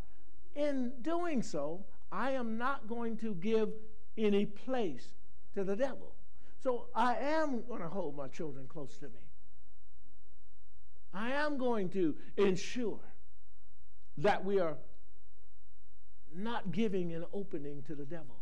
[0.55, 3.71] in doing so, I am not going to give
[4.17, 5.15] any place
[5.55, 6.15] to the devil.
[6.63, 9.21] So I am going to hold my children close to me.
[11.13, 13.01] I am going to ensure
[14.19, 14.77] that we are
[16.35, 18.37] not giving an opening to the devil.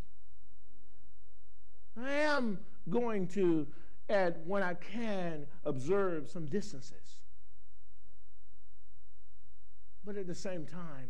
[2.00, 2.58] I am
[2.88, 3.66] going to
[4.08, 7.20] and when I can, observe some distances.
[10.04, 11.08] But at the same time,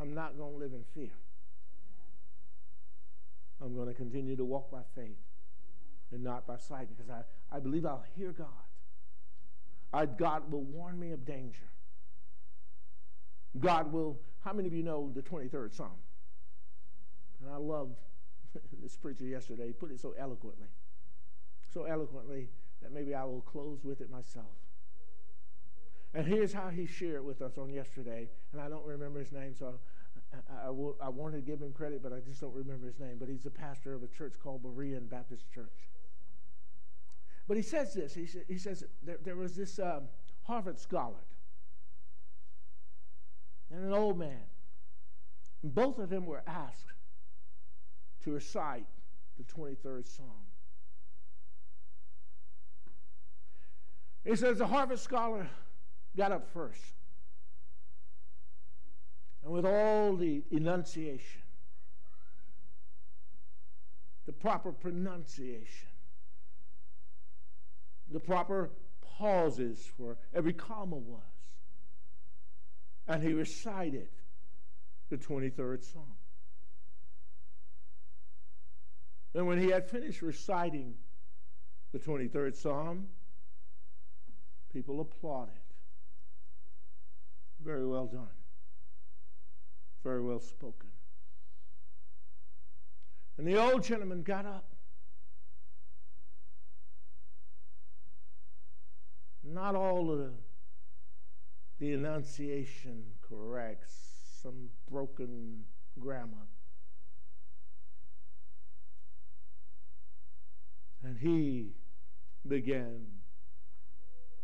[0.00, 1.16] I'm not going to live in fear.
[3.60, 5.18] I'm going to continue to walk by faith
[6.12, 7.22] and not by sight because I,
[7.54, 8.46] I believe I'll hear God.
[9.92, 11.70] I, God will warn me of danger.
[13.58, 15.90] God will, how many of you know the 23rd Psalm?
[17.42, 17.90] And I love
[18.82, 20.68] this preacher yesterday, he put it so eloquently
[21.72, 22.48] so eloquently
[22.82, 24.46] that maybe I will close with it myself.
[26.14, 29.54] And here's how he shared with us on yesterday, and I don't remember his name,
[29.54, 29.74] so
[30.32, 32.98] I, I, I, I wanted to give him credit, but I just don't remember his
[32.98, 33.16] name.
[33.18, 35.90] But he's a pastor of a church called Berean Baptist Church.
[37.48, 40.02] But he says this he, he says there, there was this um,
[40.42, 41.24] Harvard scholar
[43.70, 44.42] and an old man.
[45.62, 46.92] And both of them were asked
[48.22, 48.86] to recite
[49.38, 50.28] the 23rd Psalm.
[54.24, 55.48] He says the Harvard scholar
[56.16, 56.82] got up first.
[59.42, 61.42] And with all the enunciation,
[64.26, 65.87] the proper pronunciation,
[68.10, 68.70] the proper
[69.00, 71.22] pauses for every comma was.
[73.06, 74.08] And he recited
[75.08, 76.04] the 23rd Psalm.
[79.34, 80.94] And when he had finished reciting
[81.92, 83.08] the 23rd Psalm,
[84.72, 85.54] People applauded.
[87.64, 88.28] Very well done.
[90.04, 90.90] Very well spoken.
[93.36, 94.74] And the old gentleman got up.
[99.50, 100.30] Not all of the,
[101.78, 103.90] the enunciation correct,
[104.42, 105.64] some broken
[105.98, 106.46] grammar.
[111.02, 111.72] And he
[112.46, 113.06] began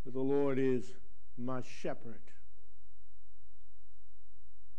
[0.07, 0.93] the Lord is
[1.39, 2.21] my shepherd.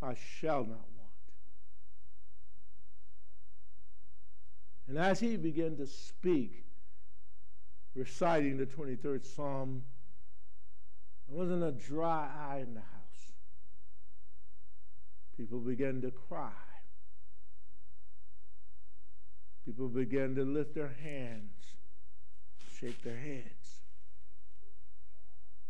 [0.01, 1.11] I shall not want.
[4.87, 6.65] And as he began to speak,
[7.95, 9.83] reciting the 23rd Psalm,
[11.27, 13.33] there wasn't a dry eye in the house.
[15.37, 16.51] People began to cry.
[19.65, 21.73] People began to lift their hands,
[22.79, 23.81] shake their heads.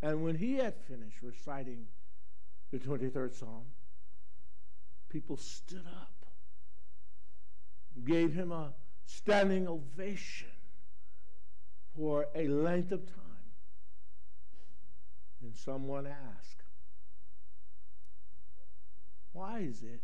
[0.02, 1.86] And when he had finished reciting
[2.72, 3.66] the 23rd Psalm,
[5.10, 6.26] people stood up,
[8.04, 8.74] gave him a
[9.06, 10.48] standing ovation
[11.96, 13.25] for a length of time.
[15.46, 16.64] And someone asked,
[19.32, 20.02] Why is it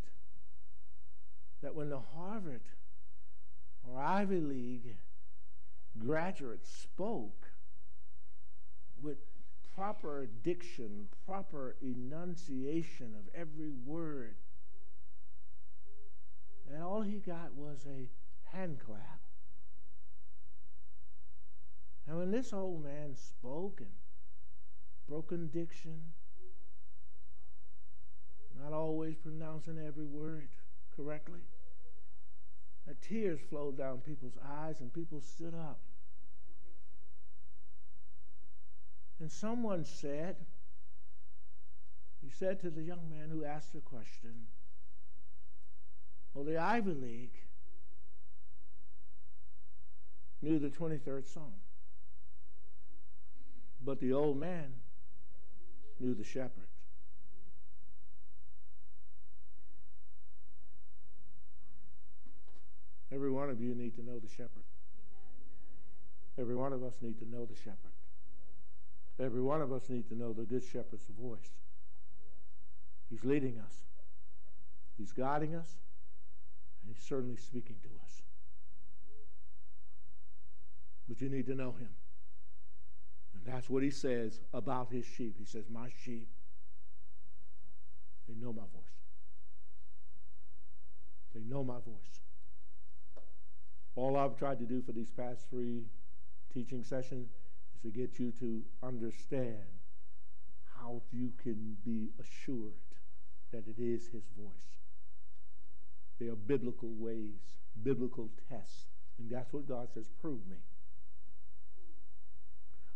[1.63, 2.61] that when the Harvard
[3.83, 4.97] or Ivy League
[5.97, 7.47] graduates spoke
[9.01, 9.17] with
[9.75, 14.35] proper diction, proper enunciation of every word,
[16.71, 18.11] and all he got was a
[18.55, 19.21] hand clap.
[22.05, 23.89] And when this old man spoke and
[25.11, 25.99] broken diction,
[28.57, 30.47] not always pronouncing every word
[30.95, 31.41] correctly,
[32.87, 35.81] that tears flowed down people's eyes and people stood up.
[39.19, 40.37] And someone said,
[42.23, 44.47] he said to the young man who asked the question,
[46.33, 47.37] Well, the Ivy League
[50.41, 51.51] knew the 23rd Psalm,
[53.83, 54.71] but the old man
[56.01, 56.67] knew the shepherd.
[63.13, 64.63] Every one of you need to know the shepherd.
[66.39, 67.91] Every one of us need to know the shepherd.
[69.19, 71.51] Every one of us need to know the good shepherd's voice.
[73.09, 73.73] He's leading us.
[74.97, 75.69] He's guiding us,
[76.81, 78.21] and he's certainly speaking to us.
[81.09, 81.89] But you need to know him.
[83.43, 85.35] And that's what he says about his sheep.
[85.37, 86.27] He says, My sheep,
[88.27, 88.81] they know my voice.
[91.33, 92.21] They know my voice.
[93.95, 95.83] All I've tried to do for these past three
[96.53, 97.29] teaching sessions
[97.75, 99.55] is to get you to understand
[100.75, 102.73] how you can be assured
[103.51, 104.51] that it is his voice.
[106.19, 108.85] They are biblical ways, biblical tests.
[109.19, 110.57] And that's what God says, prove me.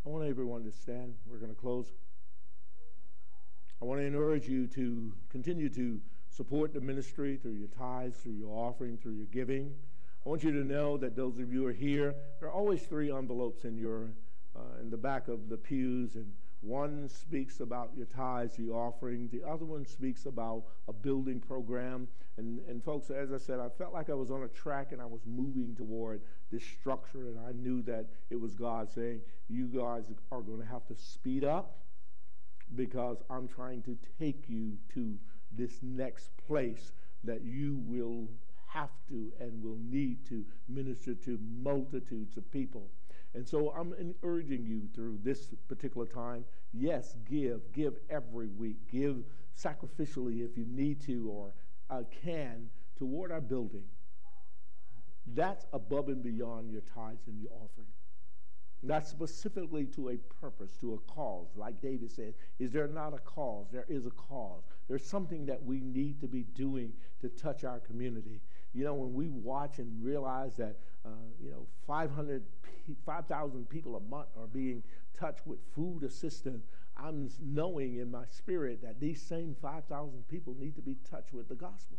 [0.06, 1.16] I want everyone to stand.
[1.26, 1.88] We're going to close.
[3.82, 6.00] I want to encourage you to continue to
[6.30, 9.74] support the ministry through your tithes, through your offering, through your giving.
[10.24, 12.84] I want you to know that those of you who are here, there are always
[12.84, 14.10] three envelopes in your
[14.56, 16.32] uh, in the back of the pews, and
[16.66, 19.30] one speaks about your tithes, the offering.
[19.32, 22.08] The other one speaks about a building program.
[22.38, 25.02] And, and folks, as I said, I felt like I was on a track and
[25.02, 26.22] I was moving toward
[26.52, 30.66] this structure, and I knew that it was God saying, "You guys are going to
[30.66, 31.80] have to speed up."
[32.74, 35.18] Because I'm trying to take you to
[35.52, 36.92] this next place
[37.24, 38.28] that you will
[38.68, 42.90] have to and will need to minister to multitudes of people.
[43.36, 49.24] And so I'm urging you through this particular time yes, give, give every week, give
[49.58, 51.54] sacrificially if you need to or
[51.90, 53.84] uh, can toward our building.
[55.34, 57.88] That's above and beyond your tithes and your offering.
[58.84, 61.48] That's specifically to a purpose, to a cause.
[61.56, 63.66] Like David said, is there not a cause?
[63.72, 64.62] There is a cause.
[64.88, 68.42] There's something that we need to be doing to touch our community.
[68.76, 70.76] You know, when we watch and realize that,
[71.06, 71.10] uh,
[71.42, 72.44] you know, 500,
[73.06, 74.84] 5,000 people a month are being
[75.18, 76.66] touched with food assistance,
[76.98, 81.48] I'm knowing in my spirit that these same 5,000 people need to be touched with
[81.48, 81.98] the gospel.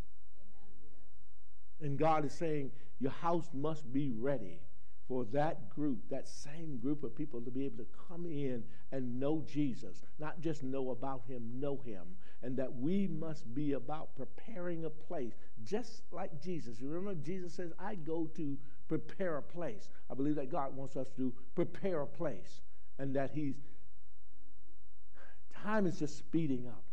[1.80, 1.90] Amen.
[1.90, 2.70] And God is saying,
[3.00, 4.60] your house must be ready
[5.08, 9.20] for that group, that same group of people to be able to come in and
[9.20, 12.02] know Jesus, not just know about him, know him.
[12.42, 15.34] And that we must be about preparing a place,
[15.64, 16.80] just like Jesus.
[16.80, 18.56] Remember, Jesus says, I go to
[18.88, 19.88] prepare a place.
[20.10, 22.60] I believe that God wants us to prepare a place,
[22.98, 23.54] and that he's,
[25.62, 26.85] time is just speeding up.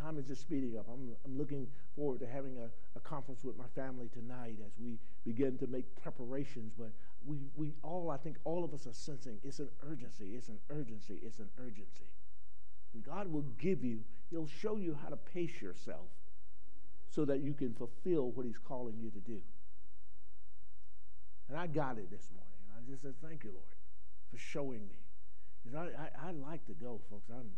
[0.00, 0.86] Time is just speeding up.
[0.88, 4.98] I'm, I'm looking forward to having a, a conference with my family tonight as we
[5.26, 6.72] begin to make preparations.
[6.78, 6.92] But
[7.26, 10.58] we, we all, I think all of us are sensing it's an urgency, it's an
[10.70, 12.08] urgency, it's an urgency.
[12.94, 14.00] And God will give you,
[14.30, 16.08] He'll show you how to pace yourself
[17.10, 19.40] so that you can fulfill what He's calling you to do.
[21.48, 22.58] And I got it this morning.
[22.68, 23.74] And I just said, Thank you, Lord,
[24.30, 24.96] for showing me.
[25.62, 27.28] Because I, I, I, like to go, folks.
[27.28, 27.50] I'm.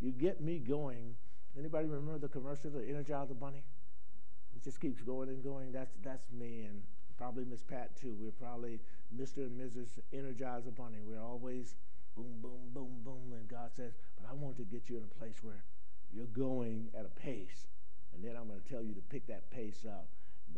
[0.00, 1.14] you get me going
[1.58, 3.64] Anybody remember the commercial, the Energizer Bunny?
[4.54, 5.72] It just keeps going and going.
[5.72, 6.82] That's that's me and
[7.16, 8.14] probably Miss Pat too.
[8.18, 8.78] We're probably
[9.16, 9.38] Mr.
[9.38, 9.98] and Mrs.
[10.14, 10.98] Energizer Bunny.
[11.04, 11.74] We're always
[12.16, 13.32] boom, boom, boom, boom.
[13.32, 15.64] And God says, but I want to get you in a place where
[16.12, 17.66] you're going at a pace.
[18.14, 20.08] And then I'm going to tell you to pick that pace up.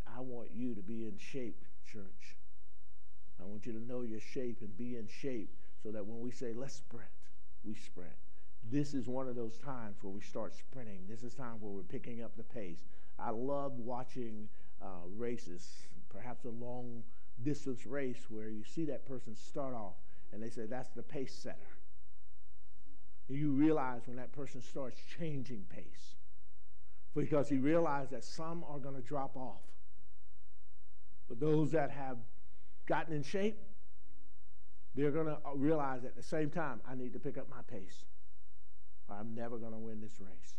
[0.06, 2.36] I want you to be in shape, church.
[3.40, 6.30] I want you to know your shape and be in shape so that when we
[6.30, 7.08] say, let's sprint,
[7.64, 8.12] we sprint.
[8.68, 11.00] This is one of those times where we start sprinting.
[11.08, 12.84] This is time where we're picking up the pace.
[13.18, 14.48] I love watching
[14.82, 17.02] uh, races, perhaps a long
[17.42, 19.94] distance race where you see that person start off
[20.32, 21.56] and they say, that's the pace setter.
[23.28, 26.16] And you realize when that person starts changing pace
[27.14, 29.62] because he realized that some are going to drop off.
[31.28, 32.18] But those that have
[32.86, 33.58] gotten in shape,
[34.94, 38.04] they're going to realize at the same time, I need to pick up my pace.
[39.12, 40.54] I'm never going to win this race.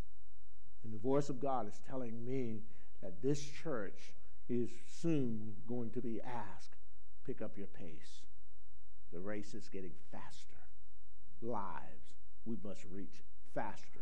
[0.84, 2.62] And the voice of God is telling me
[3.02, 4.14] that this church
[4.50, 4.70] is
[5.02, 6.76] soon going to be asked,
[7.26, 8.22] pick up your pace.
[9.14, 10.58] The race is getting faster.
[11.42, 12.16] Lives
[12.46, 13.24] we must reach
[13.54, 14.00] faster.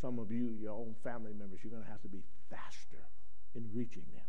[0.00, 3.08] Some of you, your own family members, you're going to have to be faster
[3.54, 4.24] in reaching them.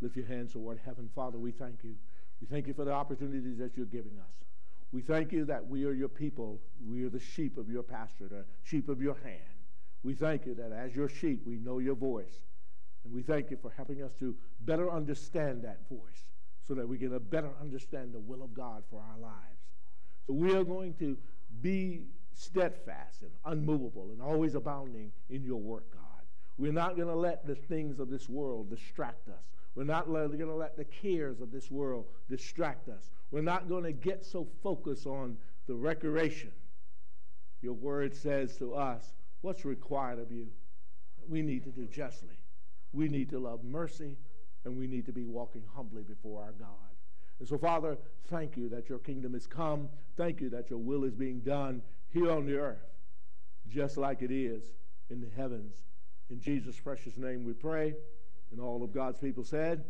[0.00, 1.10] Lift your hands toward heaven.
[1.14, 1.94] Father, we thank you.
[2.40, 4.49] We thank you for the opportunities that you're giving us.
[4.92, 6.60] We thank you that we are your people.
[6.84, 9.38] We are the sheep of your pasture, the sheep of your hand.
[10.02, 12.40] We thank you that as your sheep, we know your voice.
[13.04, 16.26] And we thank you for helping us to better understand that voice
[16.66, 19.60] so that we can better understand the will of God for our lives.
[20.26, 21.16] So we are going to
[21.60, 22.02] be
[22.32, 26.02] steadfast and unmovable and always abounding in your work, God.
[26.58, 29.44] We're not going to let the things of this world distract us.
[29.74, 33.10] We're not going to let the cares of this world distract us.
[33.30, 35.36] We're not going to get so focused on
[35.66, 36.50] the recreation.
[37.62, 40.48] Your word says to us, what's required of you?
[41.28, 42.38] We need to do justly.
[42.92, 44.16] We need to love mercy,
[44.64, 46.68] and we need to be walking humbly before our God.
[47.38, 47.96] And so, Father,
[48.28, 49.88] thank you that your kingdom has come.
[50.16, 52.84] Thank you that your will is being done here on the earth,
[53.68, 54.64] just like it is
[55.08, 55.76] in the heavens.
[56.28, 57.94] In Jesus' precious name we pray.
[58.52, 59.84] And all of God's people said,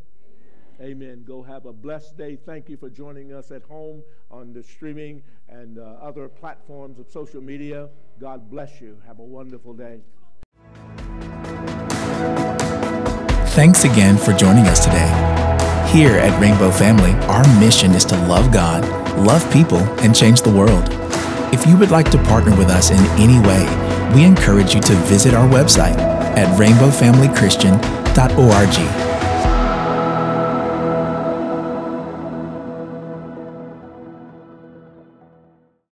[0.81, 0.93] Amen.
[0.93, 1.25] Amen.
[1.27, 2.37] Go have a blessed day.
[2.37, 7.11] Thank you for joining us at home on the streaming and uh, other platforms of
[7.11, 7.91] social media.
[8.19, 8.97] God bless you.
[9.07, 10.01] Have a wonderful day.
[13.51, 15.09] Thanks again for joining us today.
[15.93, 18.83] Here at Rainbow Family, our mission is to love God,
[19.19, 20.89] love people, and change the world.
[21.53, 24.95] If you would like to partner with us in any way, we encourage you to
[24.95, 29.00] visit our website at rainbowfamilychristian.org